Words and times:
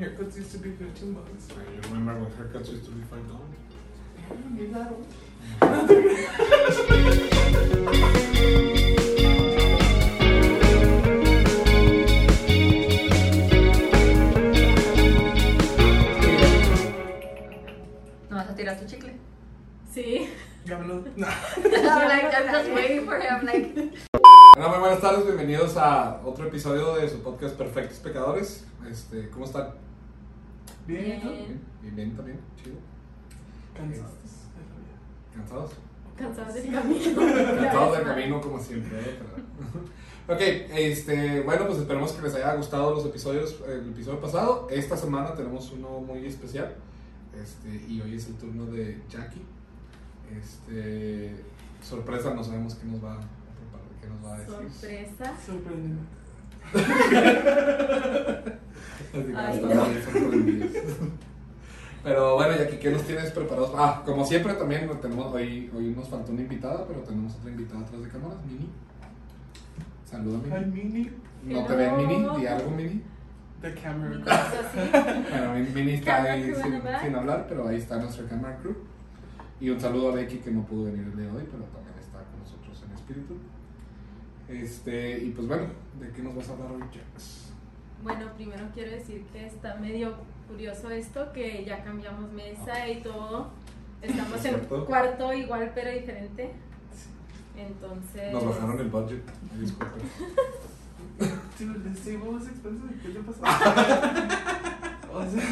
haircuts 0.00 0.36
used 0.36 0.52
to 0.52 0.58
be 0.58 0.70
15 0.72 1.12
bucks. 1.12 1.48
I 1.50 1.88
remember 1.88 2.14
when 2.24 2.32
haircuts 2.32 2.70
used 2.70 2.84
to 2.86 2.90
be 2.92 3.02
five 3.02 3.26
dollars. 3.28 3.40
Yeah, 4.30 4.62
you're 4.62 4.72
that 4.72 4.92
old. 4.92 5.06
¿No 18.30 18.36
vas 18.36 18.48
a 18.50 18.54
tirar 18.54 18.78
tu 18.78 18.86
chicle? 18.86 19.10
Sí. 19.92 20.28
Ya 20.64 20.78
me 20.78 20.86
lo- 20.86 21.02
No. 21.16 21.26
I'm 21.26 22.08
like, 22.08 22.34
I'm 22.34 22.46
just 22.52 22.70
waiting 22.70 23.04
for 23.04 23.18
him, 23.18 23.44
like. 23.44 23.74
Bueno, 24.54 24.68
muy 24.70 24.78
buenas 24.78 25.00
tardes, 25.00 25.24
bienvenidos 25.24 25.76
a 25.76 26.20
otro 26.24 26.46
episodio 26.46 26.94
de 26.96 27.08
su 27.08 27.22
podcast 27.22 27.56
Perfectos 27.56 27.98
Pecadores. 27.98 28.64
Este, 28.90 29.28
¿Cómo 29.30 29.46
están? 29.46 29.70
Bien, 30.90 31.18
¿y 31.18 31.20
tú? 31.22 31.28
Bien. 31.30 31.60
Bien, 31.82 31.96
bien 31.96 32.16
también, 32.16 32.38
chido. 32.62 32.76
Cansados. 33.76 34.12
¿Cansados? 35.34 35.70
Cansados 36.16 36.54
del 36.54 36.70
camino. 36.72 37.16
Cansados 37.16 37.96
del 37.98 38.06
camino 38.06 38.40
como 38.40 38.58
siempre. 38.58 39.00
¿eh? 39.00 39.18
Pero- 40.26 40.34
ok, 40.36 40.70
este, 40.74 41.40
bueno, 41.42 41.66
pues 41.66 41.78
esperemos 41.78 42.12
que 42.12 42.22
les 42.22 42.34
haya 42.34 42.54
gustado 42.54 42.94
los 42.94 43.06
episodios, 43.06 43.56
el 43.66 43.90
episodio 43.90 44.20
pasado. 44.20 44.68
Esta 44.70 44.96
semana 44.96 45.34
tenemos 45.34 45.70
uno 45.72 46.00
muy 46.00 46.26
especial. 46.26 46.74
Este, 47.40 47.68
y 47.88 48.00
hoy 48.00 48.16
es 48.16 48.26
el 48.26 48.34
turno 48.34 48.66
de 48.66 49.00
Jackie. 49.08 49.42
Este, 50.38 51.34
sorpresa, 51.82 52.34
no 52.34 52.44
sabemos 52.44 52.74
qué 52.74 52.86
nos 52.86 53.02
va 53.02 53.14
a 53.14 53.20
qué 54.00 54.08
nos 54.08 54.24
va 54.24 54.34
a 54.34 54.38
decir. 54.38 54.54
Sorpresa. 54.54 55.34
Sorprendente. 55.46 56.02
Así 56.72 56.82
que 59.22 59.34
Ay, 59.36 59.60
no. 59.74 60.30
bien. 60.30 60.70
Pero 62.02 62.34
bueno, 62.36 62.56
Jackie, 62.56 62.78
¿qué 62.78 62.90
nos 62.90 63.02
tienes 63.02 63.30
preparados? 63.32 63.72
Ah, 63.76 64.02
como 64.06 64.24
siempre 64.24 64.54
también 64.54 64.88
tenemos, 65.02 65.34
hoy, 65.34 65.70
hoy 65.76 65.94
nos 65.96 66.08
faltó 66.08 66.32
una 66.32 66.40
invitada, 66.42 66.86
pero 66.86 67.00
tenemos 67.00 67.34
otra 67.34 67.50
invitada 67.50 67.80
atrás 67.80 68.02
de 68.02 68.08
cámaras, 68.08 68.38
Mini. 68.46 68.70
Saluda, 70.10 70.38
Mini. 70.38 70.82
Mini. 70.84 71.10
No 71.54 71.64
te 71.66 71.76
ven, 71.76 71.96
Mini, 71.96 72.26
di 72.38 72.46
algo, 72.46 72.70
Mini. 72.70 73.02
The 73.60 73.74
camera. 73.74 74.16
Así. 74.26 74.78
Bueno, 75.30 75.54
Min- 75.54 75.74
Mini 75.74 75.92
está 75.94 76.22
ahí 76.22 76.42
crew 76.44 76.56
in 76.56 76.62
sin, 76.62 76.82
sin 77.02 77.14
hablar, 77.14 77.44
pero 77.48 77.68
ahí 77.68 77.76
está 77.76 77.98
nuestra 77.98 78.24
camera 78.26 78.56
crew. 78.62 78.74
Y 79.60 79.68
un 79.68 79.78
saludo 79.78 80.08
a 80.10 80.14
Becky 80.14 80.38
que 80.38 80.50
no 80.50 80.62
pudo 80.62 80.84
venir 80.84 81.02
el 81.04 81.14
día 81.16 81.26
de 81.26 81.32
hoy, 81.32 81.44
pero 81.50 81.64
también 81.64 81.94
está 82.00 82.18
con 82.30 82.40
nosotros 82.40 82.82
en 82.88 82.94
espíritu. 82.94 83.34
Este, 84.50 85.18
y 85.24 85.30
pues 85.30 85.46
bueno, 85.46 85.64
¿de 86.00 86.10
qué 86.10 86.22
nos 86.22 86.34
vas 86.34 86.48
a 86.48 86.52
hablar 86.54 86.72
hoy, 86.72 86.80
Jax? 86.82 87.52
Bueno, 88.02 88.26
primero 88.36 88.64
quiero 88.74 88.90
decir 88.90 89.24
que 89.32 89.46
está 89.46 89.74
medio 89.76 90.14
curioso 90.48 90.90
esto, 90.90 91.32
que 91.32 91.64
ya 91.64 91.84
cambiamos 91.84 92.32
mesa 92.32 92.88
y 92.88 93.00
todo. 93.02 93.50
Estamos 94.02 94.38
¿Es 94.40 94.44
en 94.46 94.54
cierto? 94.56 94.86
cuarto 94.86 95.32
igual 95.32 95.70
pero 95.74 95.90
diferente. 95.92 96.50
Entonces... 97.56 98.32
Nos 98.32 98.44
bajaron 98.46 98.80
el 98.80 98.88
budget, 98.88 99.22
disculpen. 99.60 100.00
Dude, 101.58 101.90
this 101.90 102.00
table 102.04 102.30
was 102.30 102.48
expensive. 102.48 102.94
¿Qué 103.02 103.10
te 103.10 103.20
pasó? 103.20 103.42
o 105.12 105.22
sea, 105.30 105.44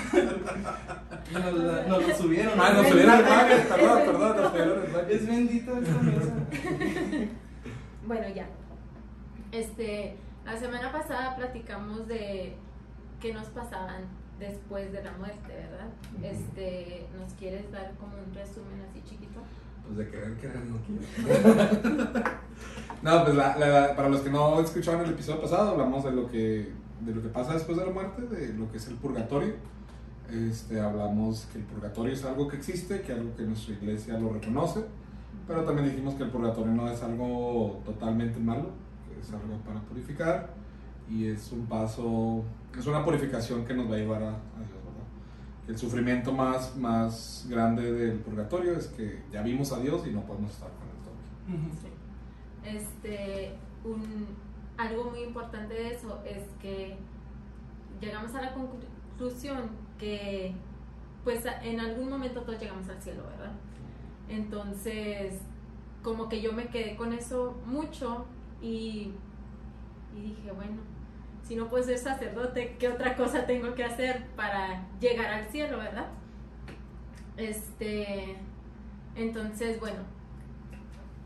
nos, 1.32 1.54
la- 1.58 1.82
nos 1.86 2.08
lo 2.08 2.14
subieron. 2.16 2.54
Ah, 2.58 2.72
nos 2.72 2.86
Es 2.86 2.92
subieron 2.92 3.14
el 3.18 3.24
bendito. 3.24 3.44
budget, 3.44 3.68
perdón, 3.68 3.98
Es 3.98 4.04
perdón, 4.06 4.36
nos 4.36 4.36
bendito. 4.36 4.48
subieron 4.50 4.84
el 4.84 4.90
budget. 4.92 5.10
Es 5.10 5.26
bendita 5.26 5.78
esta 5.78 6.02
mesa. 6.02 6.34
Bueno, 8.06 8.28
ya. 8.34 8.46
Este, 9.52 10.16
la 10.44 10.56
semana 10.58 10.92
pasada 10.92 11.36
platicamos 11.36 12.06
de 12.08 12.54
qué 13.20 13.32
nos 13.32 13.46
pasaban 13.48 14.02
después 14.38 14.92
de 14.92 15.02
la 15.02 15.12
muerte, 15.12 15.48
¿verdad? 15.48 15.88
Este, 16.22 17.06
¿nos 17.18 17.32
quieres 17.34 17.70
dar 17.72 17.92
como 17.98 18.12
un 18.16 18.32
resumen 18.34 18.84
así 18.88 19.02
chiquito? 19.04 19.40
Pues 19.84 19.98
de 19.98 20.08
querer, 20.10 20.36
querer, 20.36 20.60
no 20.66 20.76
quiero. 20.86 22.22
no, 23.02 23.24
pues 23.24 23.34
la, 23.36 23.56
la- 23.56 23.96
para 23.96 24.08
los 24.08 24.20
que 24.20 24.30
no 24.30 24.60
escucharon 24.60 25.02
el 25.04 25.10
episodio 25.10 25.40
pasado, 25.40 25.70
hablamos 25.70 26.04
de 26.04 26.12
lo 26.12 26.28
que 26.28 26.72
de 27.00 27.14
lo 27.14 27.22
que 27.22 27.28
pasa 27.28 27.54
después 27.54 27.78
de 27.78 27.86
la 27.86 27.92
muerte, 27.92 28.22
de 28.22 28.52
lo 28.54 28.70
que 28.70 28.76
es 28.78 28.88
el 28.88 28.96
purgatorio. 28.96 29.54
Este, 30.30 30.80
hablamos 30.80 31.46
que 31.52 31.58
el 31.58 31.64
purgatorio 31.64 32.12
es 32.12 32.24
algo 32.24 32.48
que 32.48 32.56
existe, 32.56 33.00
que 33.02 33.12
algo 33.12 33.34
que 33.36 33.44
nuestra 33.44 33.74
iglesia 33.74 34.18
lo 34.18 34.32
reconoce, 34.32 34.84
pero 35.46 35.62
también 35.64 35.88
dijimos 35.88 36.14
que 36.16 36.24
el 36.24 36.30
purgatorio 36.30 36.72
no 36.72 36.88
es 36.90 37.02
algo 37.02 37.80
totalmente 37.86 38.38
malo, 38.40 38.70
es 39.20 39.32
algo 39.32 39.56
para 39.66 39.80
purificar 39.80 40.50
y 41.08 41.26
es 41.28 41.52
un 41.52 41.66
paso, 41.66 42.44
es 42.78 42.86
una 42.86 43.04
purificación 43.04 43.64
que 43.64 43.74
nos 43.74 43.90
va 43.90 43.94
a 43.94 43.98
llevar 43.98 44.22
a, 44.22 44.28
a 44.28 44.32
Dios, 44.32 44.78
¿verdad? 44.84 45.06
El 45.68 45.78
sufrimiento 45.78 46.32
más, 46.32 46.76
más 46.76 47.46
grande 47.48 47.92
del 47.92 48.18
purgatorio 48.20 48.74
es 48.74 48.88
que 48.88 49.22
ya 49.32 49.42
vimos 49.42 49.72
a 49.72 49.80
Dios 49.80 50.06
y 50.06 50.10
no 50.10 50.22
podemos 50.22 50.50
estar 50.52 50.68
con 50.70 50.88
Él 50.88 50.96
todavía. 51.02 51.74
Sí. 51.80 51.88
Este, 52.64 53.52
un, 53.84 54.26
algo 54.76 55.10
muy 55.10 55.20
importante 55.22 55.74
de 55.74 55.94
eso 55.94 56.20
es 56.24 56.42
que 56.60 56.96
llegamos 58.00 58.34
a 58.34 58.42
la 58.42 58.52
conclusión 58.54 59.70
que 59.98 60.54
pues 61.24 61.44
a- 61.46 61.62
en 61.64 61.80
algún 61.80 62.08
momento 62.10 62.42
todos 62.42 62.60
llegamos 62.60 62.88
al 62.88 63.00
cielo, 63.02 63.24
¿verdad? 63.30 63.52
Entonces, 64.28 65.40
como 66.02 66.28
que 66.28 66.40
yo 66.40 66.52
me 66.52 66.68
quedé 66.68 66.96
con 66.96 67.12
eso 67.12 67.56
mucho 67.66 68.26
y, 68.60 69.12
y 70.16 70.20
dije, 70.20 70.52
bueno, 70.52 70.78
si 71.42 71.56
no 71.56 71.68
puedo 71.68 71.82
ser 71.82 71.98
sacerdote, 71.98 72.76
¿qué 72.78 72.88
otra 72.88 73.16
cosa 73.16 73.46
tengo 73.46 73.74
que 73.74 73.84
hacer 73.84 74.26
para 74.36 74.86
llegar 75.00 75.32
al 75.32 75.48
cielo, 75.48 75.78
verdad? 75.78 76.08
Este, 77.36 78.36
entonces, 79.14 79.80
bueno, 79.80 80.00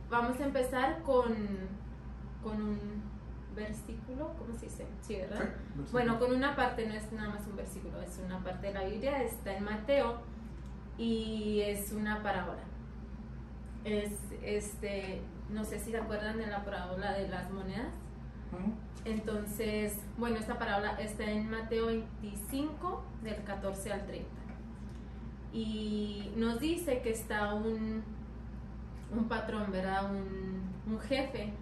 vamos 0.09 0.39
a 0.41 0.45
empezar 0.45 1.03
con, 1.03 1.35
con 2.43 2.63
un 2.63 3.03
versículo, 3.57 4.35
¿cómo 4.39 4.55
se 4.55 4.67
dice? 4.67 4.87
Sí, 5.01 5.17
¿verdad? 5.17 5.51
Bueno, 5.91 6.19
con 6.19 6.33
una 6.33 6.55
parte, 6.55 6.87
no 6.87 6.95
es 6.95 7.11
nada 7.13 7.31
más 7.31 7.47
un 7.47 7.57
versículo, 7.57 8.01
es 8.01 8.21
una 8.25 8.43
parte 8.45 8.69
de 8.69 8.75
la 8.75 8.85
Biblia, 8.85 9.23
está 9.23 9.57
en 9.57 9.65
Mateo 9.65 10.21
y 10.99 11.61
es 11.63 11.93
una 11.93 12.23
parábola. 12.23 12.63
Es, 13.85 14.13
este, 14.43 15.21
no 15.53 15.65
sé 15.65 15.79
si 15.79 15.91
se 15.91 15.99
acuerdan 15.99 16.39
de 16.39 16.47
la 16.47 16.65
parábola 16.65 17.13
de 17.13 17.29
las 17.29 17.51
monedas. 17.51 17.93
Entonces, 19.05 19.99
bueno, 20.17 20.37
esta 20.37 20.59
parábola 20.59 20.93
está 21.01 21.25
en 21.31 21.51
Mateo 21.51 21.87
25, 21.87 23.03
del 23.23 23.43
14 23.45 23.93
al 23.93 24.07
30. 24.07 24.29
Y 25.53 26.33
nos 26.37 26.61
dice 26.61 27.03
que 27.03 27.11
está 27.11 27.55
un, 27.55 28.03
un 29.11 29.29
patrón, 29.29 29.71
¿verdad? 29.73 30.11
Un, 30.11 30.63
un 30.93 31.01
jefe. 31.01 31.53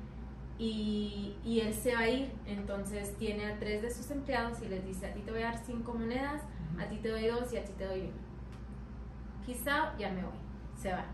Y, 0.58 1.36
y 1.42 1.60
él 1.60 1.72
se 1.72 1.94
va 1.94 2.00
a 2.00 2.08
ir. 2.08 2.30
Entonces 2.46 3.16
tiene 3.18 3.46
a 3.46 3.58
tres 3.58 3.82
de 3.82 3.90
sus 3.90 4.10
empleados 4.10 4.60
y 4.62 4.68
les 4.68 4.84
dice, 4.84 5.06
a 5.06 5.12
ti 5.14 5.20
te 5.20 5.30
voy 5.30 5.42
a 5.42 5.46
dar 5.46 5.58
cinco 5.64 5.94
monedas, 5.94 6.42
a 6.78 6.86
ti 6.88 6.98
te 6.98 7.08
doy 7.08 7.26
dos 7.26 7.52
y 7.52 7.56
a 7.56 7.64
ti 7.64 7.72
te 7.78 7.86
doy 7.86 8.00
una. 8.00 9.46
Quizá 9.46 9.96
ya 9.98 10.10
me 10.10 10.22
voy. 10.22 10.38
Se 10.76 10.92
va. 10.92 11.06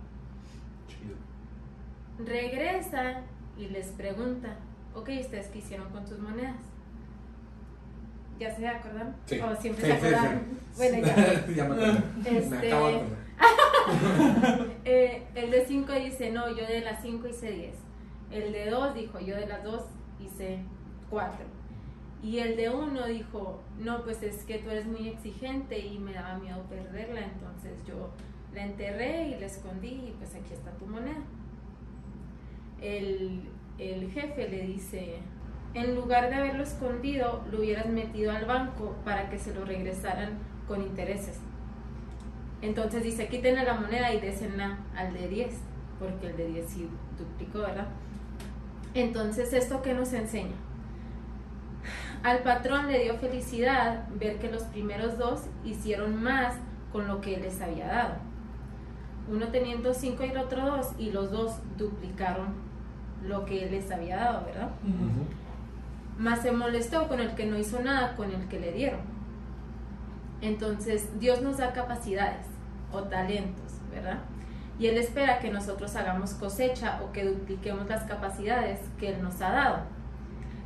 Chido. 0.89 1.36
Regresa 2.19 3.23
y 3.59 3.69
les 3.69 3.89
pregunta, 3.89 4.57
ok, 4.95 5.11
¿ustedes 5.21 5.49
qué 5.49 5.59
hicieron 5.59 5.91
con 5.91 6.07
sus 6.07 6.19
monedas? 6.19 6.57
¿Ya 8.39 8.55
se 8.55 8.67
acordaron? 8.69 9.15
Sí. 9.27 9.41
¿O 9.41 9.55
siempre 9.57 9.85
Sí, 9.85 9.91
se 9.91 9.97
acordaron? 10.15 10.43
sí. 10.51 10.77
Bueno, 10.77 11.07
ya. 11.07 11.47
ya 11.57 11.65
me 11.65 11.75
acordé. 11.75 11.99
Este- 12.39 12.49
Me 12.59 12.67
acabo 12.69 12.87
de. 12.89 13.01
Eh, 14.85 15.27
el 15.35 15.51
de 15.51 15.65
5 15.67 15.93
dice, 15.93 16.31
no, 16.31 16.49
yo 16.49 16.67
de 16.67 16.81
las 16.81 17.03
5 17.03 17.27
hice 17.29 17.51
10. 17.51 17.75
El 18.31 18.53
de 18.53 18.71
2 18.71 18.95
dijo, 18.95 19.19
yo 19.21 19.37
de 19.37 19.47
las 19.47 19.63
2 19.65 19.83
hice 20.21 20.59
4. 21.11 21.45
Y 22.23 22.39
el 22.39 22.57
de 22.57 22.71
1 22.71 23.07
dijo, 23.07 23.61
no, 23.79 24.03
pues 24.05 24.23
es 24.23 24.43
que 24.45 24.59
tú 24.59 24.71
eres 24.71 24.87
muy 24.87 25.09
exigente 25.09 25.79
y 25.79 25.99
me 25.99 26.13
daba 26.15 26.39
miedo 26.39 26.63
perderla, 26.69 27.21
entonces 27.21 27.73
yo 27.87 28.11
la 28.55 28.65
enterré 28.65 29.29
y 29.29 29.39
la 29.41 29.47
escondí 29.47 29.89
y 29.89 30.15
pues 30.19 30.35
aquí 30.35 30.53
está 30.55 30.71
tu 30.73 30.87
moneda. 30.87 31.19
El, 32.87 34.11
jefe 34.13 34.49
le 34.49 34.63
dice, 34.63 35.19
en 35.75 35.97
lugar 35.97 36.31
de 36.31 36.37
haberlo 36.37 36.63
escondido, 36.63 37.45
lo 37.51 37.59
hubieras 37.59 37.89
metido 37.89 38.31
al 38.31 38.45
banco 38.45 38.95
para 39.05 39.29
que 39.29 39.39
se 39.39 39.53
lo 39.53 39.65
regresaran 39.65 40.39
con 40.69 40.83
intereses. 40.83 41.41
Entonces 42.63 43.03
dice, 43.03 43.27
quítenle 43.27 43.65
la 43.65 43.75
moneda 43.75 44.15
y 44.15 44.21
désenla 44.21 44.79
al 44.95 45.13
de 45.15 45.27
10, 45.27 45.51
porque 45.99 46.29
el 46.29 46.37
de 46.37 46.47
10 46.47 46.67
sí 46.69 46.89
duplicó, 47.19 47.59
¿verdad? 47.59 47.89
Entonces, 48.95 49.53
¿esto 49.53 49.83
qué 49.83 49.93
nos 49.93 50.13
enseña? 50.13 50.55
Al 52.23 52.45
patrón 52.45 52.87
le 52.87 53.03
dio 53.03 53.19
felicidad 53.19 54.07
ver 54.11 54.39
que 54.39 54.51
los 54.51 54.63
primeros 54.63 55.19
dos 55.19 55.43
hicieron 55.65 56.23
más 56.23 56.55
con 56.93 57.09
lo 57.09 57.21
que 57.21 57.37
les 57.37 57.61
había 57.61 57.89
dado. 57.89 58.15
Uno 59.29 59.49
teniendo 59.49 59.93
cinco 59.93 60.25
y 60.25 60.29
el 60.29 60.39
otro 60.39 60.65
dos, 60.65 60.93
y 60.99 61.11
los 61.11 61.33
dos 61.33 61.57
duplicaron 61.77 62.66
lo 63.23 63.45
que 63.45 63.65
él 63.65 63.71
les 63.73 63.91
había 63.91 64.17
dado, 64.17 64.45
¿verdad? 64.47 64.71
Más 66.19 66.41
se 66.43 66.53
molestó 66.53 67.09
con 67.09 67.21
el 67.21 67.35
que 67.35 67.47
no 67.47 67.59
hizo 67.59 67.81
nada 67.81 68.17
con 68.17 68.31
el 68.33 68.49
que 68.49 68.61
le 68.61 68.73
dieron. 68.73 69.01
Entonces, 70.41 71.19
Dios 71.19 71.43
nos 71.43 71.59
da 71.59 71.73
capacidades 71.73 72.47
o 72.93 73.03
talentos, 73.05 73.73
¿verdad? 73.91 74.19
Y 74.79 74.87
Él 74.87 74.99
espera 74.99 75.39
que 75.39 75.51
nosotros 75.51 75.97
hagamos 75.97 76.35
cosecha 76.35 77.01
o 77.03 77.13
que 77.13 77.25
dupliquemos 77.25 77.89
las 77.89 78.05
capacidades 78.05 78.81
que 78.99 79.09
Él 79.11 79.23
nos 79.23 79.41
ha 79.41 79.51
dado. 79.51 79.79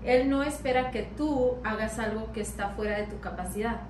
Él 0.05 0.29
no 0.29 0.43
espera 0.43 0.91
que 0.91 1.03
tú 1.03 1.57
hagas 1.63 1.99
algo 1.99 2.33
que 2.33 2.41
está 2.41 2.71
fuera 2.71 2.97
de 2.97 3.07
tu 3.07 3.21
capacidad, 3.21 3.83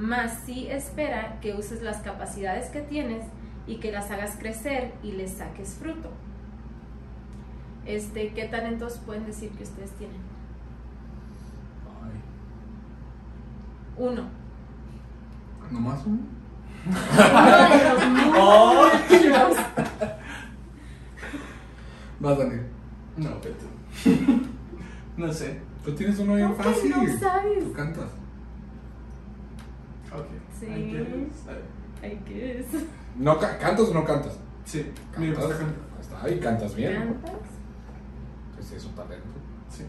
más 0.00 0.40
sí 0.46 0.66
espera 0.70 1.38
que 1.42 1.52
uses 1.52 1.82
las 1.82 1.98
capacidades 1.98 2.70
que 2.70 2.80
tienes 2.80 3.24
y 3.66 3.76
que 3.76 3.92
las 3.92 4.10
hagas 4.10 4.36
crecer 4.38 4.92
y 5.02 5.12
les 5.12 5.32
saques 5.32 5.74
fruto. 5.74 6.10
Este, 7.86 8.32
¿Qué 8.34 8.44
talentos 8.44 8.98
pueden 9.04 9.26
decir 9.26 9.50
que 9.50 9.64
ustedes 9.64 9.90
tienen? 9.92 10.18
Ay, 12.02 12.20
Uno. 13.96 14.22
¿Nomás 15.70 16.00
uno? 16.06 16.18
Uno 16.86 17.68
de 17.68 17.84
los 17.84 18.08
muchos. 18.10 19.56
Vas, 22.20 22.38
Daniel. 22.38 22.66
No, 23.16 23.30
vete. 23.40 23.66
no 25.16 25.32
sé. 25.32 25.60
Tú 25.84 25.92
tienes 25.94 26.18
uno 26.18 26.34
bien 26.34 26.48
¿Cómo 26.52 26.58
que 26.62 26.64
fácil. 26.70 26.90
no 26.90 27.18
sabes? 27.18 27.64
Tú 27.64 27.72
cantas. 27.72 28.10
Ok. 30.12 30.26
Sí. 30.58 30.66
I 30.66 30.92
guess. 30.92 31.46
I- 32.02 32.18
guess. 32.28 32.66
No, 33.16 33.38
ca- 33.38 33.58
¿Cantas 33.58 33.88
o 33.88 33.94
no 33.94 34.04
cantas? 34.04 34.38
Sí, 34.64 34.90
¿Cantas? 35.12 35.50
ahí, 36.22 36.38
cantas 36.40 36.74
bien. 36.74 36.92
¿Cantas? 37.22 37.32
Es 38.74 38.84
un 38.84 38.94
talento. 38.94 39.26
Sí. 39.68 39.84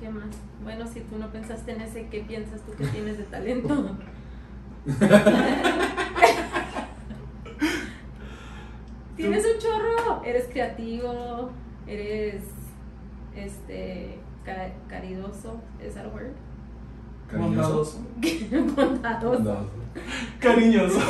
¿Qué 0.00 0.08
más? 0.10 0.28
Bueno, 0.62 0.86
si 0.86 1.00
tú 1.00 1.18
no 1.18 1.30
pensaste 1.30 1.72
en 1.72 1.80
ese, 1.82 2.06
¿qué 2.08 2.20
piensas 2.22 2.62
tú 2.62 2.72
que 2.72 2.86
tienes 2.86 3.18
de 3.18 3.24
talento? 3.24 3.96
Tienes 9.16 9.44
un 9.44 9.58
chorro, 9.58 10.22
eres 10.24 10.46
creativo, 10.46 11.50
eres 11.86 12.42
este 13.34 14.18
ca- 14.44 14.72
caridoso, 14.88 15.60
¿es 15.80 15.94
that 15.94 16.06
a 16.06 16.08
word? 16.08 16.32
Bondadoso. 17.36 18.00
Bondadoso. 18.76 19.38
Bondadoso. 19.38 19.70
Cariñoso. 20.38 21.00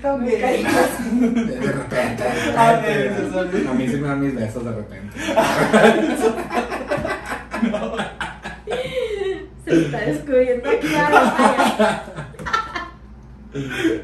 También. 0.00 0.40
De 0.40 1.72
repente. 1.72 2.22
de 2.22 2.56
A 2.56 2.76
repente. 2.76 3.08
veces, 3.08 3.34
a 3.34 3.42
veces. 3.42 3.66
A 3.66 3.74
mí 3.74 3.88
sí 3.88 3.96
me 3.96 4.08
dan 4.08 4.20
mis 4.20 4.34
besos 4.34 4.64
de 4.64 4.72
repente. 4.72 5.18
Se 9.64 9.82
está 9.84 9.98
descubriendo 10.00 10.62
pantalla. 10.70 12.04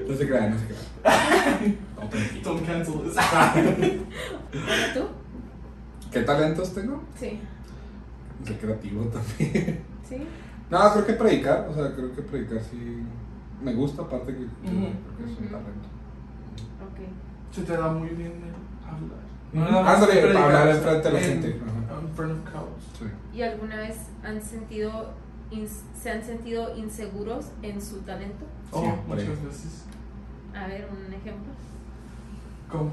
No 0.08 0.16
se 0.16 0.28
crean, 0.28 0.50
no 0.50 0.58
se 0.58 0.66
crean. 0.66 1.78
No. 1.96 2.08
Don't 2.42 2.66
cancel 2.66 2.94
this. 3.04 3.14
¿Tú? 4.94 5.02
¿Qué 6.10 6.20
talentos 6.22 6.74
tengo? 6.74 7.02
Sí. 7.18 7.38
Soy 8.46 8.56
creativo 8.56 9.04
también. 9.04 9.80
¿Sí? 10.08 10.16
No, 10.72 10.92
creo 10.92 11.06
que 11.06 11.12
predicar. 11.12 11.68
O 11.70 11.74
sea, 11.74 11.92
creo 11.94 12.12
que 12.14 12.22
predicar 12.22 12.60
sí 12.62 13.02
me 13.62 13.74
gusta, 13.74 14.02
aparte 14.02 14.32
que, 14.32 14.46
creo 14.62 15.26
que 15.26 15.32
es 15.32 15.38
un 15.38 15.44
talento. 15.46 15.88
Ok. 16.82 17.54
Se 17.54 17.62
te 17.62 17.76
da 17.76 17.88
muy 17.92 18.08
bien 18.08 18.32
el 18.32 19.60
hablar. 19.62 19.86
Ándale, 19.86 20.20
predicar, 20.22 20.42
hablar 20.44 20.68
enfrente 20.70 21.08
de 21.08 21.12
la 21.14 21.20
en- 21.20 21.24
gente. 21.42 21.60
Sí. 22.98 23.04
¿Y 23.34 23.42
alguna 23.42 23.76
vez 23.76 23.96
han 24.24 24.40
sentido, 24.42 25.10
se 26.00 26.10
han 26.10 26.22
sentido 26.22 26.74
inseguros 26.76 27.46
en 27.62 27.80
su 27.82 27.98
talento? 28.00 28.46
Oh, 28.70 28.80
Siempre. 28.80 29.24
muchas 29.26 29.44
veces. 29.44 29.84
A 30.54 30.66
ver, 30.66 30.88
un 30.90 31.12
ejemplo. 31.12 31.52
¿Cómo? 32.70 32.92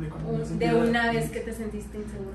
¿De, 0.00 0.08
Un- 0.52 0.58
de 0.58 0.74
una 0.74 1.12
vez 1.12 1.30
que 1.30 1.40
te 1.40 1.52
sentiste 1.52 1.98
inseguro. 1.98 2.32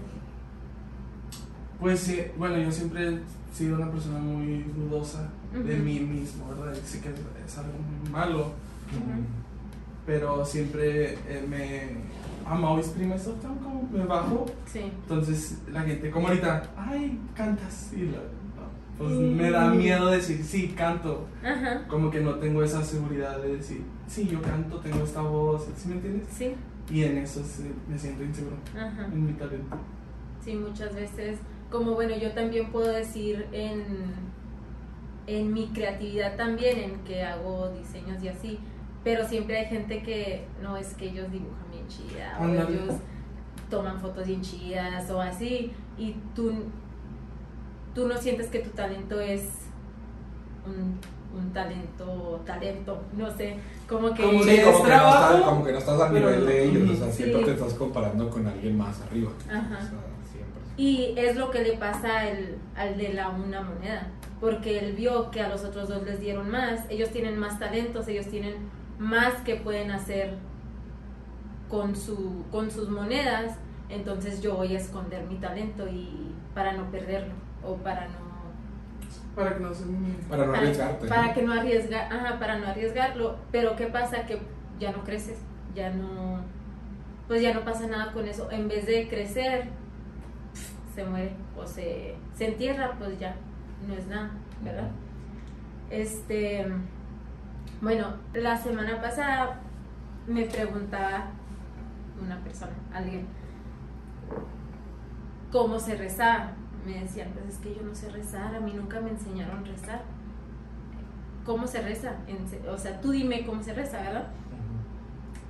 Pues 1.80 2.00
sí, 2.00 2.22
bueno, 2.38 2.58
yo 2.58 2.72
siempre 2.72 3.08
he 3.08 3.20
sido 3.56 3.76
una 3.76 3.92
persona 3.92 4.20
muy 4.20 4.64
dudosa 4.76 5.30
de 5.54 5.78
mí 5.78 6.00
mismo, 6.00 6.50
¿verdad? 6.50 6.76
Sí 6.84 7.00
que 7.00 7.10
es 7.10 7.58
algo 7.58 7.74
muy 7.74 8.12
malo, 8.12 8.52
pero 10.06 10.46
siempre 10.46 11.14
eh, 11.28 11.46
me... 11.48 12.18
Always 12.50 12.88
pretty 12.88 13.10
myself 13.12 13.44
down, 13.44 13.58
como 13.58 13.90
me 13.92 14.06
bajo. 14.06 14.46
Sí. 14.66 14.80
Entonces 14.80 15.58
la 15.70 15.82
gente, 15.82 16.10
como 16.10 16.30
ahorita, 16.30 16.64
ay, 16.78 17.20
cantas. 17.36 17.92
Y 17.94 18.04
no, 18.04 18.20
pues 18.98 19.12
me 19.12 19.52
da 19.52 19.70
miedo 19.70 20.10
decir, 20.10 20.42
sí, 20.44 20.70
canto. 20.70 21.28
Ajá. 21.44 21.86
Como 21.90 22.10
que 22.10 22.22
no 22.22 22.36
tengo 22.36 22.64
esa 22.64 22.84
seguridad 22.84 23.42
de 23.42 23.58
decir, 23.58 23.84
sí, 24.08 24.28
yo 24.28 24.42
canto, 24.42 24.80
tengo 24.80 25.04
esta 25.04 25.22
voz, 25.22 25.68
¿sí 25.76 25.90
me 25.90 25.96
entiendes? 25.96 26.28
Sí. 26.32 26.56
Y 26.90 27.04
en 27.04 27.18
eso 27.18 27.44
sí, 27.44 27.70
me 27.90 28.00
siento 28.00 28.24
inseguro, 28.24 28.56
Ajá. 28.76 29.08
en 29.08 29.26
mi 29.26 29.34
talento. 29.34 29.76
Sí, 30.44 30.56
muchas 30.56 30.96
veces, 30.96 31.40
como 31.72 31.94
bueno, 31.94 32.16
yo 32.16 32.32
también 32.32 32.72
puedo 32.72 32.92
decir 32.92 33.48
en, 33.52 33.86
en 35.28 35.54
mi 35.54 35.68
creatividad 35.68 36.36
también, 36.36 36.80
en 36.80 37.00
que 37.04 37.24
hago 37.24 37.70
diseños 37.70 38.24
y 38.24 38.30
así, 38.30 38.60
pero 39.04 39.28
siempre 39.28 39.58
hay 39.60 39.66
gente 39.68 40.02
que 40.04 40.46
no 40.62 40.78
es 40.78 40.94
que 40.94 41.10
ellos 41.10 41.32
dibujan 41.32 41.70
bien 41.72 41.88
chida 41.88 42.38
o 42.42 42.46
ellos 42.48 42.96
toman 43.70 44.00
fotos 44.00 44.26
bien 44.28 44.42
chidas 44.42 45.10
o 45.12 45.20
así, 45.22 45.72
y 45.98 46.16
tú, 46.36 46.54
tú 47.94 48.08
no 48.08 48.18
sientes 48.18 48.48
que 48.48 48.60
tu 48.60 48.70
talento 48.70 49.20
es 49.20 49.44
un, 50.66 50.98
un 51.38 51.52
talento, 51.52 52.42
talento, 52.46 53.02
no 53.18 53.30
sé, 53.36 53.58
como 53.90 54.14
que... 54.14 54.24
Como 54.24 54.44
Sí, 54.44 54.60
como 54.64 54.84
que, 54.84 54.90
no 54.90 54.96
estás, 54.96 55.42
como 55.42 55.66
que 55.66 55.72
no 55.74 55.78
estás 55.78 56.02
al 56.02 56.14
nivel 56.14 56.46
de 56.46 56.64
ellos, 56.66 56.90
o 56.90 56.96
sea, 56.96 57.12
Sí. 57.12 57.24
siempre 57.24 57.44
te 57.44 57.52
estás 57.52 57.74
comparando 57.74 58.30
con 58.30 58.48
alguien 58.48 58.78
más 58.78 59.02
arriba. 59.02 59.32
Ajá. 59.50 59.78
O 59.78 59.82
sea, 59.82 59.90
siempre. 59.90 60.17
Y 60.78 61.16
es 61.18 61.36
lo 61.36 61.50
que 61.50 61.64
le 61.64 61.74
pasa 61.74 62.22
al, 62.22 62.58
al 62.76 62.98
de 62.98 63.14
la 63.14 63.30
una 63.30 63.62
moneda, 63.62 64.08
porque 64.40 64.78
él 64.78 64.94
vio 64.94 65.32
que 65.32 65.42
a 65.42 65.50
los 65.50 65.64
otros 65.64 65.90
dos 65.90 66.04
les 66.04 66.20
dieron 66.20 66.52
más, 66.52 66.86
ellos 66.90 67.10
tienen 67.10 67.38
más 67.38 67.58
talentos, 67.58 68.08
ellos 68.08 68.28
tienen 68.28 68.56
más 69.00 69.34
que 69.42 69.56
pueden 69.56 69.90
hacer 69.90 70.36
con, 71.68 71.96
su, 71.96 72.46
con 72.52 72.70
sus 72.72 72.90
monedas, 72.90 73.58
entonces 73.90 74.42
yo 74.42 74.56
voy 74.56 74.76
a 74.76 74.80
esconder 74.80 75.26
mi 75.26 75.38
talento 75.38 75.88
y 75.88 76.34
para 76.54 76.74
no 76.74 76.90
perderlo 76.92 77.34
o 77.64 77.76
para 77.78 78.08
no 78.08 79.36
Para 79.36 79.56
que 79.56 79.60
no 79.62 79.74
se. 79.74 79.84
Para 80.30 80.46
no 80.46 80.54
arriesgarte. 80.54 81.08
para 81.08 81.34
que 81.34 81.42
no 81.42 81.54
arriesga, 81.54 82.08
ajá, 82.08 82.40
para 82.40 82.58
no 82.60 82.68
arriesgarlo, 82.68 83.38
pero 83.52 83.76
qué 83.76 83.88
pasa 83.88 84.26
que 84.26 84.40
ya 84.80 84.92
no 84.92 85.04
creces, 85.04 85.40
ya 85.74 85.90
no 85.90 86.42
pues 87.28 87.42
ya 87.42 87.54
no 87.54 87.66
pasa 87.66 87.88
nada 87.88 88.14
con 88.14 88.26
eso, 88.26 88.50
en 88.52 88.70
vez 88.70 88.86
de 88.86 89.10
crecer 89.10 89.66
se 90.98 91.06
muere 91.06 91.32
o 91.56 91.64
se, 91.64 92.16
se 92.34 92.48
entierra, 92.48 92.96
pues 92.98 93.20
ya 93.20 93.36
no 93.88 93.94
es 93.94 94.08
nada, 94.08 94.32
¿verdad? 94.64 94.90
Este 95.92 96.66
bueno, 97.82 98.16
la 98.34 98.58
semana 98.58 99.00
pasada 99.00 99.60
me 100.26 100.46
preguntaba 100.46 101.28
una 102.20 102.40
persona, 102.40 102.74
alguien 102.92 103.28
cómo 105.52 105.78
se 105.78 105.96
rezaba. 105.96 106.54
Me 106.84 107.02
decían, 107.02 107.30
pues 107.34 107.46
es 107.54 107.58
que 107.60 107.76
yo 107.76 107.84
no 107.84 107.94
sé 107.94 108.10
rezar, 108.10 108.56
a 108.56 108.60
mí 108.60 108.74
nunca 108.74 109.00
me 109.00 109.12
enseñaron 109.12 109.60
a 109.60 109.68
rezar. 109.68 110.02
¿Cómo 111.46 111.68
se 111.68 111.84
reza? 111.84 112.14
O 112.68 112.78
sea, 112.80 113.00
tú 113.00 113.12
dime 113.12 113.46
cómo 113.46 113.62
se 113.62 113.76
reza, 113.76 114.02
¿verdad? 114.02 114.28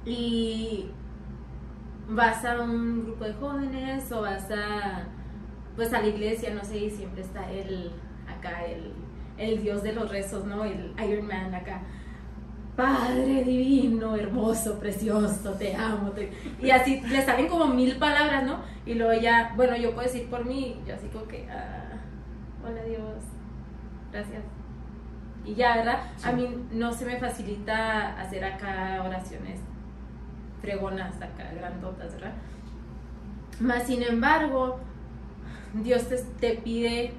Y 0.03 0.91
vas 2.09 2.43
a 2.43 2.61
un 2.61 3.05
grupo 3.05 3.23
de 3.23 3.33
jóvenes 3.35 4.11
o 4.11 4.21
vas 4.21 4.51
a 4.51 5.07
pues 5.77 5.93
a 5.93 6.01
la 6.01 6.07
iglesia, 6.07 6.53
no 6.53 6.65
sé, 6.65 6.77
y 6.79 6.89
siempre 6.89 7.21
está 7.21 7.49
el 7.49 7.91
acá 8.27 8.65
el, 8.65 8.91
el 9.37 9.61
dios 9.61 9.83
de 9.83 9.93
los 9.93 10.09
rezos, 10.09 10.43
¿no? 10.45 10.65
El 10.65 10.93
Iron 11.07 11.27
Man 11.27 11.53
acá. 11.53 11.81
Padre 12.75 13.43
divino, 13.43 14.15
hermoso, 14.15 14.79
precioso, 14.79 15.53
te 15.53 15.75
amo. 15.75 16.11
te-". 16.11 16.31
Y 16.59 16.71
así 16.71 17.01
le 17.01 17.23
salen 17.23 17.47
como 17.47 17.67
mil 17.67 17.95
palabras, 17.97 18.43
¿no? 18.43 18.59
Y 18.85 18.95
luego 18.95 19.19
ya, 19.21 19.53
bueno, 19.55 19.77
yo 19.77 19.93
puedo 19.93 20.07
decir 20.07 20.29
por 20.29 20.45
mí, 20.45 20.81
yo 20.85 20.95
así 20.95 21.07
como 21.07 21.27
que, 21.27 21.47
ah, 21.49 21.99
hola 22.65 22.83
Dios, 22.83 23.23
gracias. 24.11 24.43
Y 25.45 25.53
ya, 25.55 25.77
¿verdad? 25.77 26.01
A 26.23 26.31
mí 26.31 26.67
no 26.71 26.91
se 26.91 27.05
me 27.05 27.17
facilita 27.17 28.19
hacer 28.19 28.43
acá 28.43 29.03
oraciones 29.05 29.59
fregonas, 30.61 31.15
acá 31.21 31.51
grandotas, 31.55 32.13
¿verdad? 32.15 32.33
Más 33.59 33.83
sin 33.83 34.03
embargo, 34.03 34.79
Dios 35.73 36.07
te, 36.07 36.17
te 36.39 36.61
pide 36.61 37.13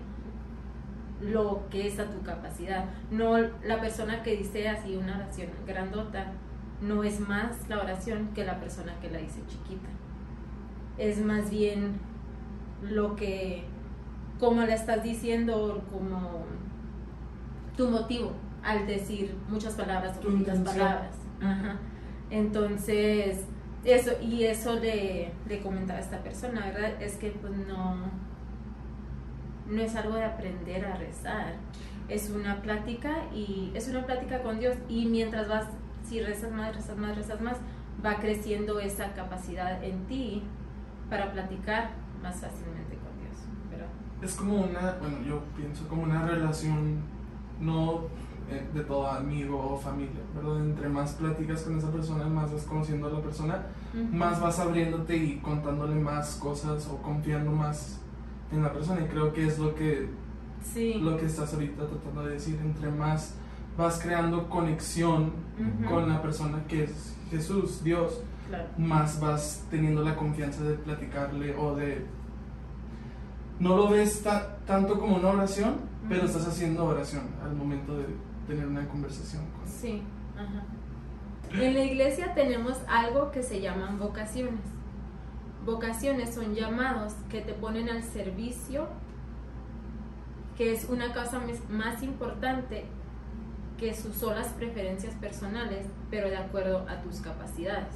lo 1.21 1.69
que 1.71 1.87
es 1.87 1.99
a 1.99 2.11
tu 2.11 2.23
capacidad. 2.23 2.85
No 3.11 3.39
la 3.39 3.81
persona 3.81 4.23
que 4.23 4.37
dice 4.37 4.69
así 4.69 4.97
una 4.97 5.17
oración 5.17 5.49
grandota, 5.67 6.33
no 6.81 7.03
es 7.03 7.21
más 7.21 7.69
la 7.69 7.79
oración 7.79 8.31
que 8.35 8.45
la 8.45 8.61
persona 8.61 8.95
que 9.01 9.11
la 9.11 9.19
dice 9.19 9.41
chiquita. 9.49 9.89
Es 10.97 11.19
más 11.19 11.51
bien 11.51 11.99
lo 12.83 13.17
que, 13.17 13.65
como 14.39 14.63
la 14.63 14.75
estás 14.75 15.03
diciendo, 15.03 15.85
como 15.91 16.45
tu 17.77 17.89
motivo 17.89 18.33
al 18.63 18.87
decir 18.87 19.35
muchas 19.49 19.75
palabras 19.75 20.19
o 20.25 20.31
intención. 20.31 20.65
palabras. 20.65 21.15
Ajá. 21.41 21.77
Entonces, 22.31 23.45
eso, 23.85 24.13
y 24.21 24.45
eso 24.45 24.75
le, 24.79 25.33
le 25.49 25.61
comentaba 25.61 25.99
a 25.99 26.03
esta 26.03 26.23
persona, 26.23 26.67
¿verdad? 26.67 27.01
Es 27.01 27.17
que 27.17 27.31
pues 27.31 27.53
no, 27.53 27.97
no 29.69 29.83
es 29.83 29.95
algo 29.97 30.15
de 30.15 30.25
aprender 30.25 30.85
a 30.87 30.97
rezar, 30.97 31.55
es 32.09 32.31
una 32.31 32.63
plática 32.63 33.25
y 33.35 33.71
es 33.75 33.89
una 33.89 34.07
plática 34.07 34.43
con 34.43 34.59
Dios. 34.59 34.77
Y 34.89 35.07
mientras 35.07 35.49
vas, 35.49 35.67
si 36.09 36.21
rezas 36.21 36.51
más, 36.53 36.75
rezas 36.75 36.97
más, 36.97 37.17
rezas 37.17 37.41
más, 37.41 37.57
va 38.05 38.17
creciendo 38.17 38.81
esa 38.81 39.13
capacidad 39.15 39.83
en 39.83 40.07
ti 40.07 40.43
para 41.11 41.33
platicar 41.33 41.91
más 42.23 42.41
fácilmente 42.41 42.97
con 42.97 43.19
Dios, 43.21 43.37
¿verdad? 43.71 43.89
Es 44.23 44.35
como 44.35 44.63
una, 44.63 44.97
bueno, 45.01 45.19
yo 45.27 45.43
pienso 45.57 45.87
como 45.89 46.03
una 46.03 46.27
relación 46.27 47.03
no 47.61 48.05
eh, 48.51 48.67
de 48.73 48.81
todo 48.83 49.07
amigo 49.09 49.75
o 49.75 49.77
familia, 49.77 50.23
pero 50.35 50.59
entre 50.59 50.89
más 50.89 51.13
platicas 51.13 51.63
con 51.63 51.77
esa 51.77 51.91
persona, 51.91 52.27
más 52.27 52.53
vas 52.53 52.63
conociendo 52.63 53.09
a 53.09 53.11
la 53.11 53.21
persona, 53.21 53.67
más 54.11 54.41
vas 54.41 54.59
abriéndote 54.59 55.17
y 55.17 55.39
contándole 55.39 55.97
más 55.97 56.37
cosas 56.37 56.87
o 56.89 56.97
confiando 57.03 57.51
más 57.51 58.01
en 58.53 58.63
la 58.63 58.73
persona. 58.73 59.01
Y 59.03 59.05
creo 59.09 59.33
que 59.33 59.47
es 59.47 59.59
lo 59.59 59.75
que, 59.75 60.09
Sí. 60.63 60.95
lo 60.95 61.17
que 61.17 61.27
estás 61.27 61.53
ahorita 61.55 61.87
tratando 61.87 62.23
de 62.25 62.35
decir. 62.35 62.59
Entre 62.63 62.91
más 62.91 63.35
vas 63.77 64.01
creando 64.03 64.49
conexión 64.49 65.33
con 65.89 66.09
la 66.09 66.21
persona 66.21 66.65
que 66.67 66.85
es 66.85 67.15
Jesús, 67.31 67.83
Dios, 67.85 68.23
Claro. 68.49 68.65
más 68.79 69.21
vas 69.21 69.65
teniendo 69.71 70.03
la 70.03 70.17
confianza 70.17 70.63
de 70.65 70.75
platicarle 70.75 71.55
o 71.57 71.75
de... 71.77 72.05
No 73.61 73.77
lo 73.77 73.89
ves 73.91 74.23
ta- 74.23 74.57
tanto 74.67 74.99
como 74.99 75.17
una 75.17 75.29
oración, 75.31 75.75
pero 76.09 76.25
estás 76.25 76.47
haciendo 76.47 76.85
oración 76.85 77.23
al 77.45 77.55
momento 77.55 77.97
de 77.97 78.07
tener 78.47 78.67
una 78.67 78.87
conversación 78.89 79.43
con 79.57 79.69
Sí, 79.69 80.03
ajá. 80.37 80.65
En 81.53 81.75
la 81.75 81.85
iglesia 81.85 82.35
tenemos 82.35 82.79
algo 82.89 83.31
que 83.31 83.43
se 83.43 83.61
llaman 83.61 83.99
vocaciones. 83.99 84.61
Vocaciones 85.69 86.35
son 86.35 86.55
llamados 86.55 87.13
que 87.29 87.43
te 87.43 87.53
ponen 87.53 87.91
al 87.91 88.03
servicio, 88.03 88.87
que 90.57 90.73
es 90.73 90.87
una 90.89 91.13
causa 91.13 91.43
más 91.69 92.03
importante 92.03 92.87
que 93.77 93.95
sus 93.95 94.15
solas 94.17 94.47
preferencias 94.55 95.15
personales, 95.17 95.85
pero 96.11 96.31
de 96.31 96.39
acuerdo 96.39 96.87
a 96.89 97.03
tus 97.03 97.21
capacidades. 97.21 97.95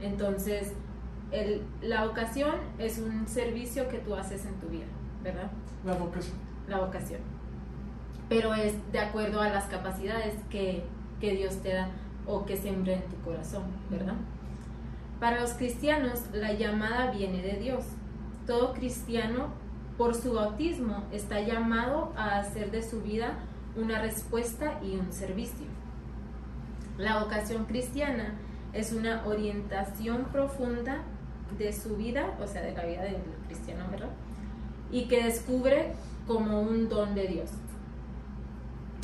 Entonces, 0.00 0.72
el- 1.30 1.60
la 1.82 2.06
vocación 2.06 2.54
es 2.78 2.98
un 2.98 3.28
servicio 3.28 3.86
que 3.90 3.98
tú 3.98 4.14
haces 4.14 4.46
en 4.46 4.54
tu 4.54 4.68
vida, 4.68 4.86
¿verdad? 5.22 5.50
la 5.84 5.92
vocación. 5.92 6.36
la 6.68 6.80
vocación. 6.80 7.20
Pero 8.30 8.54
es 8.54 8.72
de 8.92 9.00
acuerdo 9.00 9.42
a 9.42 9.50
las 9.50 9.66
capacidades 9.66 10.32
que, 10.48 10.82
que 11.20 11.32
Dios 11.34 11.56
te 11.58 11.74
da 11.74 11.88
o 12.26 12.46
que 12.46 12.56
siembra 12.56 12.94
en 12.94 13.02
tu 13.02 13.16
corazón, 13.22 13.64
¿verdad? 13.90 14.14
Para 15.24 15.40
los 15.40 15.52
cristianos, 15.54 16.20
la 16.34 16.52
llamada 16.52 17.10
viene 17.10 17.40
de 17.40 17.54
Dios. 17.54 17.82
Todo 18.46 18.74
cristiano, 18.74 19.54
por 19.96 20.14
su 20.14 20.34
bautismo, 20.34 21.02
está 21.12 21.40
llamado 21.40 22.12
a 22.14 22.40
hacer 22.40 22.70
de 22.70 22.82
su 22.82 23.00
vida 23.00 23.38
una 23.74 24.02
respuesta 24.02 24.78
y 24.82 24.96
un 24.96 25.10
servicio. 25.14 25.64
La 26.98 27.22
vocación 27.22 27.64
cristiana 27.64 28.34
es 28.74 28.92
una 28.92 29.24
orientación 29.24 30.24
profunda 30.24 30.98
de 31.56 31.72
su 31.72 31.96
vida, 31.96 32.36
o 32.38 32.46
sea, 32.46 32.60
de 32.60 32.74
la 32.74 32.84
vida 32.84 33.04
del 33.04 33.16
cristiano, 33.46 33.86
¿verdad? 33.90 34.10
Y 34.90 35.08
que 35.08 35.24
descubre 35.24 35.94
como 36.26 36.60
un 36.60 36.90
don 36.90 37.14
de 37.14 37.28
Dios. 37.28 37.50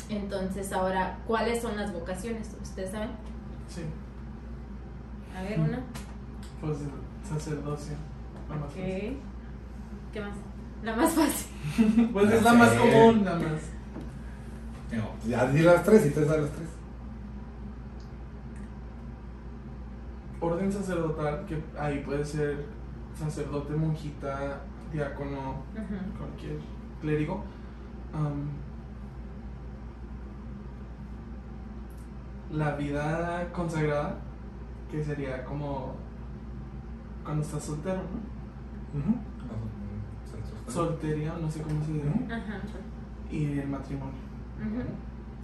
Entonces, 0.07 0.71
ahora, 0.71 1.17
¿cuáles 1.25 1.63
son 1.63 1.77
las 1.77 1.91
vocaciones? 1.91 2.55
¿Ustedes 2.61 2.91
saben? 2.91 3.09
Sí, 3.67 3.81
A 5.35 5.41
ver, 5.41 5.59
una. 5.59 5.79
Pues 6.61 6.77
el 6.81 7.27
sacerdocio. 7.27 7.95
la 8.49 8.55
más 8.55 8.67
fácil. 8.67 9.17
¿Qué 10.13 10.21
más? 10.21 10.35
La 10.83 10.95
más 10.95 11.13
fácil. 11.13 12.09
Pues 12.13 12.31
es 12.31 12.43
la 12.43 12.53
más 12.53 12.73
común, 12.73 13.25
la 13.25 13.35
más. 13.35 13.61
No, 14.91 15.27
ya 15.27 15.47
di 15.47 15.61
las 15.61 15.83
tres 15.83 16.05
y 16.05 16.09
te 16.11 16.25
sabes 16.25 16.41
las 16.41 16.51
tres. 16.51 16.69
Orden 20.39 20.71
sacerdotal, 20.71 21.45
que 21.45 21.63
ahí 21.79 21.99
puede 22.03 22.25
ser 22.25 22.65
sacerdote, 23.15 23.75
monjita, 23.75 24.61
diácono, 24.91 25.63
cualquier 26.17 26.59
clérigo. 26.99 27.43
La 32.51 32.75
vida 32.75 33.49
consagrada, 33.53 34.17
que 34.91 35.03
sería 35.03 35.45
como 35.45 35.95
cuando 37.23 37.43
estás 37.43 37.63
soltero, 37.63 38.01
¿no? 38.93 39.31
Soltería, 40.71 41.33
no 41.39 41.49
sé 41.51 41.61
cómo 41.61 41.83
se 41.83 41.93
dice. 41.93 42.07
Y 43.29 43.59
el 43.59 43.67
matrimonio. 43.67 44.13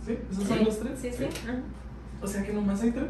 ¿Sí? 0.06 0.18
¿Esos 0.32 0.44
Sí, 0.44 0.50
son 0.50 0.66
los 0.66 0.80
tres? 0.80 1.00
Sí, 1.00 1.12
sí. 1.12 1.28
O 2.22 2.28
sea 2.28 2.44
que 2.44 2.54
nomás 2.54 2.82
hay 2.82 2.92
tres. 2.92 3.08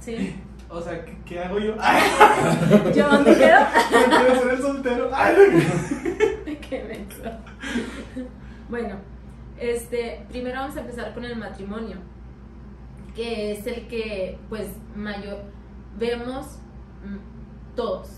Sí. 0.00 0.36
O 0.70 0.82
sea, 0.82 1.02
¿qué, 1.02 1.16
qué 1.24 1.40
hago 1.40 1.58
yo? 1.58 1.74
¿Yo 2.94 3.08
dónde 3.08 3.34
quedo? 3.34 3.58
Yo 3.90 4.06
quiero 4.06 4.34
ser 4.42 4.50
el 4.50 4.60
soltero. 4.60 5.10
Ay, 5.14 5.34
Qué 6.68 6.84
menso. 6.84 7.30
Bueno, 8.68 8.96
este, 9.58 10.26
primero 10.28 10.60
vamos 10.60 10.76
a 10.76 10.80
empezar 10.80 11.14
con 11.14 11.24
el 11.24 11.36
matrimonio, 11.36 11.96
que 13.16 13.52
es 13.52 13.66
el 13.66 13.88
que, 13.88 14.38
pues, 14.50 14.68
mayor 14.94 15.38
vemos 15.98 16.58
mm, 17.02 17.37
todos, 17.78 18.08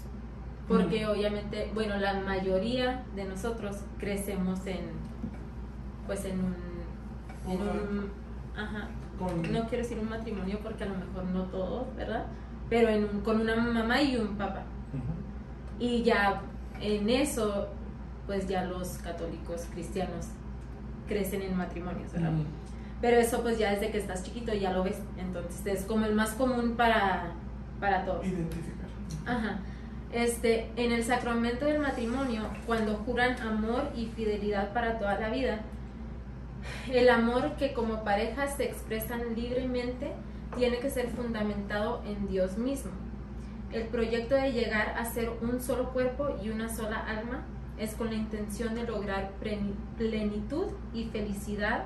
porque 0.68 1.06
obviamente, 1.06 1.70
bueno, 1.74 1.96
la 1.98 2.14
mayoría 2.20 3.04
de 3.14 3.24
nosotros 3.24 3.76
crecemos 3.98 4.66
en, 4.66 4.80
pues, 6.06 6.24
en 6.24 6.38
un, 6.40 6.54
en 7.48 7.60
un, 7.60 8.10
ajá, 8.56 8.88
no 9.52 9.68
quiero 9.68 9.82
decir 9.84 9.98
un 9.98 10.08
matrimonio 10.08 10.58
porque 10.62 10.84
a 10.84 10.86
lo 10.86 10.94
mejor 10.94 11.24
no 11.24 11.42
todos, 11.44 11.94
¿verdad? 11.96 12.24
Pero 12.68 12.88
en 12.88 13.04
un- 13.04 13.20
con 13.20 13.40
una 13.40 13.54
mamá 13.56 14.00
y 14.02 14.16
un 14.16 14.36
papá. 14.36 14.62
Y 15.78 16.02
ya 16.02 16.42
en 16.80 17.08
eso, 17.10 17.68
pues 18.26 18.46
ya 18.48 18.64
los 18.64 18.98
católicos 18.98 19.66
cristianos 19.72 20.26
crecen 21.08 21.42
en 21.42 21.56
matrimonios, 21.56 22.12
¿verdad? 22.12 22.30
Pero 23.00 23.16
eso 23.18 23.40
pues 23.42 23.58
ya 23.58 23.72
desde 23.72 23.90
que 23.90 23.98
estás 23.98 24.22
chiquito 24.22 24.52
ya 24.54 24.72
lo 24.72 24.84
ves. 24.84 24.98
Entonces 25.18 25.66
es 25.66 25.84
como 25.84 26.06
el 26.06 26.14
más 26.14 26.30
común 26.32 26.76
para, 26.76 27.32
para 27.80 28.04
todos. 28.04 28.26
Identificar. 28.26 28.79
Ajá. 29.26 29.58
Este, 30.12 30.70
en 30.76 30.90
el 30.92 31.04
sacramento 31.04 31.66
del 31.66 31.78
matrimonio, 31.78 32.42
cuando 32.66 32.96
juran 32.96 33.38
amor 33.40 33.90
y 33.94 34.06
fidelidad 34.06 34.72
para 34.72 34.98
toda 34.98 35.20
la 35.20 35.30
vida, 35.30 35.60
el 36.92 37.08
amor 37.08 37.52
que 37.56 37.72
como 37.72 38.02
pareja 38.02 38.48
se 38.48 38.64
expresan 38.64 39.34
libremente 39.34 40.12
tiene 40.56 40.78
que 40.80 40.90
ser 40.90 41.08
fundamentado 41.08 42.02
en 42.06 42.26
Dios 42.26 42.58
mismo. 42.58 42.90
El 43.72 43.84
proyecto 43.84 44.34
de 44.34 44.52
llegar 44.52 44.96
a 44.98 45.04
ser 45.04 45.30
un 45.42 45.60
solo 45.60 45.90
cuerpo 45.92 46.36
y 46.42 46.50
una 46.50 46.68
sola 46.74 46.98
alma 46.98 47.44
es 47.78 47.94
con 47.94 48.08
la 48.08 48.16
intención 48.16 48.74
de 48.74 48.82
lograr 48.82 49.30
pleni- 49.40 49.76
plenitud 49.96 50.66
y 50.92 51.04
felicidad, 51.04 51.84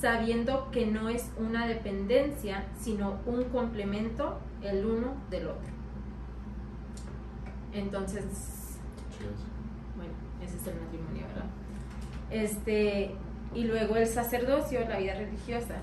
sabiendo 0.00 0.70
que 0.70 0.86
no 0.86 1.08
es 1.08 1.28
una 1.38 1.66
dependencia, 1.66 2.64
sino 2.78 3.18
un 3.26 3.44
complemento 3.44 4.38
el 4.62 4.86
uno 4.86 5.14
del 5.28 5.48
otro. 5.48 5.73
Entonces, 7.74 8.24
bueno, 9.96 10.12
ese 10.40 10.56
es 10.56 10.66
el 10.66 10.80
matrimonio, 10.80 11.26
¿verdad? 11.26 11.50
Este, 12.30 13.10
y 13.54 13.64
luego 13.64 13.96
el 13.96 14.06
sacerdocio, 14.06 14.88
la 14.88 14.98
vida 14.98 15.14
religiosa. 15.14 15.74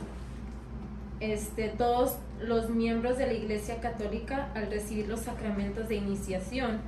Este, 1.20 1.70
todos 1.70 2.18
los 2.40 2.70
miembros 2.70 3.18
de 3.18 3.28
la 3.28 3.34
Iglesia 3.34 3.80
Católica, 3.80 4.52
al 4.56 4.72
recibir 4.72 5.08
los 5.08 5.20
sacramentos 5.20 5.88
de 5.90 5.96
iniciación, 5.96 6.80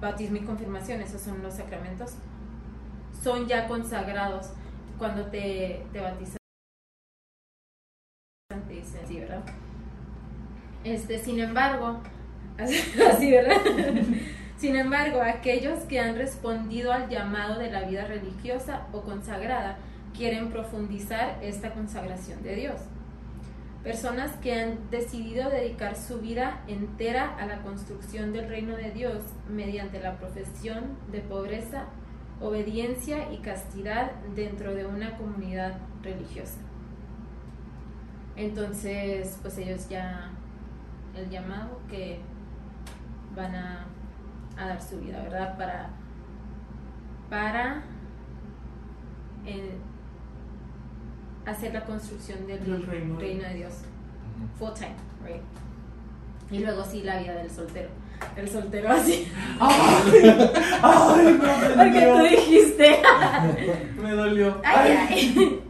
bautismo 0.00 0.36
y 0.36 0.40
confirmación, 0.40 1.00
esos 1.00 1.20
son 1.20 1.42
los 1.42 1.54
sacramentos, 1.54 2.12
son 3.22 3.48
ya 3.48 3.66
consagrados. 3.66 4.50
Cuando 4.98 5.26
te, 5.26 5.86
te 5.92 6.00
bautizan, 6.00 6.36
te 8.68 8.74
dicen 8.74 9.00
así, 9.02 9.18
¿verdad? 9.18 9.42
Este, 10.84 11.18
sin 11.18 11.40
embargo, 11.40 12.00
así, 12.58 13.30
¿verdad? 13.30 13.56
Sin 14.58 14.76
embargo, 14.76 15.22
aquellos 15.22 15.80
que 15.84 16.00
han 16.00 16.16
respondido 16.16 16.92
al 16.92 17.08
llamado 17.08 17.58
de 17.58 17.70
la 17.70 17.84
vida 17.84 18.04
religiosa 18.04 18.86
o 18.92 19.00
consagrada 19.00 19.78
quieren 20.14 20.50
profundizar 20.50 21.38
esta 21.42 21.72
consagración 21.72 22.42
de 22.42 22.56
Dios. 22.56 22.80
Personas 23.82 24.36
que 24.42 24.60
han 24.60 24.90
decidido 24.90 25.48
dedicar 25.48 25.96
su 25.96 26.20
vida 26.20 26.60
entera 26.68 27.34
a 27.38 27.46
la 27.46 27.62
construcción 27.62 28.34
del 28.34 28.48
reino 28.48 28.76
de 28.76 28.90
Dios 28.90 29.22
mediante 29.48 29.98
la 29.98 30.18
profesión 30.18 30.98
de 31.10 31.20
pobreza, 31.20 31.84
obediencia 32.42 33.32
y 33.32 33.38
castidad 33.38 34.12
dentro 34.34 34.74
de 34.74 34.84
una 34.84 35.16
comunidad 35.16 35.78
religiosa. 36.02 36.58
Entonces, 38.36 39.38
pues 39.40 39.56
ellos 39.56 39.88
ya, 39.88 40.32
el 41.16 41.30
llamado 41.30 41.80
que 41.88 42.20
van 43.34 43.54
a, 43.54 43.86
a 44.56 44.66
dar 44.66 44.82
su 44.82 45.00
vida, 45.00 45.22
¿verdad? 45.22 45.56
Para, 45.56 45.90
para 47.28 47.82
eh, 49.46 49.76
hacer 51.46 51.72
la 51.72 51.84
construcción 51.84 52.46
del, 52.46 52.86
reino. 52.86 53.18
reino 53.18 53.48
de 53.48 53.54
Dios. 53.54 53.74
Full 54.58 54.72
time, 54.74 54.94
right? 55.24 55.42
Y 56.50 56.58
luego 56.58 56.84
sí 56.84 57.02
la 57.02 57.20
vida 57.20 57.34
del 57.34 57.50
soltero. 57.50 57.88
El 58.36 58.48
soltero 58.48 58.90
así. 58.90 59.30
¡Ay! 59.60 60.36
¡Ay! 60.82 61.24
Me 61.24 61.74
Porque 61.84 62.06
tú 62.06 62.22
dijiste. 62.22 63.02
Me 64.02 64.10
dolió. 64.10 64.60
Ay, 64.64 64.92
ay. 65.08 65.62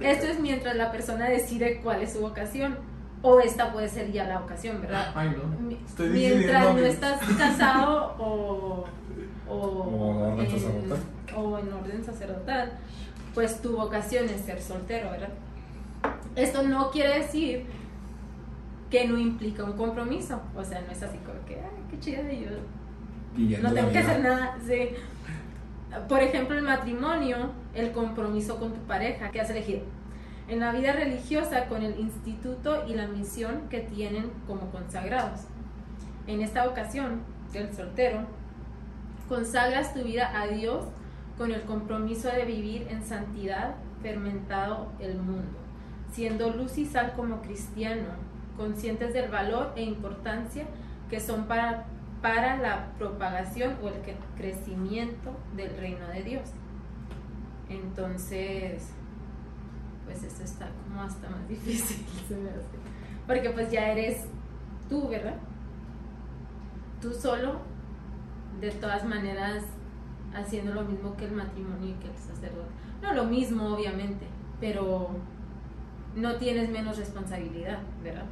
Esto 0.00 0.26
es 0.26 0.40
mientras 0.40 0.76
la 0.76 0.90
persona 0.90 1.28
decide 1.28 1.80
cuál 1.82 2.02
es 2.02 2.12
su 2.12 2.20
vocación. 2.20 2.78
O 3.28 3.40
esta 3.40 3.72
puede 3.72 3.88
ser 3.88 4.12
ya 4.12 4.22
la 4.22 4.38
ocasión, 4.38 4.80
¿verdad? 4.80 5.10
Ay, 5.12 5.30
no. 5.30 5.76
Estoy 5.84 6.10
Mientras 6.10 6.74
no 6.74 6.78
estás 6.78 7.20
casado 7.36 8.14
o, 8.20 8.84
o, 9.48 10.36
en, 10.40 10.48
sacerdotal. 10.48 10.98
o 11.36 11.58
en 11.58 11.72
orden 11.72 12.04
sacerdotal, 12.04 12.72
pues 13.34 13.60
tu 13.60 13.76
vocación 13.76 14.26
es 14.26 14.42
ser 14.42 14.62
soltero, 14.62 15.10
¿verdad? 15.10 15.30
Esto 16.36 16.62
no 16.62 16.92
quiere 16.92 17.18
decir 17.18 17.66
que 18.90 19.08
no 19.08 19.18
implica 19.18 19.64
un 19.64 19.72
compromiso. 19.72 20.40
O 20.54 20.62
sea, 20.62 20.82
no 20.82 20.92
es 20.92 21.02
así 21.02 21.18
como 21.18 21.44
que, 21.46 21.54
ay, 21.54 21.82
qué 21.90 21.98
chida, 21.98 22.22
yo 22.30 22.50
no 23.60 23.72
tengo 23.72 23.90
que 23.90 23.98
hacer 23.98 24.20
nada. 24.20 24.56
Sí. 24.64 24.90
Por 26.08 26.22
ejemplo, 26.22 26.56
el 26.56 26.62
matrimonio, 26.62 27.50
el 27.74 27.90
compromiso 27.90 28.60
con 28.60 28.72
tu 28.72 28.80
pareja 28.82 29.32
que 29.32 29.40
has 29.40 29.50
elegido. 29.50 29.80
En 30.48 30.60
la 30.60 30.72
vida 30.72 30.92
religiosa, 30.92 31.66
con 31.66 31.82
el 31.82 31.98
instituto 31.98 32.84
y 32.86 32.94
la 32.94 33.08
misión 33.08 33.68
que 33.68 33.80
tienen 33.80 34.30
como 34.46 34.70
consagrados. 34.70 35.40
En 36.26 36.40
esta 36.40 36.68
ocasión, 36.68 37.22
del 37.52 37.74
soltero, 37.74 38.20
consagras 39.28 39.94
tu 39.94 40.02
vida 40.02 40.40
a 40.40 40.46
Dios 40.46 40.84
con 41.36 41.52
el 41.52 41.62
compromiso 41.62 42.28
de 42.28 42.44
vivir 42.44 42.86
en 42.90 43.02
santidad, 43.02 43.74
fermentado 44.02 44.92
el 45.00 45.18
mundo, 45.18 45.58
siendo 46.12 46.50
luz 46.50 46.78
y 46.78 46.86
sal 46.86 47.12
como 47.16 47.42
cristiano, 47.42 48.08
conscientes 48.56 49.12
del 49.12 49.30
valor 49.30 49.72
e 49.76 49.82
importancia 49.82 50.64
que 51.10 51.20
son 51.20 51.46
para, 51.46 51.86
para 52.22 52.56
la 52.56 52.92
propagación 52.98 53.76
o 53.82 53.88
el 53.88 53.94
crecimiento 54.36 55.32
del 55.56 55.76
reino 55.76 56.06
de 56.08 56.22
Dios. 56.22 56.50
Entonces, 57.68 58.90
pues 60.06 60.22
esto 60.22 60.42
está 60.42 60.70
como 60.84 61.02
hasta 61.02 61.28
más 61.28 61.46
difícil, 61.48 62.06
se 62.26 62.36
me 62.36 62.48
hace. 62.48 62.78
porque 63.26 63.50
pues 63.50 63.70
ya 63.70 63.92
eres 63.92 64.24
tú, 64.88 65.08
¿verdad? 65.08 65.36
Tú 67.02 67.12
solo, 67.12 67.60
de 68.60 68.70
todas 68.70 69.04
maneras, 69.04 69.64
haciendo 70.34 70.72
lo 70.72 70.82
mismo 70.84 71.14
que 71.16 71.26
el 71.26 71.32
matrimonio 71.32 71.88
y 71.90 71.94
que 71.94 72.08
el 72.08 72.16
sacerdote. 72.16 72.70
No 73.02 73.12
lo 73.12 73.24
mismo, 73.24 73.74
obviamente, 73.74 74.26
pero 74.60 75.10
no 76.14 76.36
tienes 76.36 76.70
menos 76.70 76.96
responsabilidad, 76.96 77.80
¿verdad? 78.02 78.24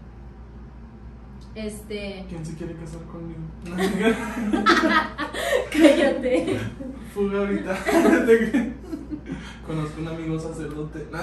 Este, 1.55 2.25
¿Quién 2.29 2.45
se 2.45 2.57
quiere 2.57 2.75
casar 2.75 3.03
conmigo? 3.03 3.41
cállate. 5.71 6.59
Fuga 7.13 7.39
ahorita. 7.41 7.77
Conozco 9.67 10.01
un 10.01 10.09
amigo 10.09 10.39
sacerdote. 10.39 11.07
No. 11.13 11.21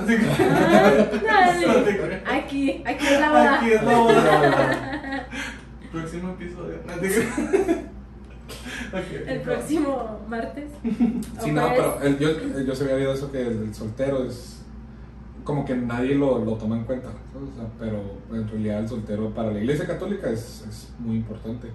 Aquí, 2.32 2.84
aquí 2.86 3.06
es 3.08 3.20
la 3.20 3.30
boda. 3.30 3.56
Aquí 3.60 3.72
es 3.72 3.84
la 3.84 3.98
boda. 3.98 5.28
Próximo 5.92 6.30
episodio. 6.32 6.78
No 6.88 6.94
te 6.96 7.08
creas. 7.10 7.40
Ok, 8.94 9.28
El 9.28 9.42
próximo 9.42 10.20
martes. 10.28 10.66
Sí, 10.84 11.50
¿O 11.50 11.54
no, 11.54 11.70
pero 11.70 12.02
el- 12.04 12.18
yo, 12.20 12.30
yo 12.66 12.76
se 12.76 12.84
había 12.84 12.96
oído 12.96 13.14
eso 13.14 13.32
que 13.32 13.42
el, 13.42 13.64
el 13.64 13.74
soltero 13.76 14.26
es 14.26 14.62
como 15.44 15.64
que 15.66 15.76
nadie 15.76 16.16
lo, 16.16 16.44
lo 16.44 16.54
toma 16.56 16.78
en 16.78 16.84
cuenta. 16.84 17.10
O 17.10 17.56
sea, 17.58 17.68
pero 17.80 18.02
en 18.32 18.48
realidad 18.48 18.80
el 18.82 18.90
soltero 18.90 19.30
para 19.34 19.52
la 19.52 19.60
iglesia 19.60 19.86
católica 19.88 20.30
es, 20.30 20.66
es 20.70 20.90
muy 21.00 21.18
importante. 21.18 21.70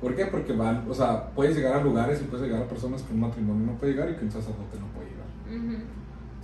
¿Por 0.00 0.14
qué? 0.14 0.26
Porque 0.26 0.52
van, 0.52 0.84
o 0.88 0.94
sea, 0.94 1.30
puedes 1.30 1.56
llegar 1.56 1.76
a 1.76 1.82
lugares 1.82 2.20
y 2.20 2.24
puedes 2.24 2.46
llegar 2.46 2.62
a 2.62 2.68
personas 2.68 3.02
que 3.02 3.12
un 3.12 3.20
matrimonio 3.20 3.66
no 3.66 3.78
puede 3.78 3.92
llegar 3.92 4.10
y 4.10 4.14
que 4.14 4.24
un 4.24 4.30
sacerdote 4.30 4.78
no 4.78 4.86
puede 4.88 5.10
llegar. 5.10 5.74
Ujú. 5.74 5.84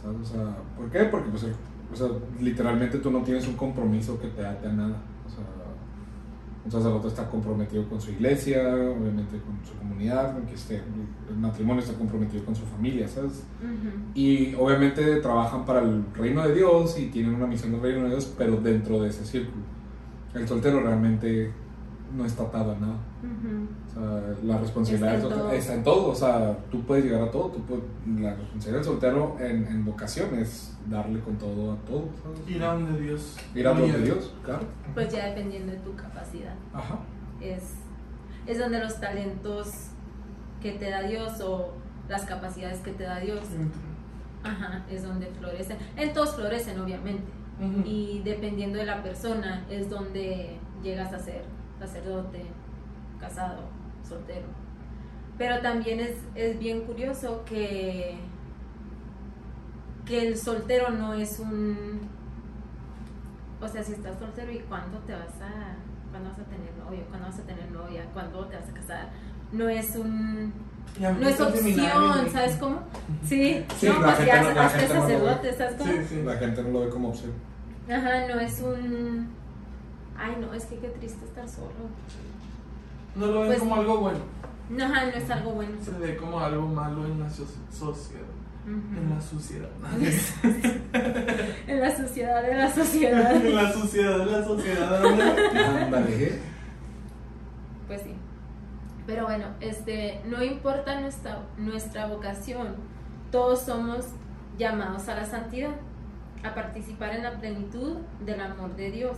¿sabes? 0.01 0.21
O 0.21 0.25
sea, 0.25 0.57
¿por 0.77 0.91
qué? 0.91 1.05
Porque 1.05 1.31
pues, 1.31 1.45
o 1.93 1.97
sea, 1.97 2.09
literalmente 2.41 2.99
tú 2.99 3.11
no 3.11 3.23
tienes 3.23 3.47
un 3.49 3.55
compromiso 3.55 4.19
que 4.19 4.29
te 4.29 4.45
ate 4.45 4.67
a 4.67 4.73
nada. 4.73 4.97
O 5.27 5.31
sea, 5.31 5.45
un 6.65 6.71
sacerdote 6.71 7.09
está 7.09 7.29
comprometido 7.29 7.89
con 7.89 8.01
su 8.01 8.11
iglesia, 8.11 8.61
obviamente 8.69 9.39
con 9.39 9.59
su 9.65 9.75
comunidad, 9.79 10.35
con 10.35 10.47
que 10.47 10.55
esté, 10.55 10.83
el 11.29 11.37
matrimonio 11.37 11.83
está 11.83 11.95
comprometido 11.95 12.45
con 12.45 12.55
su 12.55 12.65
familia, 12.67 13.09
¿sabes? 13.09 13.45
Ujú. 13.61 14.11
Y 14.15 14.55
obviamente 14.55 15.17
trabajan 15.17 15.65
para 15.65 15.81
el 15.81 16.05
reino 16.15 16.47
de 16.47 16.55
Dios 16.55 16.99
y 16.99 17.07
tienen 17.07 17.35
una 17.35 17.47
misión 17.47 17.73
del 17.73 17.81
reino 17.81 18.03
de 18.05 18.11
Dios, 18.11 18.33
pero 18.37 18.57
dentro 18.57 19.03
de 19.03 19.09
ese 19.09 19.25
círculo. 19.25 19.65
El 20.35 20.47
soltero 20.47 20.81
realmente 20.81 21.51
no 22.17 22.25
está 22.25 22.43
atado 22.45 22.73
a 22.73 22.75
nada. 22.77 22.97
O 23.89 23.93
sea, 23.93 24.35
la 24.45 24.59
responsabilidad 24.59 25.15
Está 25.15 25.29
en 25.29 25.33
todo. 25.35 25.51
está 25.53 25.75
en 25.75 25.85
todo. 25.85 26.09
O 26.11 26.15
sea, 26.15 26.59
tú 26.71 26.83
puedes 26.83 27.05
llegar 27.05 27.23
a 27.23 27.31
todo. 27.31 27.49
Tú 27.49 27.63
puedes- 27.65 27.85
la 28.21 28.35
responsabilidad 28.35 28.77
del 28.79 28.85
soltero 28.85 29.37
en, 29.41 29.67
en 29.67 29.85
vocación 29.85 30.35
es 30.39 30.77
darle 30.89 31.21
con 31.21 31.37
todo 31.37 31.73
a 31.73 31.77
todo. 31.87 32.09
¿sabes? 32.23 32.41
Ir 32.49 32.63
a 32.65 32.73
donde 32.75 33.01
Dios. 33.01 33.37
Ir 33.55 33.67
a 33.69 33.75
donde. 33.75 33.99
Dios, 34.03 34.33
claro. 34.45 34.63
Pues 34.95 35.13
ya 35.13 35.27
dependiendo 35.29 35.73
de 35.73 35.79
tu 35.79 35.95
capacidad. 35.95 36.55
Ajá. 36.75 36.99
Es, 37.41 37.75
es 38.47 38.59
donde 38.59 38.81
los 38.81 39.01
talentos 39.01 39.69
que 40.61 40.73
te 40.73 40.91
da 40.91 41.03
Dios 41.03 41.41
o 41.41 41.73
las 42.09 42.25
capacidades 42.25 42.81
que 42.81 42.91
te 42.93 43.05
da 43.05 43.19
Dios, 43.21 43.41
ajá, 44.43 44.85
es 44.91 45.03
donde 45.05 45.27
florecen. 45.27 45.77
En 45.97 46.13
todos 46.13 46.35
florecen, 46.35 46.79
obviamente. 46.81 47.23
Y 47.85 48.23
dependiendo 48.25 48.79
de 48.79 48.87
la 48.87 49.03
persona 49.03 49.67
es 49.71 49.91
donde 49.91 50.57
llegas 50.83 51.13
a 51.13 51.19
ser 51.19 51.43
sacerdote, 51.81 52.43
casado, 53.19 53.63
soltero. 54.09 54.47
Pero 55.39 55.61
también 55.61 55.99
es, 56.01 56.17
es 56.35 56.59
bien 56.59 56.83
curioso 56.83 57.43
que, 57.47 58.19
que 60.07 60.29
el 60.29 60.37
soltero 60.37 60.91
no 60.91 61.15
es 61.15 61.39
un... 61.41 62.01
O 63.61 63.69
sea, 63.69 63.83
si 63.83 63.93
estás 63.93 64.19
soltero 64.19 64.53
y 64.53 64.59
cuándo 64.61 64.99
te 65.01 65.13
vas 65.13 65.35
a... 65.41 65.75
¿Cuándo 66.11 66.31
vas 66.31 66.39
a 66.41 66.45
tener 66.45 66.73
novio? 66.85 67.05
¿Cuándo 67.09 67.27
vas 67.29 67.39
a 67.39 67.43
tener 67.43 67.71
novia? 67.71 68.05
¿Cuándo 68.13 68.45
te 68.47 68.57
vas 68.57 68.69
a 68.69 68.73
casar? 68.73 69.09
No 69.53 69.69
es 69.69 69.97
un... 69.97 70.53
No 70.99 71.29
es 71.29 71.41
opción, 71.41 72.31
¿sabes 72.33 72.57
cómo? 72.57 72.81
Sí, 73.25 73.65
Sí, 73.79 73.87
no, 73.89 74.03
pues 74.03 74.27
ya 74.27 74.43
no- 74.43 74.69
sacerdote, 74.69 75.53
¿sabes 75.55 75.75
cómo? 75.79 75.93
Sí, 75.93 75.99
sí. 76.09 76.23
La 76.25 76.37
gente 76.37 76.63
no 76.65 76.69
lo 76.71 76.81
ve 76.81 76.89
como 76.91 77.09
opción. 77.11 77.33
Ajá, 77.89 78.27
no 78.29 78.41
es 78.41 78.61
un... 78.61 79.29
Ay, 80.23 80.37
no, 80.41 80.53
es 80.55 80.65
que 80.67 80.77
qué 80.79 80.89
triste 80.89 81.25
estar 81.25 81.49
solo. 81.49 81.71
No 83.17 83.27
lo 83.27 83.41
ven 83.41 83.49
Pues- 83.49 83.59
como 83.61 83.75
algo 83.77 83.99
bueno. 84.01 84.19
No, 84.69 84.87
no 84.89 84.97
es 85.01 85.31
algo 85.31 85.53
bueno. 85.53 85.73
Se 85.83 85.91
ve 85.93 86.17
como 86.17 86.39
algo 86.39 86.67
malo 86.69 87.05
en 87.07 87.19
la 87.21 87.27
soci- 87.27 87.71
sociedad. 87.73 88.27
En 88.67 89.09
la 89.11 89.21
sociedad. 89.21 89.69
En 91.67 91.81
la 91.81 91.91
sociedad 91.91 92.43
de 92.47 92.55
la 92.55 92.71
sociedad. 92.71 93.35
en 93.37 93.55
la 93.57 93.73
sociedad 93.73 94.19
de 94.19 94.27
la 94.27 94.45
sociedad. 94.45 95.01
Pues 97.87 98.03
sí. 98.03 98.15
Pero 99.07 99.25
bueno, 99.25 99.47
este, 99.61 100.21
no 100.27 100.43
importa 100.43 101.01
nuestra, 101.01 101.43
nuestra 101.57 102.07
vocación, 102.07 102.77
todos 103.33 103.63
somos 103.63 104.07
llamados 104.59 105.09
a 105.09 105.17
la 105.17 105.25
santidad, 105.25 105.71
a 106.45 106.55
participar 106.55 107.15
en 107.17 107.23
la 107.25 107.41
plenitud 107.41 107.97
del 108.25 108.41
amor 108.41 108.77
de 108.77 108.91
Dios, 108.93 109.17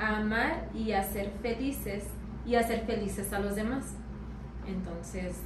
a 0.00 0.18
amar 0.18 0.68
y 0.74 0.92
a 0.92 1.02
ser 1.02 1.30
felices 1.42 2.04
y 2.46 2.54
a 2.54 2.60
hacer 2.60 2.86
felices 2.86 3.32
a 3.32 3.38
los 3.38 3.54
demás. 3.54 3.94
Entonces, 4.66 5.36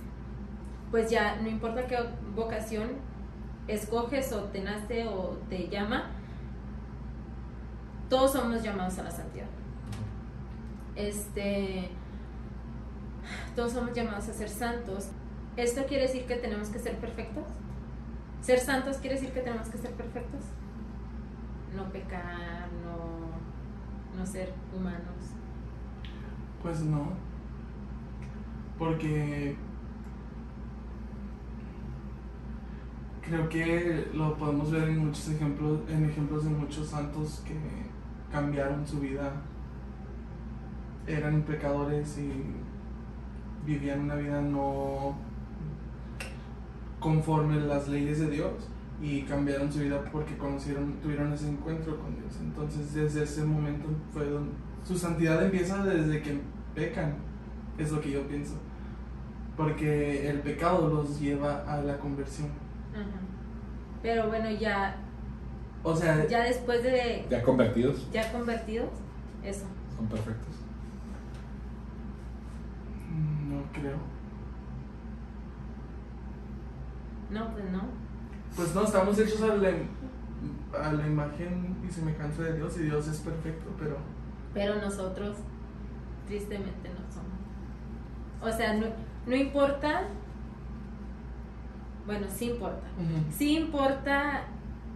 pues 0.91 1.11
ya 1.11 1.37
no 1.37 1.49
importa 1.49 1.87
qué 1.87 1.99
vocación 2.35 2.91
escoges 3.67 4.33
o 4.33 4.45
te 4.45 4.63
nace 4.63 5.07
o 5.07 5.39
te 5.49 5.69
llama, 5.69 6.11
todos 8.09 8.33
somos 8.33 8.63
llamados 8.63 8.99
a 8.99 9.03
la 9.05 9.11
santidad. 9.11 9.47
Este, 10.95 11.91
todos 13.57 13.73
somos 13.73 13.93
llamados 13.93 14.29
a 14.29 14.33
ser 14.33 14.49
santos. 14.49 15.09
¿Esto 15.57 15.85
quiere 15.87 16.05
decir 16.05 16.27
que 16.27 16.37
tenemos 16.37 16.69
que 16.69 16.79
ser 16.79 16.97
perfectos? 16.99 17.45
¿Ser 18.41 18.61
santos 18.61 18.99
quiere 18.99 19.17
decir 19.17 19.33
que 19.33 19.41
tenemos 19.41 19.69
que 19.69 19.79
ser 19.79 19.93
perfectos? 19.93 20.43
No 21.75 21.91
pecar, 21.91 22.69
no, 22.85 23.14
no 24.17 24.27
ser 24.27 24.53
humanos. 24.75 25.35
Pues 26.63 26.81
no. 26.83 27.09
Porque 28.79 29.57
creo 33.23 33.49
que 33.49 34.11
lo 34.15 34.37
podemos 34.37 34.71
ver 34.71 34.89
en 34.89 35.07
muchos 35.07 35.29
ejemplos, 35.29 35.81
en 35.89 36.05
ejemplos 36.05 36.45
de 36.45 36.51
muchos 36.51 36.89
santos 36.89 37.43
que 37.47 37.57
cambiaron 38.31 38.87
su 38.87 39.01
vida, 39.01 39.33
eran 41.07 41.43
pecadores 41.43 42.19
y 42.19 42.31
vivían 43.65 44.01
una 44.01 44.17
vida 44.17 44.41
no 44.41 45.17
conforme 47.01 47.61
las 47.61 47.89
leyes 47.89 48.21
de 48.21 48.31
Dios 48.31 48.69
y 49.03 49.23
cambiaron 49.23 49.73
su 49.73 49.81
vida 49.81 50.03
porque 50.13 50.37
conocieron, 50.39 50.95
tuvieron 51.03 51.33
ese 51.33 51.49
encuentro 51.49 51.99
con 51.99 52.15
Dios. 52.17 52.37
Entonces 52.41 52.95
desde 52.95 53.25
ese 53.25 53.45
momento 53.45 53.89
fue 54.13 54.27
donde 54.27 54.53
su 54.87 54.97
santidad 54.97 55.43
empieza 55.43 55.85
desde 55.85 56.23
que 56.23 56.41
pecan, 56.75 57.15
es 57.79 57.91
lo 57.93 58.01
que 58.01 58.11
yo 58.13 58.27
pienso. 58.27 58.55
Porque 59.57 60.29
el 60.29 60.41
pecado 60.41 60.89
los 60.89 61.21
lleva 61.21 61.63
a 61.73 61.81
la 61.83 61.99
conversión. 61.99 62.49
Ajá. 62.93 63.21
Pero 64.03 64.27
bueno, 64.29 64.51
ya, 64.51 64.97
O 65.83 65.95
sea, 65.95 66.27
ya 66.27 66.43
después 66.45 66.83
de 66.83 67.27
Ya 67.31 67.43
convertidos, 67.43 68.09
ya 68.13 68.33
convertidos, 68.33 68.91
eso. 69.43 69.67
son 69.97 70.07
perfectos. 70.09 70.55
no 73.49 73.63
creo. 73.73 73.97
No, 77.31 77.53
pues 77.53 77.65
no. 77.71 78.04
Pues 78.57 78.75
no, 78.75 78.85
estamos 78.85 79.19
hechos 79.19 79.43
a 79.43 79.57
la, 79.57 79.71
a 80.81 80.93
la 80.93 81.07
imagen 81.07 81.77
y 81.87 81.91
semejanza 81.93 82.43
de 82.43 82.57
Dios 82.57 82.77
y 82.79 82.85
Dios 82.85 83.09
es 83.09 83.19
perfecto, 83.19 83.71
pero 83.79 83.97
Pero 84.53 84.77
nosotros, 84.77 85.39
tristemente, 86.27 86.89
no 86.91 87.13
somos. 87.13 88.55
O 88.55 88.57
sea, 88.57 88.75
no, 88.75 88.87
no 89.27 89.35
importa. 89.35 90.05
Bueno, 92.07 92.27
sí 92.29 92.51
importa. 92.51 92.87
Sí 93.31 93.57
importa 93.57 94.45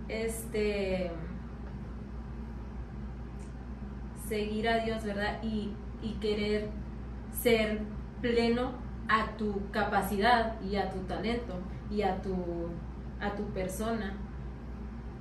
este 0.09 1.11
seguir 4.29 4.69
a 4.69 4.85
Dios, 4.85 5.03
¿verdad? 5.05 5.43
Y, 5.43 5.73
y 6.03 6.13
querer 6.21 6.69
ser 7.33 7.81
pleno 8.21 8.73
a 9.09 9.37
tu 9.37 9.71
capacidad 9.71 10.61
y 10.61 10.77
a 10.77 10.91
tu 10.91 10.99
talento 11.01 11.55
y 11.91 12.03
a 12.03 12.21
tu, 12.21 12.35
a 13.21 13.35
tu 13.35 13.45
persona. 13.53 14.15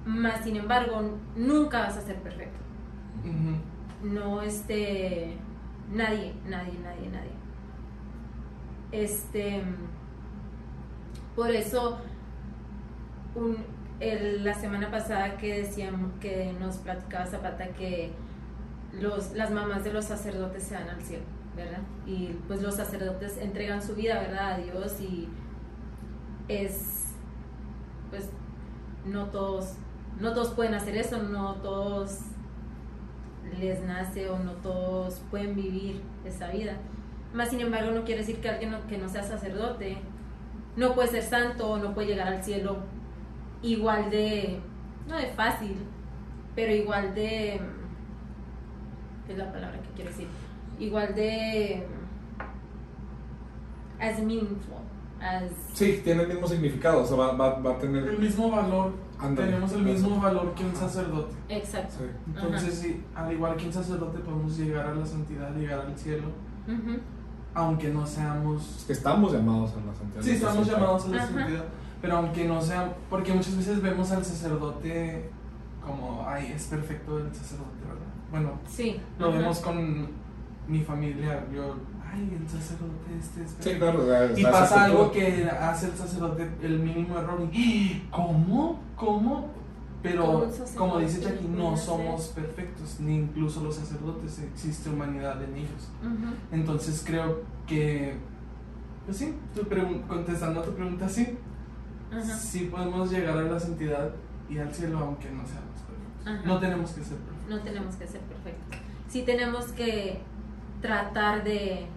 Más 0.06 0.44
sin 0.44 0.56
embargo, 0.56 1.02
nunca 1.36 1.80
vas 1.82 1.98
a 1.98 2.02
ser 2.02 2.18
perfecto. 2.22 2.58
No 4.04 4.42
este 4.42 5.38
nadie, 5.92 6.34
nadie, 6.48 6.78
nadie, 6.80 7.10
nadie. 7.10 7.32
Este 8.92 9.64
por 11.36 11.52
eso 11.52 12.00
un, 13.36 13.58
el- 14.00 14.44
la 14.44 14.54
semana 14.54 14.90
pasada 14.90 15.38
que 15.38 15.60
decíamos 15.62 16.12
que 16.20 16.54
nos 16.60 16.78
platicaba 16.78 17.26
Zapata 17.26 17.68
que 17.70 18.12
los, 19.00 19.34
las 19.34 19.52
mamás 19.52 19.84
de 19.84 19.94
los 19.94 20.06
sacerdotes 20.06 20.64
se 20.64 20.76
van 20.76 20.90
al 20.90 21.02
cielo, 21.02 21.24
¿verdad? 21.56 21.82
Y 22.08 22.28
pues 22.48 22.62
los 22.62 22.76
sacerdotes 22.76 23.38
entregan 23.38 23.82
su 23.82 23.94
vida, 23.96 24.20
¿verdad? 24.20 24.54
A 24.54 24.58
Dios 24.58 25.00
y 25.02 25.28
es 26.48 26.97
pues 28.10 28.30
no 29.06 29.26
todos 29.28 29.76
no 30.20 30.34
todos 30.34 30.50
pueden 30.50 30.74
hacer 30.74 30.98
eso, 30.98 31.22
no 31.22 31.56
todos 31.56 32.22
les 33.60 33.84
nace 33.84 34.30
o 34.30 34.40
no 34.40 34.54
todos 34.54 35.22
pueden 35.30 35.56
vivir 35.56 36.02
esa 36.26 36.50
vida. 36.50 36.78
Más 37.34 37.50
sin 37.50 37.62
embargo, 37.62 37.92
no 37.92 38.04
quiere 38.04 38.22
decir 38.22 38.42
que 38.42 38.50
alguien 38.50 38.76
que 38.90 38.98
no 38.98 39.10
sea 39.10 39.24
sacerdote 39.24 39.98
no 40.76 40.96
puede 40.96 41.10
ser 41.10 41.24
santo 41.24 41.70
o 41.70 41.78
no 41.78 41.94
puede 41.94 42.08
llegar 42.08 42.28
al 42.28 42.44
cielo 42.44 42.78
igual 43.62 44.10
de, 44.10 44.60
no 45.08 45.18
de 45.18 45.28
fácil, 45.28 45.78
pero 46.56 46.74
igual 46.74 47.14
de, 47.14 47.60
¿qué 49.26 49.34
es 49.34 49.38
la 49.38 49.52
palabra 49.52 49.80
que 49.82 49.90
quiero 49.90 50.12
decir? 50.12 50.28
Igual 50.80 51.16
de, 51.16 51.86
as 54.00 54.20
meaningful, 54.20 54.82
as, 55.22 55.44
Sí, 55.74 56.02
tiene 56.04 56.24
el 56.24 56.28
mismo 56.30 56.48
significado, 56.48 57.04
o 57.04 57.06
sea, 57.06 57.18
va, 57.18 57.32
va, 57.34 57.60
va 57.60 57.72
a 57.72 57.78
tener... 57.78 58.08
el 58.08 58.20
mismo 58.20 58.50
valor, 58.52 58.92
tenemos 59.36 59.72
el 59.74 59.84
mismo 59.84 60.20
valor 60.22 60.54
que 60.54 60.64
un 60.66 60.76
sacerdote. 60.76 61.36
exacto. 61.50 61.96
Sí. 62.00 62.06
Entonces, 62.36 62.74
sí, 62.76 63.04
al 63.16 63.32
igual 63.34 63.56
que 63.58 63.66
un 63.68 63.74
sacerdote 63.74 64.20
podemos 64.20 64.58
llegar 64.58 64.88
a 64.88 64.94
la 64.96 65.06
santidad, 65.06 65.54
llegar 65.56 65.82
al 65.82 65.98
cielo, 65.98 66.28
aunque 67.54 67.90
no 67.90 68.06
seamos... 68.06 68.86
estamos 68.90 69.34
llamados 69.34 69.72
a 69.74 69.86
la 69.86 69.94
santidad. 69.96 70.22
Sí, 70.24 70.32
estamos 70.32 70.68
llamados 70.68 71.06
a 71.06 71.08
la 71.10 71.24
Ajá. 71.24 71.34
santidad, 71.34 71.66
pero 72.02 72.18
aunque 72.18 72.46
no 72.48 72.62
sea... 72.62 72.94
Porque 73.10 73.34
muchas 73.34 73.58
veces 73.58 73.82
vemos 73.82 74.12
al 74.12 74.24
sacerdote 74.24 75.30
como, 75.84 76.24
ay, 76.28 76.52
es 76.56 76.66
perfecto 76.68 77.18
el 77.18 77.34
sacerdote, 77.34 77.80
¿verdad? 77.88 78.06
Bueno, 78.30 78.52
Sí. 78.68 79.00
lo 79.18 79.30
ajá. 79.30 79.38
vemos 79.38 79.60
con 79.60 80.08
mi 80.68 80.82
familia, 80.84 81.46
yo, 81.54 81.78
ay, 82.12 82.38
el 82.42 82.50
sacerdote 82.50 83.18
este 83.20 83.44
es 83.44 83.56
Sí, 83.60 83.76
claro. 83.78 84.38
Y 84.38 84.44
pasa 84.44 84.86
algo 84.86 85.12
que 85.12 85.50
hace 85.50 85.88
el 85.88 85.94
sacerdote 85.94 86.50
el 86.62 86.80
mínimo 86.80 87.18
error 87.18 87.48
y 87.52 88.08
¿cómo? 88.12 88.80
¿Cómo? 88.96 88.96
¿Cómo 88.96 89.52
Pero 90.04 90.50
como 90.76 91.00
dice 91.00 91.22
Jackie, 91.22 91.48
no 91.48 91.76
somos 91.76 92.28
perfectos, 92.28 93.00
ni 93.00 93.16
incluso 93.16 93.64
los 93.64 93.76
sacerdotes, 93.76 94.40
existe 94.40 94.90
humanidad 94.90 95.42
en 95.44 95.56
ellos. 95.56 95.90
Entonces 96.52 97.04
creo 97.06 97.42
que, 97.66 98.16
pues 99.06 99.18
sí, 99.18 99.36
tu 99.56 99.68
contestando 100.08 100.62
a 100.62 100.64
tu 100.64 100.72
pregunta, 100.74 101.10
sí, 101.10 101.38
Ajá. 102.12 102.24
sí 102.24 102.70
podemos 102.72 103.12
llegar 103.12 103.38
a 103.38 103.42
la 103.44 103.60
santidad 103.60 104.12
y 104.50 104.60
al 104.60 104.74
cielo 104.74 105.00
aunque 105.00 105.30
no 105.30 105.46
seamos 105.46 105.82
perfectos. 106.24 106.46
No 106.46 106.60
tenemos 106.60 106.92
que 106.92 107.04
ser 107.04 107.18
perfectos. 107.18 107.50
no 107.50 107.60
tenemos 107.62 107.96
que 107.96 108.08
ser 108.08 108.22
perfectos. 108.22 108.80
Sí 109.10 109.24
tenemos 109.24 109.66
que 109.72 110.22
tratar 110.82 111.44
de 111.44 111.88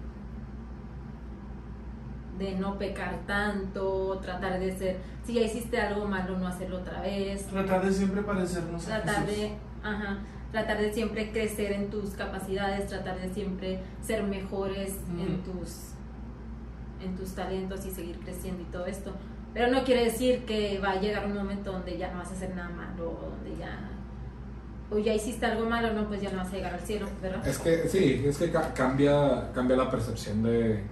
de 2.40 2.55
no 2.57 2.76
pecar 2.79 3.20
tanto, 3.26 4.18
tratar 4.20 4.59
de 4.59 4.72
ser, 4.76 4.96
si 5.24 5.35
ya 5.35 5.42
hiciste 5.42 5.81
algo 5.81 6.07
malo, 6.07 6.37
no 6.38 6.48
hacerlo 6.48 6.79
otra 6.79 7.00
vez, 7.03 7.46
Tratar 7.46 7.85
de 7.85 7.92
siempre 7.92 8.22
parecernos 8.22 8.88
a 8.88 9.03
tratar 9.03 9.26
Jesús. 9.26 9.37
de, 9.38 9.53
ajá, 9.85 10.18
tratar 10.50 10.79
de 10.81 10.92
siempre 10.92 11.31
crecer 11.31 11.70
en 11.72 11.90
tus 11.90 12.11
capacidades, 12.14 12.88
tratar 12.88 13.20
de 13.20 13.33
siempre 13.33 13.81
ser 14.03 14.24
mejores 14.24 14.96
en 15.18 15.42
tus 15.42 15.92
en 17.03 17.16
tus 17.16 17.35
talentos 17.35 17.87
y 17.87 17.90
seguir 17.90 18.18
creciendo 18.18 18.61
y 18.62 18.66
todo 18.66 18.85
esto. 18.87 19.12
Pero 19.55 19.70
no 19.70 19.85
quiere 19.85 20.05
decir 20.05 20.44
que 20.44 20.79
va 20.79 20.90
a 20.92 21.00
llegar 21.00 21.24
un 21.26 21.35
momento 21.35 21.72
donde 21.72 21.96
ya 21.96 22.11
no 22.12 22.18
vas 22.18 22.29
a 22.31 22.33
hacer 22.33 22.55
nada 22.55 22.68
malo, 22.70 23.11
o 23.11 23.31
donde 23.31 23.57
ya 23.59 23.88
o 24.90 24.98
ya 24.98 25.14
hiciste 25.14 25.46
algo 25.46 25.68
malo, 25.68 25.92
no, 25.92 26.07
pues 26.09 26.20
ya 26.20 26.31
no 26.31 26.38
vas 26.38 26.48
a 26.53 26.57
llegar 26.57 26.74
al 26.74 26.81
cielo, 26.81 27.07
¿verdad? 27.22 27.46
Es 27.46 27.59
que 27.59 27.88
sí, 27.88 28.22
es 28.26 28.37
que 28.38 28.50
ca- 28.50 28.74
cambia, 28.74 29.50
cambia 29.55 29.76
la 29.76 29.88
percepción 29.90 30.42
de. 30.42 30.83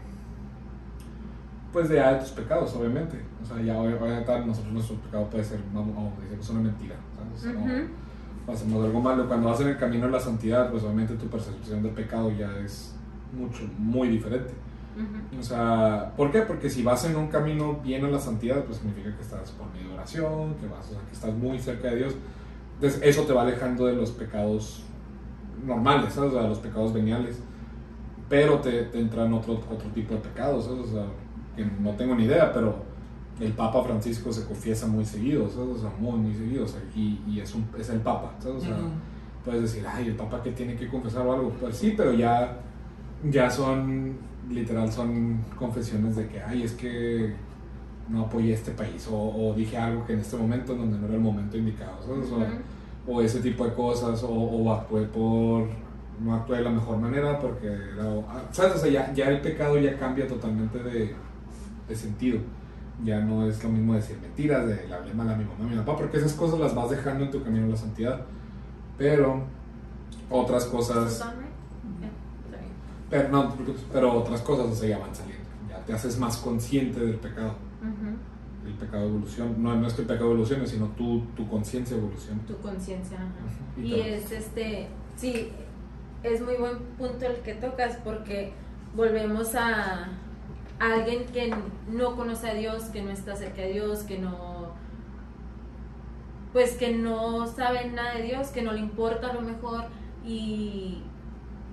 Pues 1.72 1.88
de, 1.88 1.96
ya 1.96 2.14
de 2.14 2.20
tus 2.20 2.30
pecados, 2.30 2.74
obviamente. 2.74 3.20
O 3.42 3.44
sea, 3.44 3.60
ya 3.62 4.24
tal, 4.24 4.46
nosotros 4.46 4.72
nuestro 4.72 4.96
pecado 4.96 5.28
puede 5.28 5.44
ser, 5.44 5.60
vamos, 5.72 5.94
vamos, 5.94 6.12
decimos 6.22 6.50
una 6.50 6.60
mentira. 6.60 6.96
¿sabes? 7.40 7.54
No- 7.56 7.62
Ujú. 7.64 7.82
o 8.46 8.52
hacemos 8.52 8.84
algo 8.84 9.00
malo. 9.00 9.28
Cuando 9.28 9.48
vas 9.48 9.60
en 9.60 9.68
el 9.68 9.76
camino 9.76 10.06
de 10.06 10.12
la 10.12 10.20
santidad, 10.20 10.70
pues 10.70 10.82
obviamente 10.82 11.14
tu 11.14 11.26
percepción 11.26 11.82
del 11.82 11.92
pecado 11.92 12.30
ya 12.32 12.50
es 12.58 12.94
mucho, 13.32 13.62
muy 13.78 14.08
diferente. 14.08 14.52
O 15.38 15.42
sea, 15.42 16.12
¿por 16.16 16.32
qué? 16.32 16.40
Porque 16.42 16.68
si 16.68 16.82
vas 16.82 17.04
en 17.04 17.14
un 17.14 17.28
camino 17.28 17.78
bien 17.84 18.04
a 18.04 18.08
la 18.08 18.18
santidad, 18.18 18.64
pues 18.64 18.78
significa 18.78 19.14
que 19.14 19.22
estás 19.22 19.52
por 19.52 19.70
medio 19.72 19.88
de 19.90 19.94
oración, 19.94 20.54
que 20.54 20.66
vas, 20.66 20.88
o 20.88 20.92
sea, 20.94 21.00
que 21.06 21.12
estás 21.12 21.34
muy 21.34 21.56
cerca 21.60 21.88
de 21.90 21.96
Dios. 21.98 22.14
Entonces, 22.74 23.00
eso 23.04 23.22
te 23.22 23.32
va 23.32 23.42
alejando 23.42 23.86
de 23.86 23.92
los 23.94 24.10
pecados 24.10 24.82
normales, 25.64 26.14
¿sabes? 26.14 26.32
O 26.32 26.38
sea, 26.40 26.48
los 26.48 26.58
pecados 26.58 26.92
veniales. 26.92 27.38
Pero 28.28 28.58
te, 28.58 28.84
te 28.84 28.98
entran 28.98 29.32
otro, 29.34 29.54
otro 29.54 29.88
tipo 29.94 30.14
de 30.14 30.20
pecados, 30.20 30.64
¿sabes? 30.64 30.80
O 30.86 30.90
sea, 30.90 31.04
no 31.80 31.90
tengo 31.92 32.14
ni 32.14 32.24
idea, 32.24 32.52
pero 32.52 32.76
el 33.40 33.52
Papa 33.52 33.82
Francisco 33.84 34.32
se 34.32 34.44
confiesa 34.44 34.86
muy 34.86 35.04
seguido, 35.04 35.48
¿sabes? 35.48 35.76
O 35.76 35.78
sea, 35.78 35.90
muy, 35.98 36.18
muy 36.18 36.34
seguido. 36.34 36.64
o 36.64 36.68
sea, 36.68 36.80
y, 36.94 37.20
y 37.28 37.40
es, 37.40 37.54
un, 37.54 37.66
es 37.78 37.88
el 37.90 38.00
Papa, 38.00 38.34
¿sabes? 38.38 38.58
O 38.58 38.60
sea, 38.66 38.76
puedes 39.44 39.62
decir, 39.62 39.84
ay, 39.88 40.08
el 40.08 40.14
Papa 40.16 40.42
que 40.42 40.52
tiene 40.52 40.74
que 40.76 40.88
confesar 40.88 41.26
o 41.26 41.32
algo. 41.32 41.50
Pues 41.60 41.76
sí, 41.76 41.94
pero 41.96 42.12
ya, 42.12 42.58
ya 43.30 43.48
son, 43.48 44.16
literal, 44.50 44.90
son 44.92 45.38
confesiones 45.56 46.16
de 46.16 46.26
que, 46.28 46.40
ay, 46.42 46.62
es 46.64 46.72
que 46.72 47.34
no 48.08 48.22
apoyé 48.22 48.52
a 48.52 48.54
este 48.54 48.70
país 48.72 49.06
o, 49.10 49.16
o 49.16 49.54
dije 49.54 49.76
algo 49.76 50.04
que 50.06 50.14
en 50.14 50.20
este 50.20 50.36
momento 50.36 50.72
en 50.72 50.78
donde 50.78 50.98
no 50.98 51.06
era 51.06 51.14
el 51.14 51.20
momento 51.20 51.56
indicado, 51.58 51.92
¿sabes? 52.04 52.28
O- 53.06 53.22
ese 53.22 53.40
tipo 53.40 53.64
de 53.64 53.72
cosas, 53.72 54.22
o, 54.22 54.28
o 54.30 54.72
actué 54.72 55.02
por, 55.04 55.66
no 56.20 56.34
actué 56.34 56.58
de 56.58 56.64
la 56.64 56.70
mejor 56.70 56.98
manera 56.98 57.38
porque 57.38 57.66
era, 57.68 58.04
ah, 58.28 58.42
¿sabes? 58.50 58.74
O 58.74 58.78
sea, 58.78 58.90
ya, 58.90 59.12
ya 59.14 59.28
el 59.30 59.40
pecado 59.40 59.78
ya 59.78 59.96
cambia 59.98 60.26
totalmente 60.26 60.78
de, 60.82 61.14
de 61.88 61.96
sentido. 61.96 62.40
Ya 63.04 63.20
no 63.20 63.46
es 63.46 63.62
lo 63.62 63.70
mismo 63.70 63.94
decir 63.94 64.18
mentiras, 64.20 64.66
de 64.66 64.86
le 64.88 64.94
hablé 64.94 65.14
mal 65.14 65.30
a 65.30 65.36
mi 65.36 65.44
mamá, 65.44 65.64
a 65.64 65.68
mi 65.68 65.76
papá, 65.76 65.96
porque 65.96 66.18
esas 66.18 66.32
cosas 66.32 66.58
las 66.58 66.74
vas 66.74 66.90
dejando 66.90 67.24
en 67.24 67.30
tu 67.30 67.42
camino 67.42 67.66
a 67.66 67.68
la 67.70 67.76
santidad. 67.76 68.26
Pero 68.96 69.44
otras 70.30 70.64
cosas 70.66 71.22
pero, 73.10 73.28
no, 73.30 73.54
pero 73.92 74.12
otras 74.12 74.42
cosas 74.42 74.66
o 74.66 74.74
sea, 74.74 74.88
ya 74.88 74.98
van 74.98 75.14
saliendo. 75.14 75.48
Ya 75.68 75.78
te 75.84 75.92
haces 75.92 76.18
más 76.18 76.36
consciente 76.38 77.00
del 77.00 77.16
pecado. 77.16 77.54
El 78.66 78.74
pecado 78.74 79.06
evoluciona. 79.06 79.50
No, 79.56 79.74
no 79.76 79.86
es 79.86 79.94
que 79.94 80.02
el 80.02 80.06
pecado 80.06 80.26
evolucione, 80.26 80.66
sino 80.66 80.88
tu, 80.88 81.22
tu 81.34 81.48
conciencia 81.48 81.96
evoluciona. 81.96 82.42
Tu 82.46 82.56
conciencia. 82.58 83.16
ajá. 83.16 83.32
Ujú. 83.76 83.86
Y 83.86 84.00
es 84.00 84.30
este, 84.30 84.88
sí, 85.16 85.50
es 86.22 86.42
muy 86.42 86.56
buen 86.56 86.78
punto 86.98 87.24
el 87.24 87.36
que 87.36 87.54
tocas 87.54 87.96
porque 88.04 88.52
volvemos 88.94 89.54
a, 89.54 90.08
alguien 90.78 91.26
que 91.26 91.52
no 91.90 92.16
conoce 92.16 92.50
a 92.50 92.54
Dios, 92.54 92.84
que 92.84 93.02
no 93.02 93.10
está 93.10 93.36
cerca 93.36 93.62
de 93.62 93.72
Dios, 93.72 94.02
que 94.04 94.18
no, 94.18 94.74
pues 96.52 96.76
que 96.76 96.96
no 96.96 97.46
sabe 97.46 97.88
nada 97.90 98.14
de 98.14 98.22
Dios, 98.22 98.48
que 98.48 98.62
no 98.62 98.72
le 98.72 98.80
importa 98.80 99.28
a 99.28 99.34
lo 99.34 99.42
mejor 99.42 99.84
y 100.24 101.02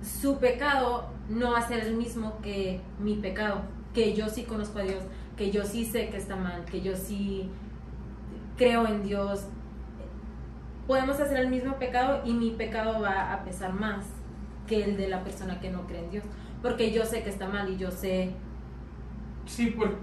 su 0.02 0.38
pecado 0.38 1.08
no 1.28 1.52
va 1.52 1.58
a 1.58 1.68
ser 1.68 1.80
el 1.84 1.96
mismo 1.96 2.38
que 2.42 2.80
mi 2.98 3.14
pecado, 3.14 3.62
que 3.94 4.14
yo 4.14 4.28
sí 4.28 4.44
conozco 4.44 4.78
a 4.78 4.82
Dios, 4.82 5.02
que 5.36 5.50
yo 5.50 5.64
sí 5.64 5.84
sé 5.84 6.08
que 6.08 6.16
está 6.16 6.36
mal, 6.36 6.64
que 6.64 6.80
yo 6.80 6.96
sí 6.96 7.50
creo 8.56 8.86
en 8.86 9.02
Dios, 9.02 9.46
podemos 10.86 11.18
hacer 11.20 11.38
el 11.38 11.48
mismo 11.48 11.76
pecado 11.76 12.22
y 12.24 12.32
mi 12.32 12.50
pecado 12.50 13.00
va 13.00 13.32
a 13.32 13.44
pesar 13.44 13.72
más 13.72 14.06
que 14.66 14.84
el 14.84 14.96
de 14.96 15.08
la 15.08 15.22
persona 15.22 15.60
que 15.60 15.70
no 15.70 15.86
cree 15.86 16.04
en 16.04 16.10
Dios. 16.10 16.24
Porque 16.62 16.90
yo 16.90 17.04
sé 17.04 17.22
que 17.22 17.30
está 17.30 17.48
mal 17.48 17.70
y 17.70 17.76
yo 17.76 17.90
sé... 17.90 18.32
Sí, 19.46 19.66
por, 19.68 19.94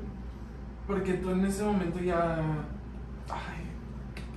porque 0.87 1.13
tú 1.15 1.29
en 1.31 1.45
ese 1.45 1.63
momento 1.63 1.99
ya. 1.99 2.37
Ay, 3.29 3.63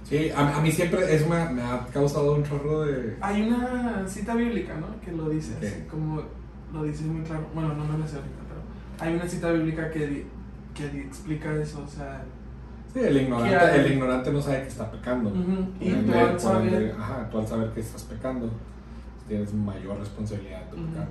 Sí, 0.04 0.30
a, 0.30 0.56
a 0.58 0.60
mí 0.60 0.70
siempre 0.70 1.12
eso 1.14 1.28
me, 1.28 1.48
me 1.50 1.62
ha 1.62 1.84
causado 1.92 2.34
un 2.36 2.44
chorro 2.44 2.82
de... 2.82 3.16
hay 3.20 3.42
una 3.48 4.06
cita 4.06 4.34
bíblica, 4.36 4.74
¿no? 4.76 5.00
Que 5.00 5.10
lo 5.10 5.28
dice 5.30 5.56
así, 5.60 5.82
como 5.90 6.22
lo 6.72 6.84
dice 6.84 7.02
muy 7.04 7.24
claro. 7.24 7.44
Bueno, 7.52 7.74
no 7.74 7.84
me 7.84 7.98
lo 7.98 8.06
sé 8.06 8.16
ahorita, 8.16 8.36
pero 8.48 8.60
hay 9.08 9.16
una 9.16 9.26
cita 9.28 9.50
bíblica 9.50 9.90
que, 9.90 10.06
di- 10.06 10.26
que 10.74 10.86
explica 11.00 11.52
eso, 11.56 11.82
o 11.84 11.88
sea. 11.88 12.22
Sí, 12.94 13.00
el 13.00 13.16
ignorante, 13.22 13.80
el 13.80 13.92
ignorante 13.92 14.32
no 14.32 14.40
sabe 14.40 14.62
que 14.62 14.68
está 14.68 14.88
pecando. 14.92 15.32
Y 15.80 15.90
tú 15.92 16.12
al 16.12 16.38
saber. 16.38 16.94
ajá, 16.98 17.28
tú 17.28 17.38
al 17.38 17.46
saber 17.48 17.70
que 17.72 17.80
estás 17.80 18.04
pecando, 18.04 18.48
tienes 19.26 19.52
mayor 19.54 19.98
responsabilidad 19.98 20.60
de 20.66 20.70
tu 20.70 20.76
Ujú. 20.76 20.86
pecado. 20.86 21.08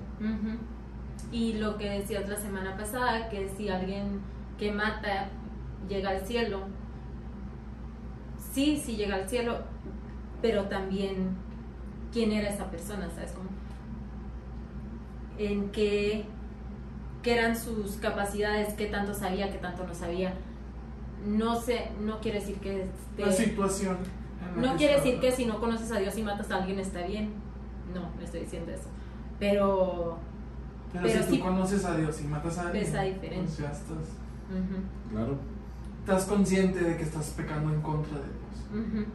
Y 1.32 1.54
lo 1.54 1.78
que 1.78 1.89
decías 1.89 2.30
la 2.30 2.38
semana 2.38 2.78
pasada, 2.78 3.30
que 3.30 3.49
si 3.49 3.69
alguien 3.69 4.21
que 4.58 4.71
mata 4.71 5.28
llega 5.89 6.12
al 6.12 6.25
cielo, 6.25 6.62
sí, 8.54 8.78
sí 8.84 8.95
llega 8.95 9.15
al 9.15 9.28
cielo, 9.30 9.58
pero 10.41 10.65
también 10.65 11.36
quién 12.13 12.32
era 12.32 12.49
esa 12.49 12.69
persona, 12.69 13.10
¿sabes 13.10 13.32
cómo? 13.34 13.49
En 15.38 15.69
qué, 15.71 16.25
qué 17.21 17.38
eran 17.38 17.56
sus 17.58 17.95
capacidades, 17.97 18.73
qué 18.75 18.86
tanto 18.86 19.13
sabía, 19.13 19.51
qué 19.51 19.58
tanto 19.58 19.86
no 19.86 19.93
sabía. 19.93 20.34
No 21.25 21.60
sé, 21.60 21.89
no 22.01 22.19
quiere 22.21 22.39
decir 22.39 22.56
que 22.60 22.84
esté- 22.84 23.25
La 23.25 23.32
situación. 23.32 23.97
la 24.56 24.62
no 24.71 24.78
quiere 24.78 24.95
decir 24.95 25.19
que 25.19 25.32
si 25.32 25.45
no 25.45 25.60
conoces 25.60 25.91
a 25.91 25.99
Dios 25.99 26.17
y 26.17 26.23
matas 26.23 26.49
a 26.51 26.58
alguien 26.58 26.80
está 26.80 27.01
bien. 27.06 27.34
No, 27.93 28.01
no 28.17 28.21
estoy 28.23 28.41
diciendo 28.41 28.71
eso. 28.71 28.88
Pero, 29.39 30.17
Pero, 30.93 31.06
pero 31.08 31.24
si 31.24 31.30
sí- 31.32 31.38
tú 31.38 31.43
conoces 31.43 31.86
a 31.86 31.98
Dios 31.98 32.21
y 32.21 32.28
matas 32.28 32.58
a 32.58 32.62
alguien. 32.67 32.86
Pues 33.43 33.58
ya 33.58 33.65
estás. 33.65 33.98
Claro. 35.12 35.38
Estás 36.02 36.26
consciente 36.26 36.80
de 36.80 36.98
que 36.98 37.04
estás 37.04 37.30
pecando 37.32 37.74
en 37.74 37.82
contra 37.82 38.13
de 38.17 38.24
Dios. 38.26 39.08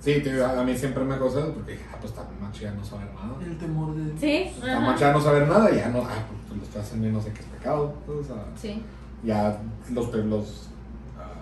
Sí, 0.00 0.20
te 0.20 0.42
a 0.42 0.60
a 0.60 0.64
mí 0.64 0.76
siempre 0.76 1.04
me 1.04 1.14
ha 1.14 1.18
causado 1.18 1.54
porque 1.54 1.72
dije, 1.72 1.84
ah, 1.92 1.96
pues 2.00 2.12
está 2.12 2.26
más 2.40 2.52
chida 2.52 2.72
no 2.72 2.84
saber 2.84 3.06
nada. 3.14 3.36
El 3.44 3.56
temor 3.56 3.94
de. 3.94 4.18
Sí, 4.18 4.50
Está 4.58 4.80
más 4.80 4.98
chida 4.98 5.12
no 5.12 5.20
saber 5.20 5.46
nada 5.48 5.70
y 5.70 5.76
ya 5.76 5.88
no, 5.90 6.00
ah, 6.00 6.24
pues 6.28 6.40
tú 6.48 6.56
lo 6.56 6.62
estás 6.62 6.82
haciendo 6.86 7.08
y 7.08 7.12
no 7.12 7.20
sé 7.20 7.32
qué 7.32 7.40
es 7.40 7.46
pecado. 7.46 7.94
O 8.08 8.22
sea, 8.24 8.44
Sí, 8.56 8.82
ya 9.22 9.60
los, 9.92 10.06
pe- 10.08 10.24
los 10.24 10.70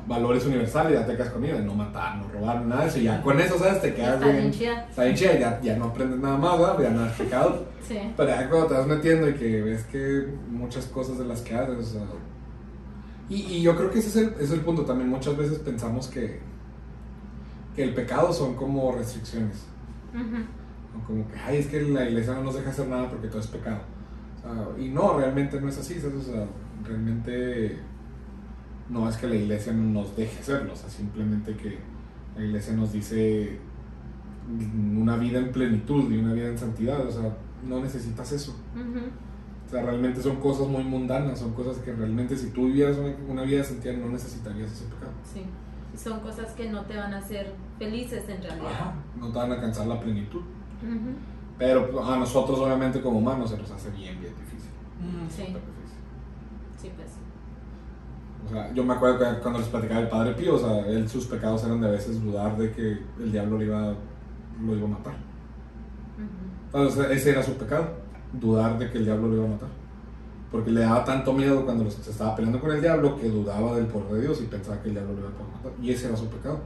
valores 0.07 0.45
universales 0.47 0.99
ya 1.01 1.07
te 1.07 1.17
quedas 1.17 1.31
con 1.31 1.45
ellos, 1.45 1.59
de 1.59 1.65
no 1.65 1.75
matar, 1.75 2.17
no 2.19 2.29
robar, 2.29 2.63
nada 2.63 2.83
de 2.83 2.89
eso. 2.89 2.99
Y 2.99 3.05
ya 3.05 3.23
con 3.23 3.41
eso, 3.41 3.59
¿sabes? 3.59 3.81
Te 3.81 3.95
quedas 3.95 4.15
está 4.15 4.27
bien. 4.27 4.39
bien 4.41 4.53
chida. 4.53 4.87
Está 4.89 5.05
bien 5.05 5.17
chida, 5.17 5.39
ya, 5.39 5.61
ya 5.61 5.77
no 5.77 5.85
aprendes 5.87 6.19
nada 6.21 6.37
más, 6.37 6.59
¿verdad? 6.59 6.81
ya 6.83 6.91
no 6.91 7.07
es 7.07 7.13
pecado. 7.13 7.67
Sí, 7.87 7.99
Pero 8.17 8.29
ya 8.29 8.49
cuando 8.49 8.67
te 8.69 8.75
vas 8.75 8.87
metiendo 8.87 9.29
y 9.29 9.35
que 9.35 9.63
ves 9.63 9.85
que 9.85 10.27
muchas 10.51 10.87
cosas 10.87 11.19
de 11.19 11.25
las 11.25 11.41
que 11.43 11.55
haces, 11.55 11.79
o 11.79 11.83
sea, 11.83 12.03
y, 13.29 13.37
y 13.43 13.63
yo 13.63 13.77
creo 13.77 13.91
que 13.91 13.99
ese 14.01 14.09
es, 14.09 14.17
el, 14.17 14.29
ese 14.35 14.45
es 14.45 14.51
el 14.53 14.61
punto 14.61 14.85
también. 14.85 15.09
Muchas 15.09 15.37
veces 15.37 15.59
pensamos 15.61 16.09
que, 16.09 16.41
que 17.77 17.83
el 17.85 17.95
pecado 17.95 18.33
son 18.33 18.55
como 18.55 18.93
restricciones. 18.93 19.67
ujú, 20.13 20.43
O 21.01 21.07
como 21.07 21.29
que, 21.29 21.39
ay, 21.39 21.59
es 21.59 21.67
que 21.69 21.81
la 21.83 22.09
iglesia 22.09 22.35
no 22.35 22.43
nos 22.43 22.55
deja 22.57 22.71
hacer 22.71 22.89
nada 22.89 23.09
porque 23.09 23.29
todo 23.29 23.41
es 23.41 23.47
pecado. 23.47 23.81
O 24.37 24.41
sea, 24.43 24.85
y 24.85 24.89
no, 24.89 25.17
realmente 25.19 25.61
no 25.61 25.69
es 25.69 25.79
así. 25.79 26.01
¿sabes? 26.01 26.29
O 26.29 26.33
sea, 26.33 26.47
realmente 26.85 27.79
no 28.91 29.09
es 29.09 29.17
que 29.17 29.29
la 29.29 29.37
iglesia 29.37 29.73
nos 29.73 30.17
deje 30.17 30.41
hacerlo. 30.41 30.73
O 30.73 30.77
sea, 30.77 30.89
simplemente 30.91 31.55
que 31.57 31.79
la 32.37 32.45
iglesia 32.45 32.75
nos 32.75 32.93
dice 32.93 33.59
una 34.99 35.17
vida 35.17 35.39
en 35.39 35.53
plenitud 35.53 36.11
y 36.13 36.19
una 36.19 36.33
vida 36.33 36.49
en 36.49 36.59
santidad. 36.59 37.07
O 37.07 37.11
sea, 37.11 37.37
no 37.67 37.81
necesitas 37.81 38.33
eso. 38.33 38.57
O 39.67 39.71
sea, 39.71 39.83
realmente 39.83 40.21
son 40.21 40.37
cosas 40.41 40.67
muy 40.67 40.83
mundanas, 40.83 41.39
son 41.39 41.53
cosas 41.55 41.79
que 41.79 41.93
realmente 41.93 42.37
si 42.37 42.51
tú 42.51 42.67
vivieras 42.67 42.99
una, 42.99 43.15
una 43.29 43.43
vida 43.43 43.63
sentida 43.63 43.93
no 43.93 44.09
necesitarías 44.09 44.73
ese 44.73 44.85
pecado. 44.87 45.13
sí. 45.25 45.45
Son 45.97 46.21
cosas 46.21 46.53
que 46.53 46.71
no 46.71 46.85
te 46.87 46.97
van 46.97 47.13
a 47.13 47.19
hacer 47.19 47.53
felices 47.79 48.23
en 48.29 48.41
realidad. 48.41 48.95
No 49.19 49.31
te 49.33 49.39
van 49.39 49.51
a 49.51 49.55
alcanzar 49.57 49.87
la 49.89 50.01
plenitud. 50.01 50.41
Pero 51.59 52.03
a 52.09 52.17
nosotros 52.17 52.59
obviamente 52.61 53.03
como 53.03 53.19
humanos 53.19 53.51
se 53.51 53.59
nos 53.59 53.71
hace 53.73 53.91
bien, 53.91 54.19
bien 54.21 54.33
difícil. 54.39 54.71
Mm, 55.01 55.29
Sí, 55.29 55.43
difícil. 55.43 56.01
sí, 56.81 56.91
pues. 56.97 57.09
O 58.47 58.53
sea, 58.53 58.73
yo 58.75 58.85
me 58.85 58.95
acuerdo 58.95 59.19
que 59.19 59.41
cuando 59.41 59.59
les 59.61 59.69
platicaba 59.69 60.01
el 60.01 60.09
Padre 60.09 60.33
Pío, 60.35 60.55
o 60.57 60.59
sea, 60.59 60.87
él, 60.87 61.09
sus 61.09 61.27
pecados 61.27 61.63
eran 61.65 61.81
de 61.81 61.89
a 61.89 61.91
veces 61.91 62.23
dudar 62.23 62.57
de 62.57 62.73
que 62.73 62.99
el 63.23 63.33
diablo 63.33 63.59
lo 63.59 63.65
iba, 63.65 63.95
lo 64.61 64.75
iba 64.77 64.87
a 64.87 64.91
matar. 64.91 65.15
ujú, 66.17 66.51
Entonces, 66.67 67.11
ese 67.11 67.31
era 67.31 67.43
su 67.43 67.55
pecado, 67.55 67.89
dudar 68.33 68.79
de 68.79 68.91
que 68.91 68.99
el 68.99 69.05
diablo 69.05 69.29
lo 69.29 69.37
iba 69.37 69.45
a 69.45 69.49
matar. 69.49 69.69
Porque 70.51 70.71
le 70.73 70.81
daba 70.81 71.05
tanto 71.05 71.33
miedo 71.33 71.65
cuando 71.65 71.89
se 71.91 72.11
estaba 72.11 72.35
peleando 72.35 72.61
con 72.61 72.73
el 72.73 72.81
diablo 72.81 73.17
que 73.17 73.29
dudaba 73.29 73.77
del 73.77 73.87
poder 73.87 74.15
de 74.15 74.21
Dios 74.23 74.41
y 74.43 74.47
pensaba 74.47 74.83
que 74.83 74.89
el 74.89 74.95
diablo 74.95 75.13
lo 75.15 75.21
iba 75.21 75.29
a 75.29 75.33
poder 75.33 75.53
matar. 75.53 75.73
Y 75.81 75.91
ese 75.93 76.09
era 76.09 76.17
su 76.17 76.27
pecado. 76.27 76.59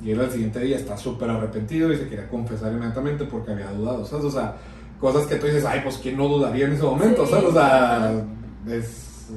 Y 0.00 0.12
él 0.12 0.20
al 0.20 0.30
siguiente 0.30 0.60
día 0.60 0.76
está 0.76 0.96
súper 0.96 1.28
arrepentido 1.28 1.92
y 1.92 1.96
se 1.96 2.08
quería 2.08 2.28
confesar 2.28 2.72
inmediatamente 2.72 3.24
porque 3.24 3.50
había 3.50 3.72
dudado, 3.72 4.04
¿sabes? 4.06 4.26
O 4.26 4.30
sea, 4.30 4.56
cosas 5.00 5.26
que 5.26 5.36
tú 5.36 5.46
dices, 5.46 5.64
ay, 5.64 5.80
pues 5.82 5.98
¿quién 5.98 6.16
no 6.16 6.28
dudaría 6.28 6.66
en 6.66 6.72
ese 6.72 6.84
momento? 6.84 7.24
Sí. 7.26 7.32
¿Sabes? 7.32 7.48
O 7.48 7.52
sea, 7.52 8.24
es 8.68 9.28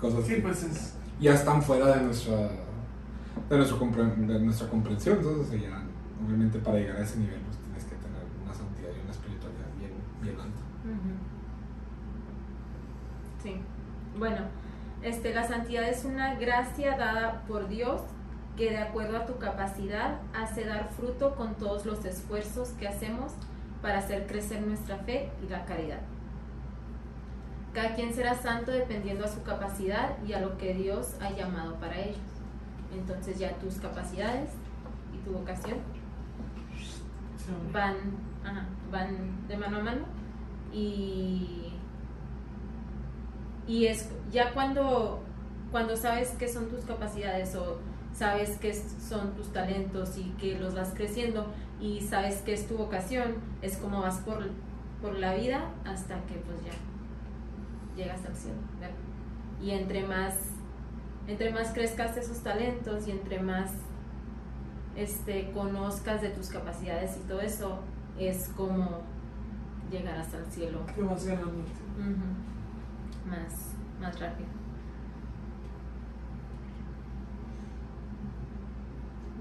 cosas 0.00 0.24
Sí, 0.26 0.36
que 0.36 0.40
pues 0.40 0.62
es. 0.62 0.94
Ya 1.20 1.34
están 1.34 1.62
fuera 1.62 1.96
de 1.96 2.02
nuestra, 2.02 2.36
de, 3.48 4.38
nuestra 4.40 4.68
comprensión. 4.68 5.18
Entonces, 5.18 5.62
ya, 5.62 5.82
obviamente 6.24 6.58
para 6.58 6.78
llegar 6.78 6.96
a 6.96 7.02
ese 7.02 7.18
nivel, 7.18 7.40
pues 7.40 7.58
tienes 7.58 7.84
que 7.84 7.96
tener 7.96 8.22
una 8.42 8.54
santidad 8.54 8.88
y 8.96 9.00
una 9.02 9.10
espiritualidad 9.10 9.66
bien, 9.78 9.92
bien 10.22 10.40
alta. 10.40 10.60
Sí. 13.42 13.60
Bueno, 14.18 14.40
este, 15.02 15.34
la 15.34 15.46
santidad 15.46 15.88
es 15.88 16.04
una 16.04 16.34
gracia 16.34 16.96
dada 16.96 17.42
por 17.46 17.68
Dios 17.68 18.02
que 18.56 18.70
de 18.70 18.78
acuerdo 18.78 19.16
a 19.16 19.26
tu 19.26 19.38
capacidad 19.38 20.20
hace 20.34 20.64
dar 20.64 20.90
fruto 20.90 21.34
con 21.36 21.54
todos 21.54 21.86
los 21.86 22.04
esfuerzos 22.04 22.70
que 22.70 22.88
hacemos 22.88 23.32
para 23.80 23.98
hacer 23.98 24.26
crecer 24.26 24.60
nuestra 24.66 24.98
fe 24.98 25.30
y 25.42 25.48
la 25.48 25.64
caridad. 25.64 26.00
Cada 27.72 27.94
quien 27.94 28.12
será 28.12 28.34
santo 28.34 28.72
dependiendo 28.72 29.24
a 29.24 29.28
su 29.28 29.42
capacidad 29.42 30.16
y 30.26 30.32
a 30.32 30.40
lo 30.40 30.58
que 30.58 30.74
Dios 30.74 31.14
ha 31.20 31.30
llamado 31.30 31.76
para 31.76 32.00
ellos. 32.00 32.18
Entonces 32.92 33.38
ya 33.38 33.52
tus 33.58 33.76
capacidades 33.76 34.50
y 35.14 35.18
tu 35.18 35.32
vocación 35.32 35.78
van, 37.72 37.96
van 38.90 39.48
de 39.48 39.56
mano 39.56 39.78
a 39.78 39.82
mano 39.82 40.04
y, 40.72 41.72
y 43.66 43.86
es 43.86 44.08
ya 44.32 44.52
cuando, 44.52 45.22
cuando 45.70 45.96
sabes 45.96 46.30
qué 46.38 46.48
son 46.48 46.68
tus 46.68 46.84
capacidades 46.84 47.54
o 47.54 47.78
sabes 48.12 48.58
qué 48.58 48.74
son 48.74 49.34
tus 49.36 49.52
talentos 49.52 50.18
y 50.18 50.24
que 50.40 50.58
los 50.58 50.74
vas 50.74 50.92
creciendo 50.94 51.46
y 51.80 52.00
sabes 52.00 52.42
qué 52.42 52.54
es 52.54 52.66
tu 52.66 52.76
vocación, 52.76 53.36
es 53.62 53.76
como 53.76 54.00
vas 54.00 54.18
por, 54.18 54.48
por 55.00 55.18
la 55.18 55.34
vida 55.34 55.70
hasta 55.84 56.16
que 56.26 56.34
pues 56.34 56.64
ya 56.64 56.72
llegas 58.00 58.24
al 58.24 58.34
cielo. 58.34 58.58
¿verdad? 58.78 58.94
Y 59.60 59.70
entre 59.70 60.06
más, 60.06 60.34
entre 61.26 61.52
más 61.52 61.72
crezcas 61.72 62.16
esos 62.16 62.42
talentos 62.42 63.06
y 63.06 63.10
entre 63.10 63.40
más 63.40 63.72
este, 64.96 65.50
conozcas 65.52 66.22
de 66.22 66.30
tus 66.30 66.48
capacidades 66.48 67.16
y 67.18 67.28
todo 67.28 67.40
eso, 67.40 67.80
es 68.18 68.48
como 68.56 69.02
llegar 69.90 70.18
hasta 70.18 70.38
el 70.38 70.46
cielo 70.46 70.84
Que 70.86 71.02
vas 71.02 71.26
ganando. 71.26 71.64
Más, 73.28 73.74
más 74.00 74.18
rápido. 74.18 74.48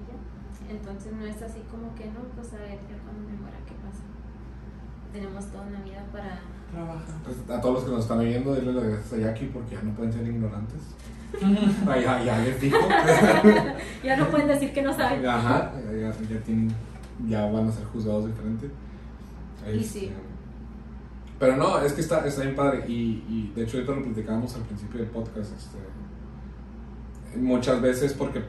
Ya. 0.07 0.73
Entonces 0.73 1.13
no 1.13 1.25
es 1.25 1.41
así 1.41 1.61
como 1.71 1.95
que 1.95 2.05
no, 2.05 2.19
pues 2.35 2.53
a 2.53 2.57
ver, 2.57 2.79
ya 2.89 2.97
cuando 3.03 3.29
me 3.29 3.37
muera, 3.37 3.57
¿qué 3.65 3.73
pasa? 3.75 4.03
Tenemos 5.13 5.45
toda 5.47 5.65
una 5.65 5.81
vida 5.81 6.03
para 6.11 6.41
Trabaja. 6.71 6.99
Pues, 7.23 7.57
a 7.57 7.61
todos 7.61 7.75
los 7.75 7.83
que 7.83 7.91
nos 7.91 8.01
están 8.01 8.19
oyendo, 8.19 8.53
denle 8.53 8.73
las 8.73 8.83
gracias 8.83 9.13
a 9.13 9.17
Jackie 9.17 9.45
porque 9.47 9.75
ya 9.75 9.81
no 9.81 9.93
pueden 9.93 10.13
ser 10.13 10.27
ignorantes. 10.27 10.81
Ah, 11.87 11.95
ya, 11.99 12.23
ya 12.23 12.39
les 12.39 12.59
dijo. 12.59 12.77
Ya 14.03 14.17
no 14.17 14.29
pueden 14.29 14.47
decir 14.47 14.73
que 14.73 14.81
no 14.81 14.91
saben. 14.93 15.25
Ajá, 15.27 15.71
ya, 15.91 16.11
ya 16.27 16.41
tienen, 16.43 16.73
ya 17.27 17.45
van 17.45 17.67
a 17.67 17.71
ser 17.71 17.85
juzgados 17.85 18.25
diferente. 18.27 18.71
Y 19.67 19.79
Este, 19.79 19.99
sí. 19.99 20.11
Pero 21.37 21.55
no, 21.55 21.79
es 21.79 21.93
que 21.93 22.01
está, 22.01 22.25
está 22.25 22.41
bien 22.41 22.55
padre. 22.55 22.83
Y, 22.87 23.23
y 23.29 23.53
de 23.55 23.63
hecho, 23.63 23.77
ahorita 23.77 23.93
lo 23.93 24.03
platicábamos 24.03 24.55
al 24.55 24.63
principio 24.63 25.01
del 25.01 25.09
podcast. 25.09 25.51
Este, 25.55 25.77
muchas 27.37 27.81
veces 27.81 28.13
porque, 28.13 28.41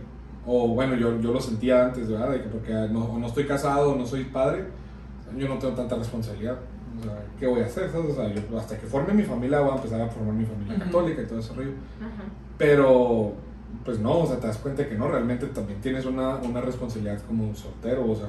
o 0.47 0.69
bueno, 0.69 0.95
yo, 0.97 1.21
yo 1.21 1.33
lo 1.33 1.41
sentía 1.41 1.85
antes, 1.85 2.09
¿verdad? 2.09 2.31
De 2.31 2.43
que 2.43 2.49
porque 2.49 2.73
no, 2.91 3.05
o 3.05 3.19
no 3.19 3.27
estoy 3.27 3.47
casado, 3.47 3.93
o 3.93 3.97
no 3.97 4.07
soy 4.07 4.25
padre, 4.25 4.65
yo 5.37 5.49
no 5.49 5.59
tengo 5.59 5.75
tanta 5.75 5.97
responsabilidad. 5.97 6.59
O 7.01 7.03
sea, 7.03 7.23
¿qué 7.39 7.47
voy 7.47 7.61
a 7.61 7.67
hacer? 7.67 7.91
¿sabes? 7.91 8.13
O 8.13 8.15
sea, 8.15 8.33
yo 8.35 8.59
hasta 8.59 8.79
que 8.79 8.87
forme 8.87 9.13
mi 9.15 9.23
familia 9.23 9.61
voy 9.61 9.73
a 9.73 9.77
empezar 9.77 10.01
a 10.01 10.09
formar 10.09 10.35
mi 10.35 10.45
familia 10.45 10.79
católica 10.79 11.23
y 11.23 11.27
todo 11.27 11.39
ese 11.39 11.55
rollo. 11.55 11.73
Pero, 12.59 13.33
pues 13.85 13.99
no, 13.99 14.19
o 14.19 14.27
sea, 14.27 14.39
te 14.39 14.47
das 14.47 14.59
cuenta 14.59 14.87
que 14.89 14.97
no, 14.97 15.09
realmente 15.09 15.47
también 15.47 15.81
tienes 15.81 16.05
una, 16.05 16.37
una 16.37 16.61
responsabilidad 16.61 17.21
como 17.27 17.55
soltero, 17.55 18.11
o 18.11 18.15
sea, 18.15 18.27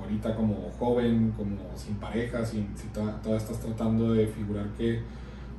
ahorita 0.00 0.34
como 0.36 0.70
joven, 0.78 1.32
como 1.36 1.56
sin 1.76 1.96
pareja, 1.96 2.44
sin, 2.44 2.68
si 2.76 2.86
to- 2.88 3.00
todavía 3.22 3.36
estás 3.36 3.58
tratando 3.60 4.12
de 4.12 4.26
figurar 4.28 4.66
qué, 4.78 5.00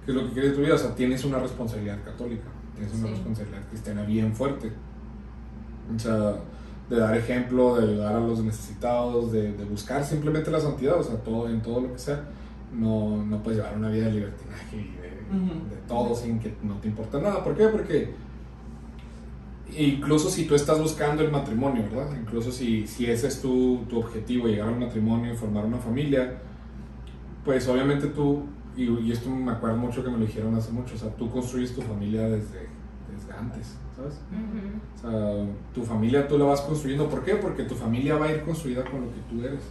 qué 0.05 0.11
es 0.11 0.15
lo 0.15 0.25
que 0.27 0.31
quieres 0.33 0.51
de 0.51 0.57
tu 0.57 0.63
vida, 0.63 0.75
o 0.75 0.77
sea, 0.77 0.95
tienes 0.95 1.23
una 1.25 1.39
responsabilidad 1.39 1.97
católica, 2.03 2.47
tienes 2.75 2.93
una 2.95 3.07
Sí. 3.07 3.13
responsabilidad 3.13 3.61
cristiana 3.69 4.03
bien 4.03 4.33
fuerte. 4.33 4.71
O 5.93 5.99
sea, 5.99 6.35
de 6.91 6.99
dar 6.99 7.15
ejemplo, 7.15 7.77
de 7.77 7.89
ayudar 7.89 8.15
a 8.15 8.19
los 8.19 8.43
necesitados, 8.43 9.31
de, 9.31 9.53
de 9.53 9.63
buscar 9.63 10.03
simplemente 10.03 10.51
la 10.51 10.59
santidad, 10.59 10.99
o 10.99 11.03
sea, 11.03 11.15
todo, 11.15 11.49
en 11.49 11.61
todo 11.61 11.79
lo 11.79 11.93
que 11.93 11.99
sea. 11.99 12.25
No, 12.77 13.23
no 13.25 13.41
puedes 13.41 13.59
llevar 13.59 13.77
una 13.77 13.89
vida 13.89 14.07
de 14.07 14.11
libertinaje 14.11 14.75
y 14.75 14.91
de, 15.01 15.21
Ujú. 15.37 15.69
de 15.69 15.77
todo 15.87 16.13
sin 16.13 16.39
que 16.39 16.53
no 16.63 16.75
te 16.75 16.89
importa 16.89 17.19
nada. 17.19 17.43
¿Por 17.43 17.55
qué? 17.55 17.67
Porque 17.67 18.13
incluso 19.77 20.29
si 20.29 20.45
tú 20.45 20.55
estás 20.55 20.79
buscando 20.79 21.23
el 21.23 21.31
matrimonio, 21.31 21.83
¿verdad? 21.83 22.09
Incluso 22.19 22.51
si, 22.51 22.85
si 22.87 23.05
ese 23.05 23.27
es 23.27 23.41
tu, 23.41 23.79
tu 23.89 23.99
objetivo, 23.99 24.47
llegar 24.47 24.67
al 24.67 24.79
matrimonio 24.79 25.33
y 25.33 25.37
formar 25.37 25.65
una 25.65 25.77
familia, 25.77 26.39
pues 27.45 27.67
obviamente 27.69 28.07
tú, 28.07 28.43
y, 28.75 28.83
y 28.83 29.11
esto 29.11 29.29
me 29.29 29.51
acuerdo 29.51 29.77
mucho 29.77 30.03
que 30.03 30.09
me 30.09 30.17
lo 30.17 30.25
dijeron 30.25 30.55
hace 30.55 30.71
mucho, 30.73 30.95
o 30.95 30.97
sea, 30.97 31.09
tú 31.15 31.29
construyes 31.29 31.73
tu 31.73 31.81
familia 31.81 32.27
desde, 32.27 32.67
desde 33.21 33.37
antes, 33.37 33.77
¿sabes? 33.95 34.19
O 34.95 34.99
sea, 34.99 35.45
tu 35.73 35.83
familia 35.83 36.27
tú 36.27 36.37
la 36.37 36.45
vas 36.45 36.61
construyendo. 36.61 37.09
¿Por 37.09 37.23
qué? 37.23 37.35
Porque 37.35 37.63
tu 37.63 37.75
familia 37.75 38.17
va 38.17 38.25
a 38.25 38.31
ir 38.31 38.41
construida 38.41 38.83
con 38.83 39.01
lo 39.01 39.07
que 39.07 39.19
tú 39.29 39.45
eres. 39.45 39.61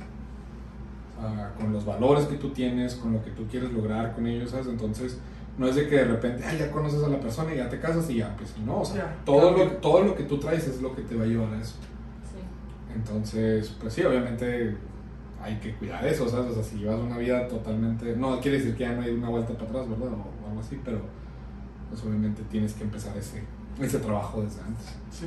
O 1.18 1.20
sea, 1.20 1.54
con 1.58 1.72
los 1.72 1.84
valores 1.84 2.24
que 2.24 2.36
tú 2.36 2.50
tienes, 2.50 2.94
con 2.94 3.12
lo 3.12 3.22
que 3.22 3.30
tú 3.30 3.46
quieres 3.46 3.72
lograr 3.72 4.14
con 4.14 4.26
ellos, 4.26 4.50
¿sabes? 4.50 4.68
Entonces, 4.68 5.18
no 5.58 5.66
es 5.66 5.74
de 5.74 5.88
que 5.88 5.96
de 5.96 6.04
repente, 6.04 6.44
"Ay, 6.44 6.58
ya 6.58 6.70
conoces 6.70 7.02
a 7.04 7.08
la 7.08 7.20
persona 7.20 7.52
y 7.52 7.58
ya 7.58 7.68
te 7.68 7.78
casas 7.78 8.08
y 8.08 8.16
ya, 8.16 8.34
pues 8.36 8.56
no. 8.64 8.80
O 8.80 8.84
sea, 8.84 9.16
todo, 9.24 9.50
lo, 9.50 9.66
todo 9.78 10.02
lo 10.02 10.14
que 10.14 10.24
tú 10.24 10.38
traes 10.38 10.66
es 10.66 10.80
lo 10.80 10.94
que 10.94 11.02
te 11.02 11.16
va 11.16 11.24
a 11.24 11.26
llevar 11.26 11.52
a 11.52 11.60
eso. 11.60 11.74
Sí. 12.24 12.38
Entonces, 12.94 13.76
pues 13.80 13.92
sí, 13.92 14.02
obviamente 14.02 14.76
hay 15.42 15.56
que 15.56 15.74
cuidar 15.74 16.06
eso, 16.06 16.28
¿sabes? 16.28 16.52
O 16.52 16.54
sea, 16.54 16.62
si 16.62 16.76
llevas 16.78 17.00
una 17.00 17.16
vida 17.18 17.48
totalmente... 17.48 18.14
No 18.16 18.40
quiere 18.40 18.58
decir 18.58 18.74
que 18.76 18.84
ya 18.84 18.92
no 18.92 19.02
hay 19.02 19.10
una 19.10 19.30
vuelta 19.30 19.54
para 19.54 19.64
atrás, 19.64 19.88
¿verdad? 19.88 20.08
O, 20.12 20.48
algo 20.48 20.60
así, 20.60 20.78
pero 20.84 21.00
pues 21.90 22.02
obviamente 22.04 22.42
tienes 22.44 22.72
que 22.74 22.84
empezar 22.84 23.16
ese, 23.16 23.42
ese 23.78 23.98
trabajo 23.98 24.42
desde 24.42 24.62
antes. 24.62 24.86
Sí. 25.10 25.26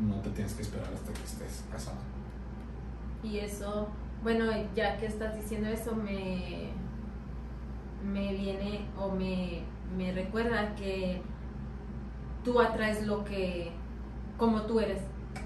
No 0.00 0.16
te 0.16 0.30
tienes 0.30 0.54
que 0.54 0.62
esperar 0.62 0.92
hasta 0.92 1.12
que 1.12 1.22
estés 1.22 1.64
casado. 1.70 1.98
Y 3.22 3.38
eso, 3.38 3.88
bueno, 4.22 4.46
ya 4.74 4.96
que 4.96 5.06
estás 5.06 5.34
diciendo 5.36 5.68
eso, 5.68 5.94
me, 5.94 6.70
me 8.04 8.32
viene 8.32 8.86
o 8.98 9.10
me, 9.10 9.62
me 9.96 10.12
recuerda 10.12 10.74
que 10.74 11.22
tú 12.44 12.60
atraes 12.60 13.06
lo 13.06 13.24
que, 13.24 13.72
como 14.38 14.62
tú 14.62 14.80
eres. 14.80 15.02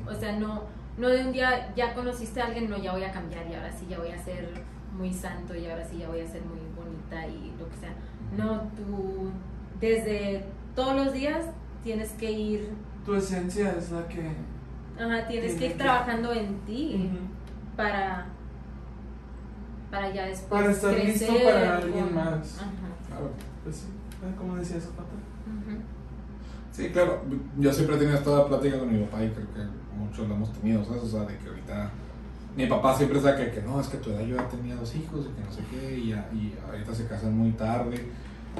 O 0.08 0.14
sea, 0.14 0.38
no, 0.38 0.64
no 0.98 1.08
de 1.08 1.24
un 1.24 1.32
día 1.32 1.74
ya 1.74 1.94
conociste 1.94 2.40
a 2.40 2.46
alguien, 2.46 2.70
no, 2.70 2.78
ya 2.78 2.92
voy 2.92 3.04
a 3.04 3.10
cambiar 3.10 3.46
y 3.50 3.54
ahora 3.54 3.72
sí 3.72 3.86
ya 3.88 3.98
voy 3.98 4.10
a 4.10 4.22
ser 4.22 4.48
muy 4.96 5.12
santo 5.12 5.54
y 5.54 5.66
ahora 5.66 5.84
sí 5.84 5.98
ya 5.98 6.08
voy 6.08 6.20
a 6.20 6.26
ser 6.26 6.42
muy 6.44 6.60
bonita 6.76 7.26
y 7.26 7.54
lo 7.58 7.68
que 7.68 7.76
sea. 7.76 7.94
No, 8.36 8.62
tú 8.76 9.32
desde 9.80 10.44
todos 10.74 10.94
los 10.96 11.12
días 11.12 11.46
tienes 11.82 12.10
que 12.12 12.30
ir, 12.30 12.70
Tu 13.04 13.14
esencia 13.14 13.74
es 13.78 13.90
la 13.90 14.06
que. 14.08 14.30
ajá, 14.98 15.26
tienes 15.26 15.54
que 15.56 15.66
ir 15.66 15.72
que- 15.72 15.78
trabajando 15.78 16.32
en 16.32 16.58
ti 16.66 17.10
para 17.76 18.26
para 19.90 20.12
ya 20.14 20.26
después 20.26 20.60
Para 20.62 20.72
estar 20.72 20.94
listo 20.94 21.32
para 21.44 21.76
alguien 21.78 22.14
más. 22.14 22.58
Ajá. 22.58 22.70
Claro. 23.08 23.30
Pues 23.64 23.76
sí, 23.76 23.86
ah, 24.22 24.36
como 24.38 24.56
decía 24.56 24.80
Zapata. 24.80 25.08
Ujú. 25.46 25.78
Sí, 26.70 26.90
claro. 26.90 27.22
Yo 27.58 27.72
siempre 27.72 27.96
he 27.96 27.98
tenido 27.98 28.16
esta 28.16 28.46
plática 28.46 28.78
con 28.78 28.92
mi 28.92 29.02
papá 29.04 29.24
y 29.24 29.30
creo 29.30 29.46
que 29.52 29.60
muchos 29.98 30.28
lo 30.28 30.34
hemos 30.34 30.52
tenido, 30.52 30.84
¿sabes? 30.84 31.02
O 31.02 31.08
sea, 31.08 31.24
de 31.24 31.36
que 31.36 31.48
ahorita 31.48 31.90
mi 32.56 32.66
papá 32.66 32.94
siempre 32.96 33.20
saca 33.20 33.38
que, 33.44 33.50
que 33.50 33.62
no, 33.62 33.80
es 33.80 33.88
que 33.88 33.96
tu 33.98 34.10
edad 34.10 34.20
yo 34.20 34.36
ya 34.36 34.48
tenía 34.48 34.76
dos 34.76 34.94
hijos 34.94 35.26
y 35.26 35.34
que 35.36 35.44
no 35.44 35.52
sé 35.52 35.62
qué, 35.70 35.98
y, 35.98 36.10
y 36.12 36.56
ahorita 36.68 36.94
se 36.94 37.06
casan 37.08 37.36
muy 37.36 37.50
tarde. 37.52 37.96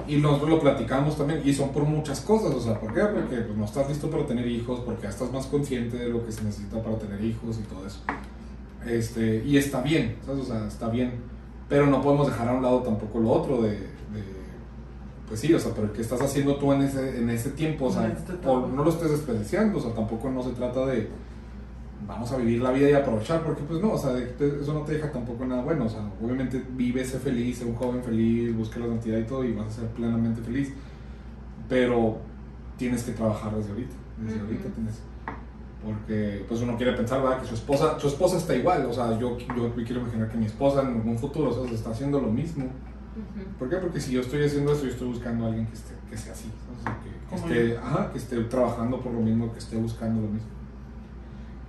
Y 0.07 0.17
nosotros 0.17 0.51
lo 0.51 0.61
platicamos 0.61 1.17
también, 1.17 1.43
y 1.45 1.53
son 1.53 1.71
por 1.71 1.85
muchas 1.85 2.21
cosas, 2.21 2.55
o 2.55 2.61
sea, 2.61 2.79
¿por 2.81 2.93
qué? 2.95 3.01
Porque 3.01 3.37
pues, 3.37 3.57
no 3.57 3.65
estás 3.65 3.89
listo 3.89 4.11
para 4.11 4.25
tener 4.27 4.47
hijos, 4.47 4.81
porque 4.81 5.03
ya 5.03 5.09
estás 5.11 5.33
más 5.33 5.47
consciente 5.47 5.97
de 5.97 6.09
lo 6.09 6.25
que 6.25 6.33
se 6.33 6.43
necesita 6.45 6.83
para 6.83 6.97
tener 6.99 7.23
hijos 7.25 7.59
y 7.59 7.63
todo 7.63 7.87
eso. 7.87 8.01
Este, 8.87 9.43
y 9.45 9.57
está 9.57 9.83
bien, 9.83 10.17
¿sabes? 10.25 10.43
O 10.43 10.45
sea, 10.47 10.67
está 10.67 10.89
bien, 10.89 11.13
pero 11.69 11.87
no 11.87 12.01
podemos 12.01 12.27
dejar 12.29 12.49
a 12.49 12.53
un 12.55 12.63
lado 12.63 12.81
tampoco 12.83 13.19
lo 13.21 13.31
otro 13.31 13.63
de, 13.63 13.71
de- 13.73 14.41
pues 15.29 15.39
sí, 15.41 15.53
o 15.55 15.59
sea, 15.61 15.73
pero 15.75 15.93
¿qué 15.93 16.01
estás 16.03 16.21
haciendo 16.23 16.57
tú 16.57 16.73
en 16.73 16.83
ese, 16.83 17.19
en 17.19 17.29
ese 17.31 17.51
tiempo? 17.51 17.87
O 17.87 17.93
sea, 17.93 18.09
esta 18.09 18.33
etapa. 18.33 18.51
o 18.51 18.67
no 18.67 18.83
lo 18.83 18.91
estés 18.91 19.11
desperdiciando, 19.11 19.79
o 19.79 19.81
sea, 19.81 19.93
tampoco 19.93 20.31
no 20.31 20.43
se 20.43 20.51
trata 20.51 20.87
de 20.87 21.09
vamos 22.11 22.33
a 22.33 22.37
vivir 22.37 22.61
la 22.61 22.73
vida 22.73 22.91
y 22.91 22.93
aprovechar, 22.93 23.43
porque 23.43 23.63
pues 23.63 23.81
no, 23.81 23.93
o 23.93 23.99
sea, 23.99 24.19
eso 24.19 24.75
no 24.75 24.81
te 24.83 24.95
deja 24.95 25.13
tampoco 25.13 25.45
nada 25.45 25.63
bueno, 25.63 25.85
o 25.85 25.89
sea, 25.89 26.01
obviamente 26.21 26.63
vive, 26.73 27.05
sé 27.05 27.19
feliz, 27.21 27.59
sé 27.59 27.65
un 27.65 27.77
joven 27.77 28.03
feliz, 28.03 28.55
busca 28.55 28.81
la 28.81 28.87
santidad 28.87 29.19
y 29.19 29.25
todo 29.25 29.45
y 29.45 29.53
vas 29.53 29.69
a 29.69 29.71
ser 29.71 29.89
plenamente 29.91 30.43
feliz, 30.43 30.73
pero 31.69 32.19
tienes 32.77 33.05
que 33.05 33.13
trabajar 33.13 33.55
desde 33.55 33.71
ahorita, 33.71 33.95
desde 34.19 34.41
ahorita 34.41 34.69
tienes, 34.71 35.03
porque 35.85 36.45
pues 36.49 36.61
uno 36.61 36.77
quiere 36.77 36.95
pensar, 36.95 37.23
¿verdad? 37.23 37.41
Que 37.41 37.47
su 37.47 37.55
esposa, 37.55 37.99
su 38.01 38.09
esposa 38.09 38.39
está 38.39 38.57
igual, 38.57 38.85
o 38.87 38.93
sea, 38.93 39.17
yo, 39.19 39.39
yo 39.39 39.73
quiero 39.75 40.01
imaginar 40.01 40.29
que 40.29 40.37
mi 40.37 40.47
esposa 40.47 40.83
en 40.83 40.89
algún 40.89 41.17
futuro, 41.17 41.51
o 41.51 41.65
sea, 41.65 41.73
está 41.73 41.91
haciendo 41.91 42.21
lo 42.21 42.29
mismo. 42.29 42.67
¿Por 43.59 43.69
qué? 43.69 43.77
Porque 43.77 44.01
si 44.01 44.13
yo 44.13 44.21
estoy 44.21 44.45
haciendo 44.45 44.73
eso, 44.73 44.85
yo 44.85 44.91
estoy 44.91 45.09
buscando 45.09 45.45
a 45.45 45.49
alguien 45.49 45.67
que, 45.67 45.75
esté, 45.75 45.95
que 46.09 46.17
sea 46.17 46.33
así. 46.33 46.49
O 46.71 46.83
sea, 46.83 46.99
que, 47.03 47.37
esté, 47.37 47.77
ajá, 47.77 48.11
que 48.13 48.19
esté 48.19 48.41
trabajando 48.45 49.01
por 49.01 49.13
lo 49.13 49.21
mismo, 49.21 49.53
que 49.53 49.59
esté 49.59 49.77
buscando 49.77 50.21
lo 50.23 50.29
mismo. 50.29 50.60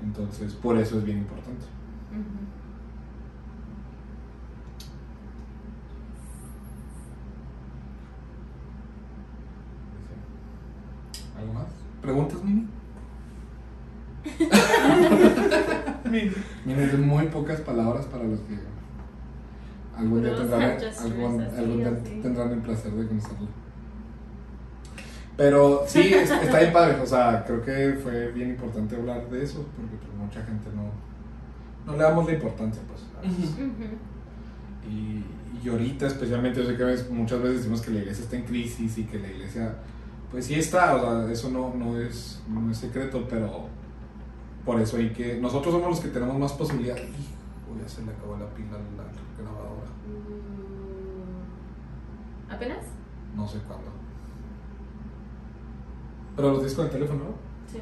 Entonces, 0.04 0.54
por 0.54 0.78
eso 0.78 0.98
es 0.98 1.04
bien 1.04 1.20
importante. 1.20 1.66
¿Algo 11.38 11.54
más? 11.54 11.68
¿Preguntas, 12.02 12.44
Mini? 12.44 12.68
Mira, 16.12 16.34
Mini, 16.66 16.82
es 16.82 16.92
de 16.92 16.98
muy 16.98 17.28
pocas 17.28 17.62
palabras 17.62 18.06
para 18.06 18.24
los 18.26 18.40
que 18.42 18.60
algún 19.96 20.22
día 20.24 20.36
tendrán, 20.36 20.78
algún, 21.00 21.38
día 21.78 22.04
tendrán 22.22 22.52
el 22.52 22.60
placer 22.60 22.92
de 22.92 23.08
conocerlo. 23.08 23.48
Pero 25.42 25.84
sí, 25.88 26.14
es- 26.14 26.30
está 26.30 26.60
bien 26.60 26.72
padre. 26.72 27.00
O 27.02 27.06
sea, 27.06 27.44
creo 27.46 27.64
que 27.64 28.00
fue 28.04 28.32
bien 28.32 28.50
importante 28.52 28.96
hablar 28.96 29.28
de 29.30 29.44
eso 29.44 29.66
porque 29.76 29.96
pues, 29.98 30.14
mucha 30.16 30.44
gente 30.44 30.70
no, 30.76 30.84
no 31.92 31.98
le 31.98 32.04
damos 32.04 32.26
la 32.28 32.34
importancia. 32.34 32.82
Pues, 32.88 33.02
a 33.18 33.22
veces. 33.22 33.56
Y, 34.88 35.24
y 35.64 35.70
ahorita 35.70 36.06
especialmente, 36.06 36.62
yo 36.62 36.70
sé 36.70 36.78
que 36.78 36.84
veces- 36.84 37.10
muchas 37.10 37.42
veces 37.42 37.58
decimos 37.58 37.82
que 37.82 37.90
la 37.92 38.00
iglesia 38.02 38.24
está 38.24 38.36
en 38.36 38.44
crisis 38.44 38.98
y 39.00 39.04
que 39.06 39.18
la 39.20 39.28
iglesia, 39.30 39.76
pues 40.32 40.46
sí 40.46 40.54
está, 40.56 40.96
o 40.96 41.00
sea, 41.24 41.32
eso 41.32 41.50
no, 41.50 41.74
no, 41.74 42.00
es, 42.00 42.42
no 42.48 42.70
es 42.72 42.78
secreto, 42.78 43.26
pero 43.30 43.66
por 44.66 44.80
eso 44.80 44.98
hay 44.98 45.10
que, 45.10 45.40
nosotros 45.40 45.74
somos 45.74 45.90
los 45.90 46.00
que 46.02 46.10
tenemos 46.10 46.38
más 46.38 46.54
posibilidad. 46.54 46.96
Hijo, 46.98 47.80
ya 47.82 47.88
se 47.90 48.04
le 48.06 48.12
acabó 48.12 48.38
la 48.38 48.48
pila 48.54 48.76
a 48.76 48.80
la 48.80 49.06
grabadora, 49.44 49.90
Mm, 52.48 52.54
¿Apenas? 52.54 52.86
no 53.36 53.48
sé 53.48 53.58
cuándo. 53.68 53.92
Pero 56.36 56.52
los 56.52 56.64
discos 56.64 56.86
de 56.86 56.92
teléfono, 56.92 57.24
¿no? 57.24 57.36
Sí. 57.72 57.80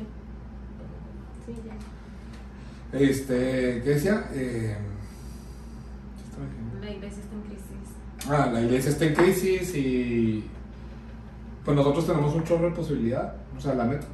Sí, 1.45 1.53
ya. 1.65 2.99
Este, 2.99 3.81
¿qué 3.83 3.89
decía? 3.89 4.29
Eh. 4.33 4.77
La 6.81 6.91
iglesia 6.91 7.21
está 7.21 7.35
en 7.35 7.41
crisis. 7.41 8.29
Ah, 8.29 8.49
la 8.51 8.61
iglesia 8.61 8.91
está 8.91 9.05
en 9.05 9.13
crisis 9.13 9.75
y 9.75 10.43
pues 11.63 11.75
nosotros 11.75 12.07
tenemos 12.07 12.33
un 12.33 12.43
chorro 12.43 12.69
de 12.69 12.75
posibilidad, 12.75 13.35
o 13.55 13.61
sea, 13.61 13.75
la 13.75 13.85
neta. 13.85 14.07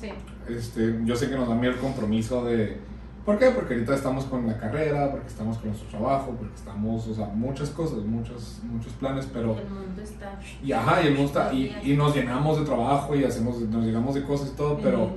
Sí. 0.00 0.10
Este, 0.48 1.00
yo 1.04 1.16
sé 1.16 1.28
que 1.28 1.36
nos 1.36 1.48
da 1.48 1.54
miedo 1.54 1.74
el 1.74 1.80
compromiso 1.80 2.44
de 2.44 2.78
¿Por 3.26 3.38
qué? 3.40 3.50
Porque 3.50 3.74
ahorita 3.74 3.94
estamos 3.96 4.24
con 4.26 4.46
la 4.46 4.56
carrera, 4.56 5.10
porque 5.10 5.26
estamos 5.26 5.58
con 5.58 5.68
nuestro 5.70 5.88
trabajo, 5.88 6.30
porque 6.38 6.54
estamos, 6.54 7.08
o 7.08 7.14
sea, 7.14 7.26
muchas 7.26 7.70
cosas, 7.70 7.98
muchos, 8.04 8.60
muchos 8.62 8.92
planes, 8.94 9.28
pero... 9.32 9.58
El 9.58 9.68
mundo 9.68 10.00
está. 10.00 10.38
Y 10.62 10.70
ajá, 10.70 11.02
y, 11.02 11.08
el 11.08 11.14
mundo 11.14 11.26
está- 11.26 11.52
y, 11.52 11.76
y 11.82 11.96
nos 11.96 12.14
llenamos 12.14 12.58
de 12.60 12.64
trabajo 12.64 13.16
y 13.16 13.24
hacemos, 13.24 13.60
nos 13.62 13.84
llenamos 13.84 14.14
de 14.14 14.22
cosas 14.22 14.50
y 14.54 14.56
todo, 14.56 14.78
pero 14.78 15.16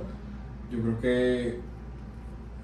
yo 0.72 0.80
creo 0.82 1.00
que... 1.00 1.60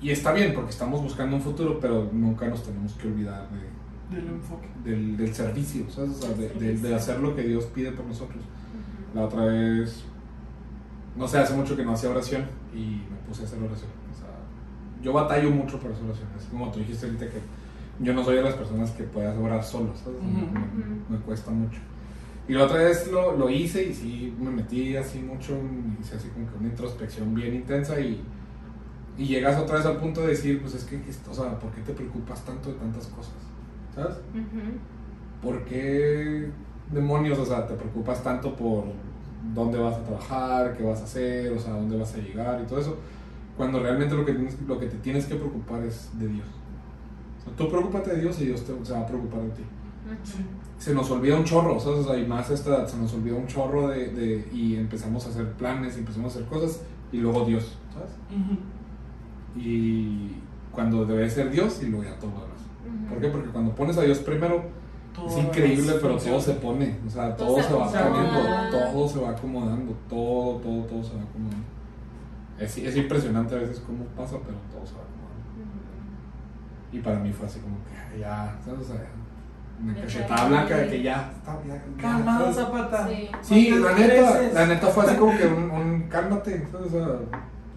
Y 0.00 0.10
está 0.10 0.32
bien, 0.32 0.52
porque 0.52 0.70
estamos 0.70 1.00
buscando 1.00 1.36
un 1.36 1.42
futuro, 1.42 1.78
pero 1.80 2.10
nunca 2.12 2.48
nos 2.48 2.64
tenemos 2.64 2.92
que 2.94 3.06
olvidar 3.06 3.48
de, 3.50 4.16
Del 4.16 4.26
enfoque. 4.28 4.66
del, 4.84 5.16
del 5.16 5.32
servicio, 5.32 5.88
¿sabes? 5.88 6.10
O 6.10 6.14
sea, 6.22 6.30
de, 6.34 6.48
de- 6.50 6.76
de 6.76 6.94
hacer 6.94 7.20
lo 7.20 7.36
que 7.36 7.42
Dios 7.42 7.66
pide 7.66 7.92
por 7.92 8.04
nosotros. 8.04 8.42
La 9.14 9.22
otra 9.22 9.44
vez, 9.44 10.04
no 11.16 11.26
sé, 11.28 11.38
hace 11.38 11.54
mucho 11.54 11.76
que 11.76 11.84
no 11.84 11.92
hacía 11.92 12.10
oración 12.10 12.44
y 12.74 13.02
me 13.10 13.16
puse 13.28 13.42
a 13.42 13.44
hacer 13.46 13.62
oración. 13.62 13.90
Yo 15.06 15.12
batallo 15.12 15.50
mucho 15.52 15.78
por 15.78 15.92
hacer 15.92 16.02
oración. 16.04 16.26
Es 16.36 16.46
como 16.46 16.68
tú 16.72 16.80
dijiste 16.80 17.06
ahorita 17.06 17.26
que 17.28 17.38
yo 18.00 18.12
no 18.12 18.24
soy 18.24 18.34
de 18.36 18.42
las 18.42 18.54
personas 18.54 18.90
que 18.90 19.04
puedas 19.04 19.38
orar 19.38 19.62
solo, 19.62 19.92
¿sabes? 19.94 20.20
Me- 20.20 20.42
Ujú. 20.42 20.52
me, 21.08 21.16
me 21.16 21.22
cuesta 21.24 21.52
mucho. 21.52 21.78
Y 22.48 22.54
la 22.54 22.64
otra 22.64 22.78
vez 22.78 23.06
lo, 23.12 23.36
lo 23.36 23.48
hice 23.48 23.84
y 23.84 23.94
sí 23.94 24.34
me 24.40 24.50
metí 24.50 24.96
así 24.96 25.20
mucho, 25.20 25.56
hice 26.00 26.16
así 26.16 26.28
como 26.30 26.50
que 26.50 26.56
una 26.58 26.66
introspección 26.70 27.32
bien 27.36 27.54
intensa 27.54 28.00
y, 28.00 28.20
y 29.16 29.26
llegas 29.26 29.56
otra 29.60 29.76
vez 29.76 29.86
al 29.86 29.98
punto 29.98 30.22
de 30.22 30.28
decir, 30.28 30.60
pues 30.60 30.74
es 30.74 30.82
que, 30.82 30.96
o 31.30 31.34
sea, 31.34 31.56
¿por 31.56 31.70
qué 31.70 31.82
te 31.82 31.92
preocupas 31.92 32.44
tanto 32.44 32.70
de 32.72 32.74
tantas 32.78 33.06
cosas? 33.06 33.34
¿Sabes? 33.94 34.16
¿por 35.40 35.64
qué 35.66 36.50
demonios, 36.92 37.38
o 37.38 37.46
sea, 37.46 37.64
te 37.66 37.74
preocupas 37.74 38.22
tanto 38.24 38.56
por 38.56 38.84
dónde 39.54 39.78
vas 39.78 39.96
a 39.98 40.02
trabajar, 40.02 40.76
qué 40.76 40.82
vas 40.82 41.00
a 41.00 41.04
hacer, 41.04 41.52
o 41.52 41.58
sea, 41.60 41.74
dónde 41.74 41.96
vas 41.96 42.12
a 42.14 42.18
llegar 42.18 42.60
y 42.60 42.66
todo 42.66 42.80
eso? 42.80 42.96
Cuando 43.56 43.80
realmente 43.80 44.14
lo 44.14 44.24
que, 44.24 44.32
tienes- 44.32 44.60
lo 44.66 44.78
que 44.78 44.86
te 44.86 44.96
tienes 44.98 45.26
que 45.26 45.34
preocupar 45.36 45.82
es 45.82 46.10
de 46.18 46.28
Dios. 46.28 46.46
O 47.40 47.44
sea, 47.44 47.56
tú 47.56 47.68
preocúpate 47.68 48.10
de 48.14 48.20
Dios 48.22 48.40
y 48.40 48.46
Dios 48.46 48.64
te- 48.64 48.84
se 48.84 48.92
va 48.92 49.00
a 49.00 49.06
preocupar 49.06 49.40
de 49.42 49.48
ti. 49.50 49.62
Se 50.78 50.94
nos 50.94 51.10
olvida 51.10 51.36
un 51.36 51.44
chorro, 51.44 51.80
¿sabes? 51.80 52.00
O 52.00 52.04
sea, 52.04 52.18
y 52.18 52.26
más 52.26 52.50
a 52.50 52.54
esta 52.54 52.70
edad, 52.70 52.86
se 52.86 52.96
nos 52.98 53.12
olvida 53.14 53.34
un 53.34 53.46
chorro 53.46 53.88
de, 53.88 54.08
de- 54.10 54.48
y 54.52 54.76
empezamos 54.76 55.26
a 55.26 55.30
hacer 55.30 55.52
planes 55.54 55.96
y 55.96 56.00
empezamos 56.00 56.34
a 56.34 56.38
hacer 56.38 56.48
cosas 56.50 56.82
y 57.12 57.16
luego 57.18 57.44
Dios, 57.44 57.76
¿sabes? 57.94 58.10
Ujú. 58.30 58.58
Y 59.58 60.36
cuando 60.72 61.06
debe 61.06 61.28
ser 61.30 61.50
Dios 61.50 61.82
y 61.82 61.86
luego 61.86 62.04
ya 62.04 62.18
todo 62.18 62.30
lo 62.32 62.40
demás. 62.42 62.60
Ujú. 62.86 63.08
¿Por 63.08 63.20
qué? 63.20 63.28
Porque 63.28 63.48
cuando 63.48 63.74
pones 63.74 63.96
a 63.96 64.02
Dios 64.02 64.18
primero, 64.18 64.64
Todo 65.14 65.28
es 65.28 65.38
increíble, 65.38 65.92
es 65.94 65.98
pero 66.02 66.16
todo 66.18 66.40
se 66.40 66.52
pone, 66.54 66.98
o 67.06 67.10
sea, 67.10 67.34
Todo 67.36 67.48
todo 67.48 67.56
se 67.62 67.68
se 67.68 67.74
va 67.74 67.90
poniendo, 67.90 68.38
todo 68.92 69.08
se 69.08 69.18
va 69.20 69.30
acomodando, 69.30 69.94
todo, 70.10 70.56
todo, 70.58 70.82
todo 70.84 71.02
se 71.02 71.16
va 71.16 71.22
acomodando. 71.22 71.64
Es, 72.58 72.76
es 72.78 72.96
impresionante 72.96 73.54
a 73.54 73.58
veces 73.58 73.80
cómo 73.86 74.04
pasa, 74.16 74.36
pero 74.44 74.56
todo 74.72 74.86
se 74.86 74.94
va 74.94 75.00
acomodando. 75.02 75.44
Ujú. 75.56 76.96
Y 76.96 77.00
para 77.00 77.18
mí 77.18 77.32
fue 77.32 77.46
así 77.46 77.60
como 77.60 77.76
que 77.84 78.20
ya, 78.20 78.56
¿sabes? 78.64 78.80
O 78.80 78.84
sea, 78.84 79.06
una 79.82 79.94
cachetada 79.94 80.48
blanca 80.48 80.76
de 80.78 80.88
que 80.88 81.02
ya 81.02 81.30
está, 81.36 81.58
ya, 81.68 81.74
ya, 81.74 81.82
Calmado. 82.00 82.52
Zapata. 82.52 83.08
Sí. 83.42 83.68
No 83.70 83.88
la 83.90 83.92
neta, 83.94 84.42
la 84.54 84.66
neta 84.66 84.86
fue 84.88 85.04
así 85.04 85.16
como 85.16 85.36
que 85.36 85.46
un, 85.46 85.70
un 85.70 86.02
cálmate, 86.08 86.66
¿sabes? 86.72 86.86
O 86.86 86.90
sea, 86.90 87.06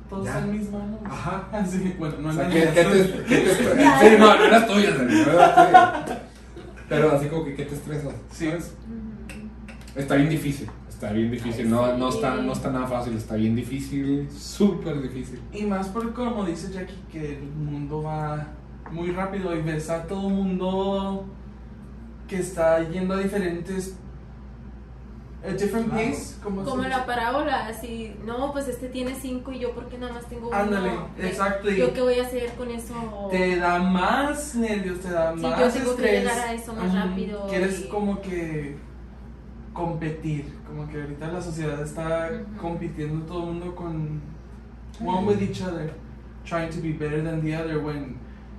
Todos 0.09 0.25
Ya. 0.25 0.39
en 0.39 0.51
mis 0.51 0.71
manos. 0.71 0.99
Ajá. 1.05 1.43
Así, 1.51 1.95
bueno, 1.99 2.15
no 2.21 2.29
o 2.29 2.33
sea, 2.33 2.43
las 2.45 2.53
¿qué, 2.53 2.59
qué 2.61 2.83
te, 2.83 2.83
pero- 2.83 3.25
qué 3.27 3.35
te 3.37 3.51
estresas? 3.51 3.99
Sí, 4.01 4.07
no, 4.17 4.35
no 4.37 4.43
eras 4.45 4.67
tuya, 4.67 4.91
Dani, 4.95 5.13
no 5.13 5.31
eras. 5.33 6.11
Pero 6.87 7.11
así 7.11 7.27
como 7.27 7.43
que, 7.45 7.53
¿qué 7.55 7.65
te 7.65 7.75
estresas? 7.75 8.13
Sí. 8.31 8.47
¿sabes? 8.47 8.73
Está 9.95 10.15
bien 10.15 10.29
difícil, 10.29 10.69
está 10.99 11.13
bien 11.13 11.31
difícil, 11.31 11.65
Ay, 11.65 11.71
no, 11.71 11.85
sí. 11.85 11.93
no, 11.97 12.09
está, 12.09 12.35
no 12.35 12.51
está 12.51 12.69
nada 12.71 12.85
fácil, 12.85 13.13
está 13.15 13.35
bien 13.35 13.55
difícil, 13.55 14.29
súper 14.29 15.01
difícil. 15.01 15.39
Y 15.53 15.63
más 15.63 15.87
por 15.87 16.13
como 16.13 16.43
dice 16.43 16.73
Jackie, 16.73 16.93
que 17.09 17.37
el 17.37 17.43
mundo 17.43 18.03
va 18.03 18.47
muy 18.91 19.11
rápido 19.11 19.55
y 19.55 19.61
ves 19.61 19.89
a 19.89 20.03
todo 20.07 20.27
mundo 20.29 21.23
que 22.27 22.39
está 22.39 22.87
yendo 22.89 23.13
a 23.13 23.17
diferentes. 23.19 23.95
A 25.41 25.51
different 25.53 25.89
Claro. 25.89 26.09
pace. 26.09 26.35
Como, 26.43 26.63
Como 26.65 26.83
la 26.83 27.05
parábola, 27.05 27.67
así, 27.67 28.13
no, 28.25 28.51
pues 28.51 28.67
este 28.67 28.89
tiene 28.89 29.15
cinco 29.15 29.53
y 29.53 29.59
yo 29.59 29.71
porque 29.73 29.97
nada 29.97 30.11
más 30.11 30.25
tengo 30.27 30.49
uno. 30.49 30.57
Ándale, 30.57 30.91
exacto. 31.17 31.69
¿Yo 31.69 31.93
qué 31.93 32.01
voy 32.01 32.19
a 32.19 32.23
hacer 32.25 32.51
con 32.55 32.69
eso? 32.71 32.93
Te 33.31 33.55
da 33.55 33.79
más 33.79 34.53
nervios, 34.55 34.99
te 34.99 35.09
da 35.11 35.33
Sí, 35.33 35.39
más 35.41 35.57
yo 35.73 35.79
tengo 35.79 35.95
que 35.95 36.01
estrés. 36.03 36.19
llegar 36.23 36.39
a 36.39 36.53
eso 36.53 36.73
más 36.73 36.93
Ajá. 36.93 37.05
rápido 37.05 37.47
Quieres 37.47 37.85
y- 37.85 37.87
como 37.87 38.21
que 38.21 38.75
competir, 39.73 40.45
como 40.67 40.87
que 40.89 41.01
ahorita 41.01 41.31
la 41.31 41.41
sociedad 41.41 41.81
está 41.81 42.29
Ujú. 42.31 42.57
compitiendo 42.61 43.25
todo 43.25 43.39
el 43.43 43.53
mundo 43.53 43.75
con 43.75 44.21
one 45.03 45.27
with 45.27 45.41
each 45.41 45.61
other, 45.61 45.91
trying 46.45 46.69
to 46.69 46.81
be 46.81 46.91
better 46.91 47.23
than 47.23 47.41
the 47.41 47.55
other 47.55 47.79
when 47.79 48.17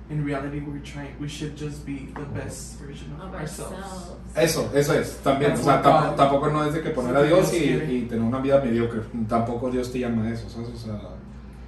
in 0.09 0.25
reality 0.25 0.59
we're 0.59 0.81
trying 0.83 1.15
we 1.21 1.27
should 1.27 1.55
just 1.57 1.85
be 1.85 2.09
the 2.15 2.25
best 2.37 2.79
version 2.81 3.13
of, 3.13 3.29
of 3.29 3.35
ourselves. 3.39 3.73
ourselves. 3.73 4.19
Eso, 4.35 4.69
eso 4.73 4.93
es, 4.93 5.19
también, 5.23 5.53
o 5.53 5.57
sea, 5.57 5.81
tampoco, 5.81 6.07
God- 6.09 6.15
tampoco 6.15 6.49
no 6.49 6.65
es 6.65 6.73
de 6.73 6.81
que 6.81 6.89
poner 6.89 7.15
a 7.15 7.23
Dios 7.23 7.51
Dios 7.51 7.63
y, 7.89 7.93
y 7.95 8.01
tener 8.03 8.23
una 8.23 8.39
vida 8.39 8.59
mediocre, 8.63 9.01
tampoco 9.27 9.69
Dios 9.69 9.91
te 9.91 9.99
llama 9.99 10.23
a 10.25 10.31
eso, 10.31 10.49
¿sabes? 10.49 10.69
O 10.69 10.75
sea, 10.77 10.99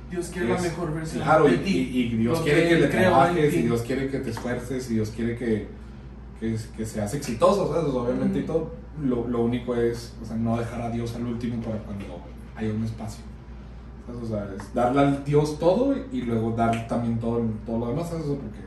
Dios 0.10 0.28
quiere 0.32 0.50
la 0.50 0.62
mejor 0.62 0.94
versión 0.94 1.24
Claro, 1.24 1.48
y, 1.48 1.52
de 1.52 1.58
ti. 1.60 1.78
y- 1.94 2.00
y 2.02 2.18
Dios 2.18 2.42
quiere 2.42 2.68
que 2.70 2.76
le 2.76 2.88
trabajes, 2.88 3.54
y 3.54 3.62
Dios 3.64 3.82
quiere 3.82 4.10
que 4.10 4.20
te 4.20 4.30
esfuerces, 4.32 4.90
y 4.92 4.96
Dios 4.96 5.10
quiere 5.16 5.38
que, 5.38 5.68
que, 6.40 6.58
que 6.78 6.86
seas 6.86 7.14
exitoso, 7.14 7.68
¿sabes? 7.72 7.86
O 7.90 7.92
sea, 7.92 8.02
obviamente 8.02 8.40
y 8.40 8.44
todo, 8.44 8.72
lo, 9.02 9.28
lo 9.28 9.42
único 9.42 9.76
es, 9.76 10.16
o 10.22 10.26
sea, 10.26 10.36
no 10.36 10.58
dejar 10.58 10.82
a 10.82 10.90
Dios 10.90 11.16
al 11.16 11.26
último 11.26 11.62
para 11.62 11.78
cuando 11.80 12.06
haya 12.56 12.74
un 12.74 12.84
espacio. 12.84 13.24
¿sabes? 14.06 14.22
O 14.22 14.26
sea, 14.26 14.50
es 14.56 14.74
darle 14.74 15.02
al 15.02 15.24
Dios 15.24 15.58
todo 15.60 15.96
y 16.12 16.22
luego 16.22 16.52
dar 16.52 16.88
también 16.88 17.20
todo, 17.20 17.42
todo 17.66 17.80
lo 17.80 17.88
demás, 17.88 18.10
¿sabes? 18.10 18.26
Porque 18.26 18.60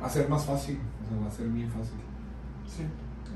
va 0.00 0.06
a 0.06 0.10
ser 0.10 0.28
más 0.28 0.44
fácil, 0.44 0.78
o 1.04 1.08
sea, 1.08 1.20
va 1.22 1.26
a 1.26 1.30
ser 1.30 1.48
bien 1.48 1.68
fácil. 1.68 1.98
Sí. 2.66 2.84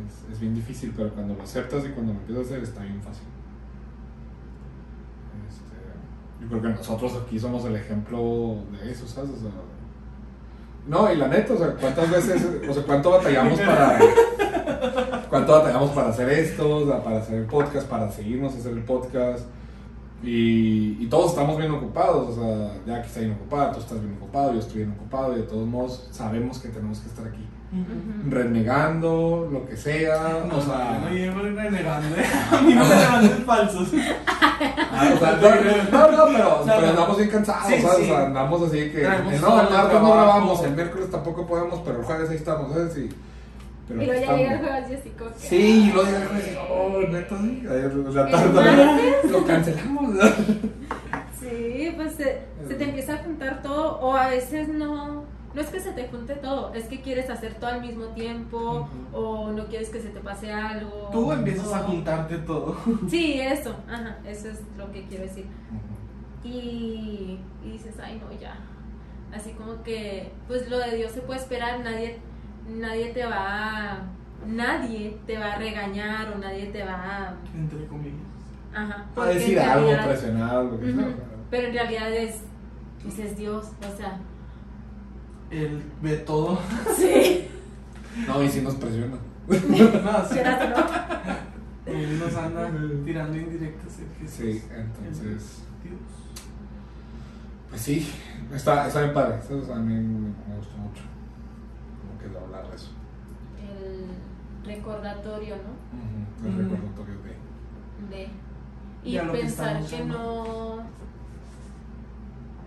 Es, 0.06 0.32
es 0.32 0.40
bien 0.40 0.54
difícil, 0.54 0.92
pero 0.96 1.10
cuando 1.10 1.34
lo 1.34 1.42
aceptas 1.42 1.84
y 1.84 1.90
cuando 1.90 2.12
lo 2.12 2.18
empiezas 2.18 2.44
a 2.44 2.46
hacer 2.46 2.62
está 2.62 2.82
bien 2.82 3.00
fácil. 3.00 3.26
Este, 5.48 6.42
yo 6.42 6.48
creo 6.48 6.62
que 6.62 6.68
nosotros 6.68 7.12
aquí 7.24 7.38
somos 7.38 7.64
el 7.64 7.76
ejemplo 7.76 8.56
de 8.72 8.90
eso, 8.90 9.06
¿sabes? 9.06 9.30
O 9.30 9.36
sea, 9.36 9.50
no, 10.86 11.10
y 11.10 11.16
la 11.16 11.28
neta, 11.28 11.54
o 11.54 11.56
sea, 11.56 11.74
¿cuántas 11.74 12.10
veces, 12.10 12.46
o 12.68 12.74
sea, 12.74 12.82
cuánto 12.82 13.10
batallamos 13.10 13.58
para, 13.58 13.98
cuánto 15.30 15.53
batallamos 15.53 15.91
para 15.91 16.09
hacer 16.09 16.28
esto, 16.30 17.01
para 17.05 17.18
hacer 17.18 17.37
el 17.41 17.47
podcast, 17.47 17.87
para 17.89 18.11
seguirnos 18.11 18.55
a 18.55 18.59
hacer 18.59 18.72
el 18.72 18.85
podcast? 18.85 19.45
Y, 20.22 20.97
y 21.01 21.07
todos 21.11 21.32
estamos 21.32 21.59
bien 21.59 21.70
ocupados, 21.70 22.39
o 22.39 22.41
sea, 22.41 22.72
ya 22.87 23.03
que 23.03 23.09
está 23.09 23.20
bien 23.20 23.32
ocupado, 23.32 23.72
tú 23.72 23.80
estás 23.80 24.01
bien 24.01 24.16
ocupado, 24.16 24.55
yo 24.55 24.59
estoy 24.61 24.78
bien 24.78 24.93
ocupado, 24.93 25.35
y 25.35 25.41
de 25.41 25.43
todos 25.43 25.66
modos 25.66 26.09
sabemos 26.12 26.59
que 26.59 26.68
tenemos 26.68 26.99
que 27.01 27.09
estar 27.09 27.26
aquí 27.26 27.47
renegando, 28.28 29.49
lo 29.51 29.66
que 29.66 29.76
sea, 29.76 30.45
No, 30.49 30.59
o 30.59 30.61
sea, 30.61 31.01
no 31.03 31.11
llevo 31.11 31.41
renegando, 31.41 32.16
¿eh? 32.16 32.24
a 32.53 32.61
mí 32.62 32.74
no 32.74 32.85
me 32.85 32.95
levanten 32.95 33.45
falsos. 33.45 33.89
ah, 34.93 35.11
o 35.14 35.18
sea, 35.18 35.32
no, 35.32 36.11
no, 36.11 36.16
no, 36.16 36.26
pero, 36.26 36.64
No, 36.64 36.74
pero 36.76 36.89
andamos 36.89 37.16
bien 37.18 37.30
cansados, 37.30 37.66
Sí, 37.66 37.82
¿sabes? 37.82 37.97
sí. 37.97 38.03
O 38.05 38.07
sea, 38.07 38.26
andamos 38.26 38.62
así 38.62 38.91
que, 38.91 39.01
Traemos 39.01 39.32
eh, 39.32 39.39
no, 39.41 39.61
el 39.61 39.70
martes 39.70 40.01
no 40.01 40.12
grabamos, 40.12 40.62
el 40.64 40.74
miércoles 40.74 41.11
tampoco 41.11 41.47
podemos, 41.47 41.80
pero 41.85 41.99
el 41.99 42.05
jueves 42.05 42.30
ahí 42.30 42.37
estamos, 42.37 42.72
¿sabes? 42.72 42.97
Y, 42.97 43.11
pero 43.89 44.03
Y 44.03 44.07
luego 44.07 44.20
ya 44.26 44.37
llega 44.37 44.53
el 44.55 44.59
jueves 44.61 44.91
y 44.91 44.95
así 44.95 45.11
como 45.11 45.30
que, 45.32 45.39
Sí, 45.39 45.89
y 45.89 45.93
luego 45.93 46.07
llega 46.09 46.22
el 46.22 46.28
jueves, 46.28 46.59
oh, 46.70 47.01
neta, 47.11 47.39
sí, 47.39 47.62
o 47.66 48.12
sea, 48.12 48.22
¿El 48.24 48.30
tarde, 48.32 48.53
martes? 48.53 49.30
lo 49.30 49.45
cancelamos, 49.47 50.14
Sí, 51.41 51.93
pues 51.97 52.14
se, 52.14 52.43
se 52.66 52.74
te 52.74 52.85
empieza 52.85 53.14
a 53.14 53.18
juntar 53.18 53.62
todo 53.62 53.99
o 54.01 54.14
a 54.16 54.28
veces 54.30 54.68
no, 54.68 55.24
no 55.55 55.61
es 55.61 55.68
que 55.68 55.78
se 55.78 55.93
te 55.93 56.09
junte 56.09 56.35
todo, 56.37 56.72
es 56.72 56.87
que 56.87 57.03
quieres 57.03 57.28
hacer 57.28 57.55
todo 57.55 57.70
al 57.70 57.80
mismo 57.82 58.07
tiempo 58.07 58.89
o 59.12 59.51
no 59.53 59.66
quieres 59.66 59.91
que 59.91 60.01
se 60.01 60.09
te 60.09 60.20
pase 60.20 60.51
algo. 60.51 61.11
Tú 61.12 61.30
empiezas 61.32 61.72
a 61.72 61.80
juntarte 61.80 62.39
todo. 62.39 62.76
Sí, 63.11 63.39
eso, 63.41 63.76
ajá, 63.89 64.16
eso 64.26 64.49
es 64.49 64.61
lo 64.78 64.91
que 64.91 65.05
quiero 65.05 65.24
decir. 65.24 65.47
Y, 66.43 67.39
y 67.64 67.70
dices, 67.72 67.95
ay 68.03 68.20
no, 68.22 68.39
ya. 68.41 68.57
Así 69.35 69.51
como 69.53 69.82
que, 69.82 70.30
pues 70.49 70.68
lo 70.70 70.78
de 70.78 70.97
Dios 70.97 71.12
se 71.12 71.20
puede 71.20 71.41
esperar, 71.41 71.80
nadie, 71.80 72.18
nadie 72.68 73.12
te 73.12 73.24
va 73.26 73.92
a, 73.92 73.98
nadie 74.46 75.18
te 75.26 75.38
va 75.38 75.52
a 75.52 75.58
regañar 75.58 76.32
o 76.32 76.38
nadie 76.38 76.66
te 76.66 76.82
va 76.84 76.94
a, 76.94 77.34
Entre 77.54 77.86
comillas. 77.86 78.18
ajá, 78.74 79.06
A 79.16 79.26
decir 79.26 79.58
algo, 79.58 79.90
presionar, 80.04 80.64
lo 80.64 80.80
que 80.80 80.86
sea. 80.92 80.94
Ujú, 80.94 81.14
Pero 81.50 81.68
en 81.68 81.74
realidad 81.74 82.12
es, 82.12 82.40
pues 83.02 83.18
es 83.18 83.36
Dios, 83.36 83.66
o 83.80 83.96
sea, 83.96 84.18
Él 85.50 85.82
ve 86.02 86.16
todo. 86.18 86.58
sí. 86.96 87.48
No, 88.26 88.42
y 88.42 88.48
si 88.48 88.60
nos 88.62 88.74
presiona. 88.76 89.16
No, 89.46 89.56
sí. 89.58 90.38
No. 90.44 91.92
Él 91.92 92.18
nos 92.18 92.34
anda 92.34 92.70
tirando 93.04 93.36
indirectas. 93.36 93.92
Sí, 94.26 94.62
entonces... 94.74 95.62
Dios. 95.82 96.00
Pues 97.68 97.82
sí, 97.82 98.10
está, 98.54 98.86
está 98.86 99.02
bien 99.02 99.12
padre. 99.12 99.36
Eso 99.38 99.74
a 99.74 99.76
mí 99.76 99.92
me, 99.92 100.00
me 100.00 100.56
gustó 100.56 100.78
mucho. 100.78 101.02
Que 102.31 102.39
hablar 102.39 102.68
de 102.70 102.77
eso. 102.77 102.91
El 103.61 104.66
recordatorio, 104.66 105.57
¿no? 105.57 106.49
El 106.49 106.57
recordatorio 106.57 107.14
de. 107.22 107.35
De, 108.11 108.29
y 109.05 109.18
que 109.18 109.27
pensar 109.27 109.85
que 109.85 110.05
no, 110.05 110.77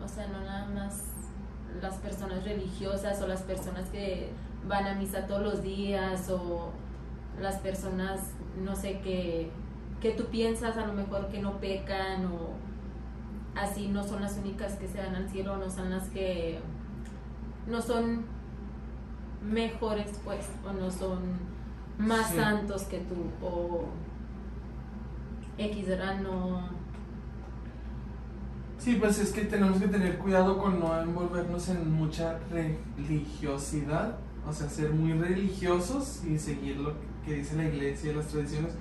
o 0.03 0.07
sea, 0.07 0.27
no 0.27 0.41
nada 0.41 0.67
más 0.67 1.03
las 1.81 1.95
personas 1.95 2.43
religiosas 2.43 3.21
o 3.21 3.27
las 3.27 3.41
personas 3.41 3.89
que 3.89 4.29
van 4.67 4.85
a 4.85 4.95
misa 4.95 5.27
todos 5.27 5.41
los 5.41 5.63
días 5.63 6.29
o 6.29 6.71
las 7.41 7.55
personas, 7.57 8.31
no 8.63 8.75
sé, 8.75 8.99
que, 8.99 9.51
que 10.01 10.11
tú 10.11 10.25
piensas 10.25 10.77
a 10.77 10.85
lo 10.85 10.93
mejor 10.93 11.27
que 11.27 11.41
no 11.41 11.59
pecan 11.59 12.25
o 12.27 12.51
así 13.55 13.87
no 13.87 14.03
son 14.03 14.21
las 14.21 14.37
únicas 14.37 14.73
que 14.75 14.87
se 14.87 14.99
van 14.99 15.15
al 15.15 15.29
cielo, 15.29 15.57
no 15.57 15.69
son 15.69 15.89
las 15.89 16.07
que 16.09 16.59
no 17.67 17.81
son 17.81 18.25
mejores 19.43 20.09
pues 20.23 20.45
o 20.67 20.73
no 20.73 20.89
son 20.91 21.19
más 21.97 22.29
Sí. 22.29 22.35
santos 22.37 22.83
que 22.83 22.99
tú 22.99 23.15
o 23.45 23.85
X 25.57 25.87
¿verdad? 25.87 26.19
no 26.21 26.61
Sí, 28.79 28.95
pues 28.99 29.17
es 29.19 29.31
que 29.31 29.41
tenemos 29.41 29.79
que 29.79 29.87
tener 29.87 30.17
cuidado 30.19 30.57
con 30.59 30.79
no 30.79 30.99
envolvernos 31.01 31.67
en 31.69 31.91
mucha 31.91 32.37
religiosidad, 32.51 34.17
o 34.47 34.53
sea, 34.53 34.69
ser 34.69 34.91
muy 34.93 35.13
religiosos 35.13 36.23
y 36.23 36.37
seguir 36.37 36.77
lo 36.77 36.93
que 37.25 37.33
dice 37.33 37.55
la 37.57 37.65
iglesia 37.65 38.11
y 38.11 38.15
las 38.15 38.27
tradiciones, 38.27 38.73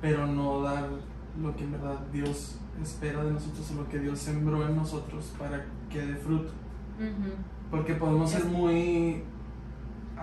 pero 0.00 0.26
no 0.26 0.62
dar 0.62 0.88
lo 1.40 1.54
que 1.54 1.64
en 1.64 1.72
verdad 1.72 2.00
Dios 2.12 2.56
espera 2.82 3.22
de 3.24 3.32
nosotros 3.32 3.70
o 3.72 3.82
lo 3.82 3.88
que 3.90 3.98
Dios 3.98 4.18
sembró 4.18 4.66
en 4.66 4.74
nosotros 4.74 5.32
para 5.38 5.66
que 5.90 6.00
dé 6.00 6.16
fruto. 6.16 6.50
Porque 7.70 7.94
podemos 7.94 8.30
ser 8.30 8.46
muy. 8.46 9.22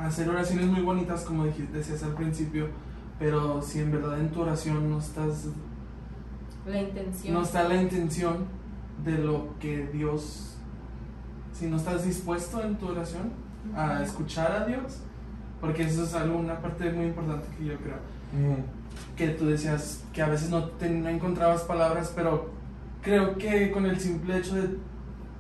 Hacer 0.05 0.29
oraciones 0.29 0.67
muy 0.67 0.81
bonitas, 0.81 1.23
como 1.23 1.45
dijiste, 1.45 1.77
decías 1.77 2.03
al 2.03 2.13
principio, 2.13 2.67
pero 3.17 3.61
si 3.61 3.79
en 3.79 3.91
verdad 3.91 4.19
en 4.19 4.29
tu 4.29 4.41
oración 4.41 4.89
no 4.89 4.99
estás 4.99 5.47
la 6.65 6.81
intención. 6.81 7.33
no 7.33 7.41
está 7.41 7.67
la 7.67 7.81
intención 7.81 8.45
de 9.03 9.17
lo 9.17 9.55
que 9.59 9.87
Dios, 9.87 10.55
si 11.53 11.67
no 11.67 11.77
estás 11.77 12.05
dispuesto 12.05 12.61
en 12.63 12.77
tu 12.77 12.87
oración 12.87 13.31
a 13.75 14.01
escuchar 14.03 14.51
a 14.51 14.65
Dios, 14.65 14.99
porque 15.59 15.83
eso 15.83 16.03
es 16.03 16.13
algo, 16.13 16.37
una 16.37 16.59
parte 16.61 16.91
muy 16.91 17.07
importante 17.07 17.47
que 17.57 17.65
yo 17.65 17.77
creo, 17.77 17.97
que 19.15 19.29
tú 19.29 19.47
decías 19.47 20.03
que 20.13 20.21
a 20.21 20.29
veces 20.29 20.49
no, 20.49 20.65
te, 20.65 20.89
no 20.89 21.09
encontrabas 21.09 21.61
palabras, 21.63 22.13
pero 22.15 22.51
creo 23.01 23.37
que 23.37 23.71
con 23.71 23.85
el 23.85 23.99
simple 23.99 24.37
hecho 24.37 24.55
de, 24.55 24.77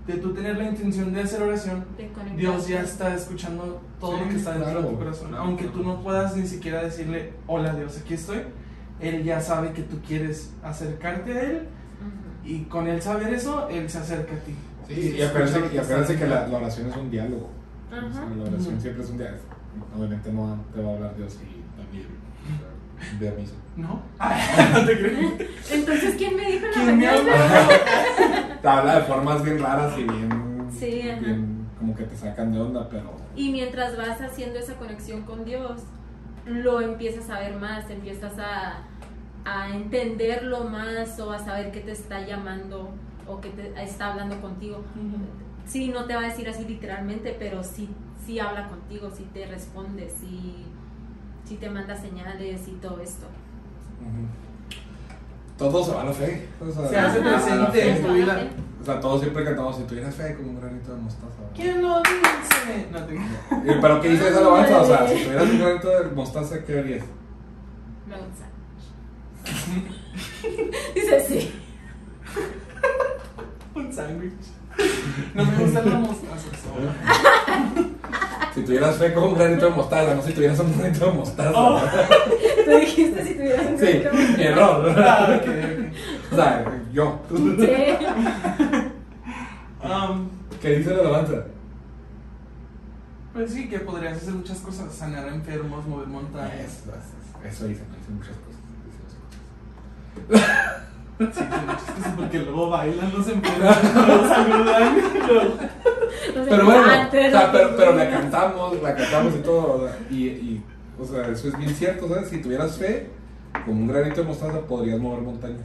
de 0.09 0.17
tú 0.17 0.33
tener 0.33 0.57
la 0.57 0.63
intención 0.63 1.13
de 1.13 1.21
hacer 1.21 1.43
oración, 1.43 1.85
de 1.95 2.09
Dios 2.35 2.67
ya 2.67 2.81
está 2.81 3.13
escuchando 3.13 3.79
todo 3.99 4.17
Sí, 4.17 4.23
lo 4.23 4.29
que 4.29 4.35
está 4.37 4.53
dentro 4.57 4.81
de 4.81 4.87
tu 4.89 4.97
corazón, 4.97 5.35
aunque 5.35 5.65
tú 5.65 5.83
no 5.83 6.01
puedas 6.01 6.35
ni 6.35 6.47
siquiera 6.47 6.83
decirle, 6.83 7.33
hola 7.45 7.75
Dios, 7.75 7.99
aquí 7.99 8.15
estoy. 8.15 8.39
Él 8.99 9.23
ya 9.23 9.39
sabe 9.39 9.71
que 9.71 9.83
tú 9.83 9.99
quieres 10.05 10.51
acercarte 10.63 11.31
a 11.31 11.41
Él 11.43 11.67
y 12.43 12.63
con 12.63 12.87
él 12.87 13.01
saber 13.01 13.33
eso, 13.33 13.69
él 13.69 13.87
se 13.89 13.99
acerca 13.99 14.33
a 14.33 14.39
ti. 14.39 14.55
Sí, 14.87 15.15
y 15.17 15.21
acuérdense, 15.21 15.59
y 15.73 15.77
acuérdense 15.77 16.15
que 16.17 16.27
la, 16.27 16.47
la 16.47 16.57
oración 16.57 16.89
es 16.89 16.97
un 16.97 17.11
diálogo. 17.11 17.49
O 17.87 17.91
sea, 17.91 18.23
Ajá. 18.23 18.35
la 18.35 18.43
oración 18.43 18.81
siempre 18.81 19.03
es 19.03 19.09
un 19.11 19.17
diálogo. 19.17 19.43
Obviamente 19.95 20.31
no 20.31 20.65
te 20.73 20.81
va 20.81 20.89
a 20.89 20.93
hablar 20.95 21.15
Dios 21.15 21.37
y 21.43 21.79
también 21.79 22.07
ve 23.19 23.29
a 23.29 23.33
misa. 23.33 23.53
¿No? 23.77 24.01
no 24.73 24.85
te 24.85 24.97
creo. 24.97 25.37
entonces 25.71 26.15
¿quién 26.17 26.35
me 26.35 26.51
dijo 26.51 26.65
la 26.65 26.73
¿Quién 26.73 26.97
me? 26.97 27.05
Te 28.61 28.67
habla 28.67 28.95
de 28.95 29.01
formas 29.03 29.43
bien 29.43 29.59
raras 29.61 29.97
y 29.97 30.03
bien, 30.03 30.67
Sí, 30.71 31.09
ajá. 31.09 31.19
bien 31.21 31.67
como 31.77 31.95
que 31.95 32.03
te 32.03 32.15
sacan 32.17 32.51
de 32.51 32.59
onda, 32.59 32.89
pero 32.89 33.13
Y 33.35 33.51
mientras 33.51 33.95
vas 33.97 34.21
haciendo 34.21 34.59
esa 34.59 34.73
conexión 34.75 35.21
con 35.23 35.45
Dios, 35.45 35.81
lo 36.45 36.81
empiezas 36.81 37.29
a 37.29 37.39
ver 37.39 37.55
más, 37.57 37.89
empiezas 37.89 38.33
a, 38.37 38.81
a 39.45 39.69
entenderlo 39.69 40.65
más 40.65 41.17
o 41.19 41.31
a 41.31 41.39
saber 41.39 41.71
que 41.71 41.79
te 41.79 41.91
está 41.93 42.25
llamando 42.25 42.89
o 43.27 43.39
que 43.39 43.49
te 43.49 43.81
está 43.81 44.11
hablando 44.11 44.41
contigo. 44.41 44.83
Sí, 45.65 45.87
no 45.89 46.05
te 46.05 46.15
va 46.15 46.21
a 46.21 46.25
decir 46.25 46.49
así 46.49 46.65
literalmente, 46.65 47.35
pero 47.39 47.63
sí, 47.63 47.89
sí 48.25 48.39
habla 48.39 48.67
contigo, 48.67 49.09
sí 49.15 49.25
te 49.33 49.45
responde, 49.45 50.09
sí, 50.09 50.65
sí 51.45 51.55
te 51.55 51.69
manda 51.69 51.95
señales 51.95 52.67
y 52.67 52.71
todo 52.73 52.99
esto. 52.99 53.25
ujú. 54.01 54.48
Todo 55.59 55.83
se 55.83 55.91
va 55.91 56.01
a 56.01 56.05
la 56.05 56.13
fe. 56.13 56.47
O 56.61 56.71
sea, 56.71 56.87
Se 56.87 56.97
hace 56.97 57.19
presente 57.19 57.89
en 57.89 58.01
tu 58.01 58.13
vida. 58.13 58.49
O 58.81 58.85
sea, 58.85 58.99
todos 59.01 59.21
siempre 59.21 59.43
cantamos, 59.43 59.75
si 59.75 59.83
tuvieras 59.83 60.15
fe 60.15 60.35
como 60.35 60.51
un 60.51 60.61
granito 60.61 60.95
de 60.95 61.01
mostaza. 61.01 61.35
¿verdad? 61.37 61.51
¿Quién 61.53 61.81
lo 61.81 61.99
dice? 61.99 62.87
No 62.91 63.05
te 63.05 63.79
Pero 63.81 64.01
¿qué 64.01 64.09
dice 64.09 64.29
esa 64.29 64.39
alabanza? 64.39 64.81
O 64.81 64.85
sea, 64.85 65.07
si 65.07 65.15
tuvieras 65.25 65.49
un 65.49 65.59
granito 65.59 65.89
de 65.89 66.09
mostaza, 66.11 66.63
¿qué 66.63 66.79
harías? 66.79 67.05
Me 68.07 68.15
gusta. 68.15 68.45
Dice 70.95 71.25
sí. 71.27 71.61
Un 73.75 73.93
sándwich. 73.93 74.33
No 75.33 75.45
me 75.45 75.57
gusta 75.57 75.81
la 75.83 75.95
mostaza. 75.99 76.49
sola. 76.63 77.89
Si 78.53 78.63
tuvieras 78.63 78.97
fe 78.97 79.13
como 79.13 79.27
un 79.27 79.35
granito 79.35 79.65
de 79.65 79.71
mostaza, 79.71 80.15
no 80.15 80.21
si 80.21 80.33
tuvieras 80.33 80.59
un 80.59 80.77
granito 80.77 81.05
de 81.05 81.11
mostaza. 81.11 81.51
Oh. 81.55 81.79
Tú 82.65 82.71
dijiste 82.79 83.23
si 83.23 83.33
tuvieras 83.35 83.65
un 83.67 83.77
Sí, 83.79 83.85
granito 83.85 84.09
de 84.11 84.37
mi 84.37 84.43
error. 84.43 84.95
Ah, 84.97 85.39
ok, 85.39 85.47
ok. 85.47 85.53
O 86.31 86.35
sea, 86.35 86.81
yo. 86.93 87.19
Sí. 87.29 87.69
Um, 89.81 90.27
¿Qué 90.61 90.75
dice 90.75 90.93
la 90.93 90.99
alabanza? 90.99 91.45
pues 93.31 93.53
sí, 93.53 93.69
que 93.69 93.79
podrías 93.79 94.17
hacer 94.17 94.33
muchas 94.33 94.57
cosas: 94.59 94.93
sanar 94.93 95.29
enfermos, 95.29 95.87
mover 95.87 96.07
montañas. 96.07 96.59
Eso, 96.59 96.91
eso, 96.91 97.47
eso 97.47 97.67
dice, 97.67 97.83
no 97.89 97.95
dice 97.95 98.11
muchas 98.11 98.35
cosas. 98.35 98.61
dice 98.85 98.99
muchas 100.27 100.41
cosas. 100.41 100.81
Sí, 101.19 101.43
porque 102.15 102.39
luego 102.39 102.69
bailan 102.69 103.11
No 103.11 103.21
sé, 103.23 103.33
Pero 106.49 106.65
bueno, 106.65 106.83
antes, 106.89 107.27
o 107.27 107.37
sea, 107.37 107.51
pero, 107.51 107.75
pero 107.75 107.95
la 107.95 108.09
cantamos, 108.09 108.81
la 108.81 108.95
cantamos 108.95 109.35
y 109.35 109.39
todo. 109.39 109.73
o 109.73 109.87
sea, 109.87 109.97
Y, 110.09 110.15
y, 110.27 110.63
o 110.97 111.03
sea, 111.03 111.27
eso 111.27 111.49
es 111.49 111.57
bien 111.57 111.75
cierto, 111.75 112.07
¿sabes? 112.07 112.29
Si 112.29 112.41
tuvieras 112.41 112.77
fe, 112.77 113.09
como 113.65 113.81
un 113.81 113.87
granito 113.87 114.21
de 114.21 114.27
mostaza, 114.27 114.61
podrías 114.61 114.99
mover 114.99 115.21
montañas. 115.21 115.59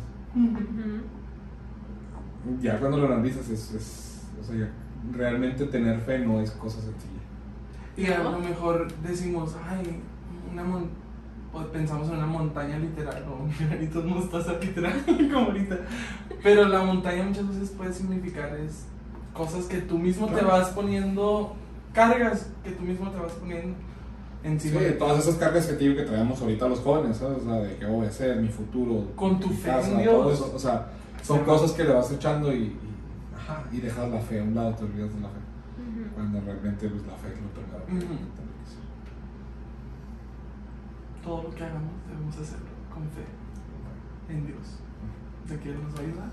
Ya 2.61 2.79
cuando 2.81 2.99
lo 2.99 3.07
analizas, 3.07 3.49
es, 3.49 3.73
es, 3.75 4.23
o 4.41 4.45
sea, 4.45 4.57
ya 4.57 4.69
realmente 5.13 5.67
tener 5.67 6.01
fe 6.01 6.19
no 6.19 6.41
es 6.41 6.51
cosa 6.53 6.81
sencilla. 6.81 7.21
Y 7.97 8.07
a 8.07 8.25
lo 8.25 8.39
mejor 8.41 8.89
decimos, 9.03 9.55
ay, 9.69 10.01
una 10.53 10.65
mon 10.65 11.04
o 11.55 11.61
pensamos 11.69 12.09
en 12.09 12.17
una 12.17 12.27
montaña 12.27 12.79
literal 12.79 13.25
o 13.31 13.45
un 13.45 13.53
granito 13.69 14.03
de 14.03 14.09
mostaza 14.09 14.55
literal, 14.61 15.05
como 15.33 15.47
ahorita. 15.47 15.79
Pero 16.43 16.69
la 16.69 16.83
montaña 16.83 17.23
muchas 17.23 17.49
veces 17.49 17.71
puede 17.71 17.93
significar 17.93 18.55
es 18.57 18.87
cosas 19.33 19.65
que 19.67 19.79
tú 19.79 19.99
mismo 19.99 20.29
te 20.29 20.45
vas 20.45 20.69
poniendo, 20.71 21.55
cargas 21.93 22.51
que 22.63 22.71
tú 22.73 22.83
mismo 22.83 23.11
te 23.11 23.19
vas 23.19 23.33
poniendo 23.33 23.77
encima. 24.43 24.79
Sí, 24.79 24.85
de 24.85 24.93
todas 24.93 25.19
esas 25.21 25.37
cargas 25.37 25.67
que 25.67 25.73
te 25.75 25.85
digo 25.85 25.97
que 25.97 26.03
traemos 26.03 26.41
ahorita 26.41 26.69
los 26.69 26.81
jóvenes, 26.81 27.17
¿sabes? 27.17 27.39
O 27.39 27.45
sea, 27.45 27.55
de 27.55 27.77
qué 27.77 27.87
voy 27.87 28.07
a 28.07 28.09
hacer, 28.09 28.37
mi 28.37 28.49
futuro, 28.49 29.11
Con 29.17 29.41
tu 29.41 29.49
fe 29.51 29.71
en 29.71 30.05
todo 30.05 30.29
Dios. 30.29 30.35
eso. 30.35 30.53
O 30.55 30.59
sea, 30.59 30.89
son 31.23 31.41
cosas 31.45 31.73
que 31.73 31.85
le 31.85 31.93
vas 31.93 32.11
echando 32.13 32.53
y, 32.53 32.59
y, 32.59 32.79
ajá, 33.35 33.65
y 33.73 33.79
dejas 33.79 34.11
la 34.11 34.21
fe 34.21 34.41
a 34.41 34.43
un 34.43 34.55
lado, 34.55 34.75
te 34.75 34.85
olvidas 34.85 35.15
de 35.15 35.21
la 35.21 35.29
fe. 35.29 35.35
Cuando 36.15 36.41
realmente 36.41 36.89
pues, 36.89 37.03
la 37.07 37.15
fe 37.15 37.29
es 37.29 37.41
lo 37.41 37.49
primero. 37.51 38.19
Todo 41.25 41.43
lo 41.45 41.51
que 41.55 41.65
hagamos 41.65 41.91
debemos 42.09 42.37
hacerlo 42.37 42.67
con 42.93 43.03
fe 43.11 43.25
en 44.29 44.47
Dios. 44.47 44.79
De 45.49 45.59
que 45.59 45.71
Él 45.71 45.83
nos 45.83 45.95
va 45.95 45.99
a 45.99 46.03
ayudar 46.03 46.31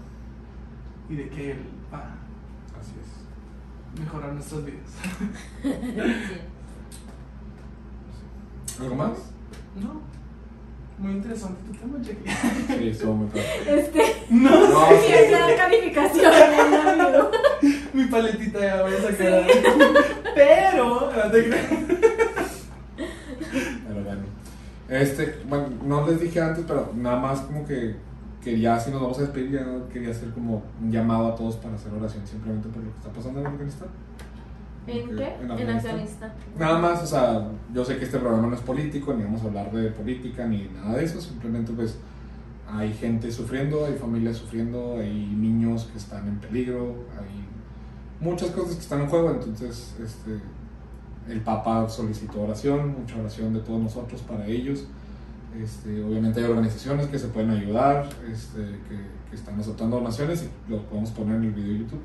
y 1.10 1.16
de 1.16 1.30
que 1.30 1.52
Él 1.52 1.66
va 1.94 1.98
a 2.00 2.16
Así 2.80 2.94
es. 3.00 4.00
mejorar 4.00 4.34
nuestras 4.34 4.66
vidas. 4.66 4.90
Sí. 5.62 5.70
¿Algo 8.82 8.96
más? 8.96 9.12
No. 9.76 10.02
Muy 10.98 11.12
interesante 11.14 11.62
tu 11.66 11.74
tema, 11.74 11.98
Jackie. 12.02 12.30
Sí, 12.80 12.88
estuvo 12.90 13.14
muy 13.16 13.28
claro. 13.30 13.48
Este, 13.68 14.26
No, 14.30 14.50
No, 14.70 14.88
sí, 14.90 15.14
es 15.14 15.32
la 15.32 15.56
calificación, 15.56 16.34
mi 17.94 18.06
paletita 18.06 18.60
ya 18.60 18.82
voy 18.84 18.94
a 18.94 19.02
sacar. 19.02 19.48
Pero, 20.36 21.12
no 21.16 21.32
te 21.32 21.50
creas. 21.50 21.66
Pero 21.70 21.88
bueno. 21.88 22.01
Este, 24.92 25.38
bueno, 25.48 25.70
no 25.86 26.06
les 26.06 26.20
dije 26.20 26.42
antes, 26.42 26.66
pero 26.68 26.92
nada 26.94 27.18
más 27.18 27.40
como 27.40 27.66
que 27.66 27.96
quería, 28.44 28.78
si 28.78 28.92
nos 28.92 29.02
vamos 29.02 29.18
a 29.20 29.22
despedir, 29.22 29.52
ya 29.52 29.66
quería 29.92 30.12
hacer 30.12 30.32
como 30.32 30.64
un 30.82 30.92
llamado 30.92 31.28
a 31.28 31.36
todos 31.36 31.56
para 31.56 31.76
hacer 31.76 31.94
oración 31.94 32.28
simplemente 32.28 32.68
por 32.68 32.84
lo 32.84 32.92
que 32.92 32.98
está 32.98 33.10
pasando 33.10 33.40
en 33.40 33.48
Afganistán. 33.48 33.88
¿En 34.88 35.16
qué? 35.16 35.36
En 35.42 35.52
Afganistán. 35.52 35.92
Afganistán. 35.92 36.32
Nada 36.60 36.78
más, 36.80 37.04
o 37.04 37.06
sea, 37.06 37.48
yo 37.74 37.86
sé 37.86 37.98
que 37.98 38.04
este 38.04 38.20
programa 38.20 38.48
no 38.48 38.54
es 38.54 38.62
político, 38.62 39.14
ni 39.14 39.24
vamos 39.24 39.42
a 39.44 39.46
hablar 39.46 39.72
de 39.72 39.92
política, 39.92 40.46
ni 40.46 40.68
nada 40.68 40.98
de 40.98 41.06
eso, 41.06 41.22
simplemente 41.22 41.72
pues 41.72 41.98
hay 42.68 42.94
gente 42.94 43.32
sufriendo, 43.32 43.86
hay 43.86 43.94
familias 43.94 44.36
sufriendo, 44.36 44.98
hay 44.98 45.26
niños 45.38 45.86
que 45.90 46.00
están 46.00 46.28
en 46.28 46.38
peligro, 46.40 47.06
hay 47.18 47.48
muchas 48.20 48.50
cosas 48.50 48.76
que 48.76 48.82
están 48.82 49.02
en 49.02 49.08
juego, 49.08 49.32
entonces 49.32 49.96
este, 50.04 50.42
el 51.30 51.42
Papa 51.42 51.88
solicitó 51.90 52.42
oración, 52.42 52.96
mucha 53.00 53.18
oración 53.18 53.54
de 53.54 53.60
todos 53.62 53.82
nosotros 53.82 54.22
para 54.22 54.46
ellos. 54.48 54.86
Este, 55.62 56.02
obviamente 56.04 56.40
hay 56.40 56.50
organizaciones 56.50 57.08
que 57.08 57.20
se 57.20 57.28
pueden 57.28 57.50
ayudar, 57.52 58.08
este, 58.32 58.62
que, 58.88 58.96
que 59.30 59.36
están 59.36 59.60
aceptando 59.60 59.98
donaciones 59.98 60.44
y 60.44 60.72
lo 60.72 60.82
podemos 60.84 61.12
poner 61.12 61.36
en 61.38 61.44
el 61.44 61.52
video 61.52 61.74
de 61.74 61.80
YouTube. 61.80 62.02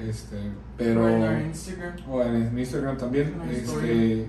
Este, 0.00 0.36
pero... 0.76 1.04
O 1.04 1.08
en 1.08 1.46
Instagram. 1.46 1.94
O 2.10 2.22
en 2.22 2.58
Instagram 2.58 2.98
también. 2.98 3.32
Este, 3.50 4.28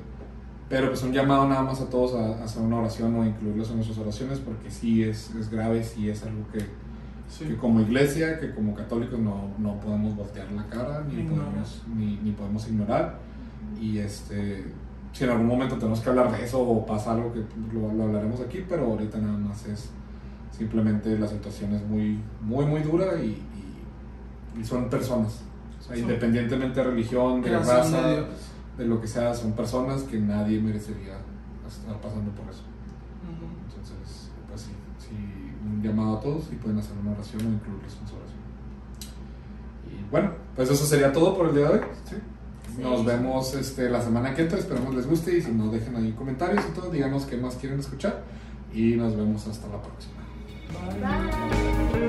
pero 0.69 0.89
pues 0.89 1.01
un 1.03 1.11
llamado 1.13 1.47
nada 1.47 1.61
más 1.63 1.81
a 1.81 1.89
todos 1.89 2.13
a, 2.15 2.39
a 2.41 2.43
hacer 2.43 2.61
una 2.61 2.77
oración 2.77 3.15
o 3.15 3.25
incluirlos 3.25 3.69
en 3.69 3.75
nuestras 3.77 3.97
oraciones 3.99 4.39
porque 4.39 4.69
sí 4.71 5.03
es, 5.03 5.33
es 5.35 5.49
grave, 5.49 5.83
sí 5.83 6.09
es 6.09 6.23
algo 6.23 6.43
que, 6.51 6.59
Sí. 7.27 7.45
que 7.45 7.55
como 7.57 7.81
iglesia, 7.81 8.39
que 8.39 8.53
como 8.53 8.75
católicos 8.75 9.17
no, 9.19 9.49
no 9.57 9.79
podemos 9.79 10.15
voltear 10.15 10.51
la 10.51 10.63
cara 10.67 11.03
ni 11.09 11.21
Ignorar. 11.21 11.45
podemos, 11.47 11.83
ni, 11.95 12.17
ni 12.17 12.31
podemos 12.33 12.67
ignorar. 12.67 13.17
Y 13.79 13.97
este, 13.99 14.65
si 15.13 15.23
en 15.23 15.29
algún 15.29 15.47
momento 15.47 15.75
tenemos 15.77 15.99
que 15.99 16.09
hablar 16.09 16.31
de 16.35 16.43
eso 16.45 16.59
o 16.61 16.85
pasa 16.85 17.11
algo 17.13 17.31
que 17.33 17.41
lo, 17.73 17.91
lo 17.93 18.03
hablaremos 18.03 18.39
aquí, 18.41 18.63
pero 18.67 18.85
ahorita 18.85 19.17
nada 19.19 19.37
más 19.37 19.65
es 19.65 19.89
simplemente 20.51 21.17
la 21.19 21.27
situación 21.27 21.73
es 21.75 21.85
muy, 21.85 22.19
muy, 22.41 22.65
muy 22.65 22.81
dura 22.81 23.19
y, 23.21 23.27
y- 24.55 24.59
y 24.59 24.63
son 24.63 24.89
personas. 24.89 25.41
O 25.79 25.83
sea, 25.83 25.95
Son- 25.95 25.99
independientemente 25.99 26.79
de 26.79 26.85
religión, 26.87 27.41
de 27.41 27.49
raza, 27.59 28.07
de 28.77 28.85
lo 28.85 28.99
que 29.01 29.07
sea, 29.07 29.33
son 29.33 29.51
personas 29.53 30.03
que 30.03 30.19
nadie 30.19 30.59
merecería 30.61 31.17
estar 31.67 31.99
pasando 32.01 32.31
por 32.31 32.49
eso. 32.49 32.63
Entonces, 33.69 34.29
pues 34.47 34.61
sí, 34.61 34.71
sí, 34.99 35.15
un 35.65 35.81
llamado 35.81 36.17
a 36.17 36.19
todos 36.21 36.49
y 36.51 36.55
pueden 36.55 36.77
hacer 36.79 36.93
una 37.01 37.11
oración 37.11 37.41
o 37.45 37.49
incluirlos 37.49 37.97
en 38.01 38.07
su 38.07 38.15
oración. 38.15 38.39
Y 39.91 40.09
bueno, 40.11 40.31
pues 40.55 40.69
eso 40.69 40.85
sería 40.85 41.11
todo 41.11 41.35
por 41.35 41.49
el 41.49 41.55
día 41.55 41.67
de 41.69 41.73
hoy. 41.73 41.79
¿sí? 42.09 42.15
Sí. 42.75 42.81
Nos 42.81 43.05
vemos 43.05 43.53
este, 43.53 43.89
la 43.89 44.01
semana 44.01 44.33
que 44.33 44.41
entra, 44.41 44.59
esperemos 44.59 44.93
les 44.93 45.07
guste 45.07 45.37
y 45.37 45.41
si 45.41 45.51
no, 45.51 45.69
dejen 45.69 45.95
ahí 45.95 46.11
comentarios 46.11 46.63
y 46.69 46.73
todo, 46.73 46.89
díganos 46.89 47.25
qué 47.25 47.37
más 47.37 47.55
quieren 47.55 47.79
escuchar 47.79 48.23
y 48.73 48.95
nos 48.95 49.15
vemos 49.15 49.47
hasta 49.47 49.67
la 49.67 49.81
próxima. 49.81 50.15
Bye. 50.99 51.99
Bye. 51.99 52.04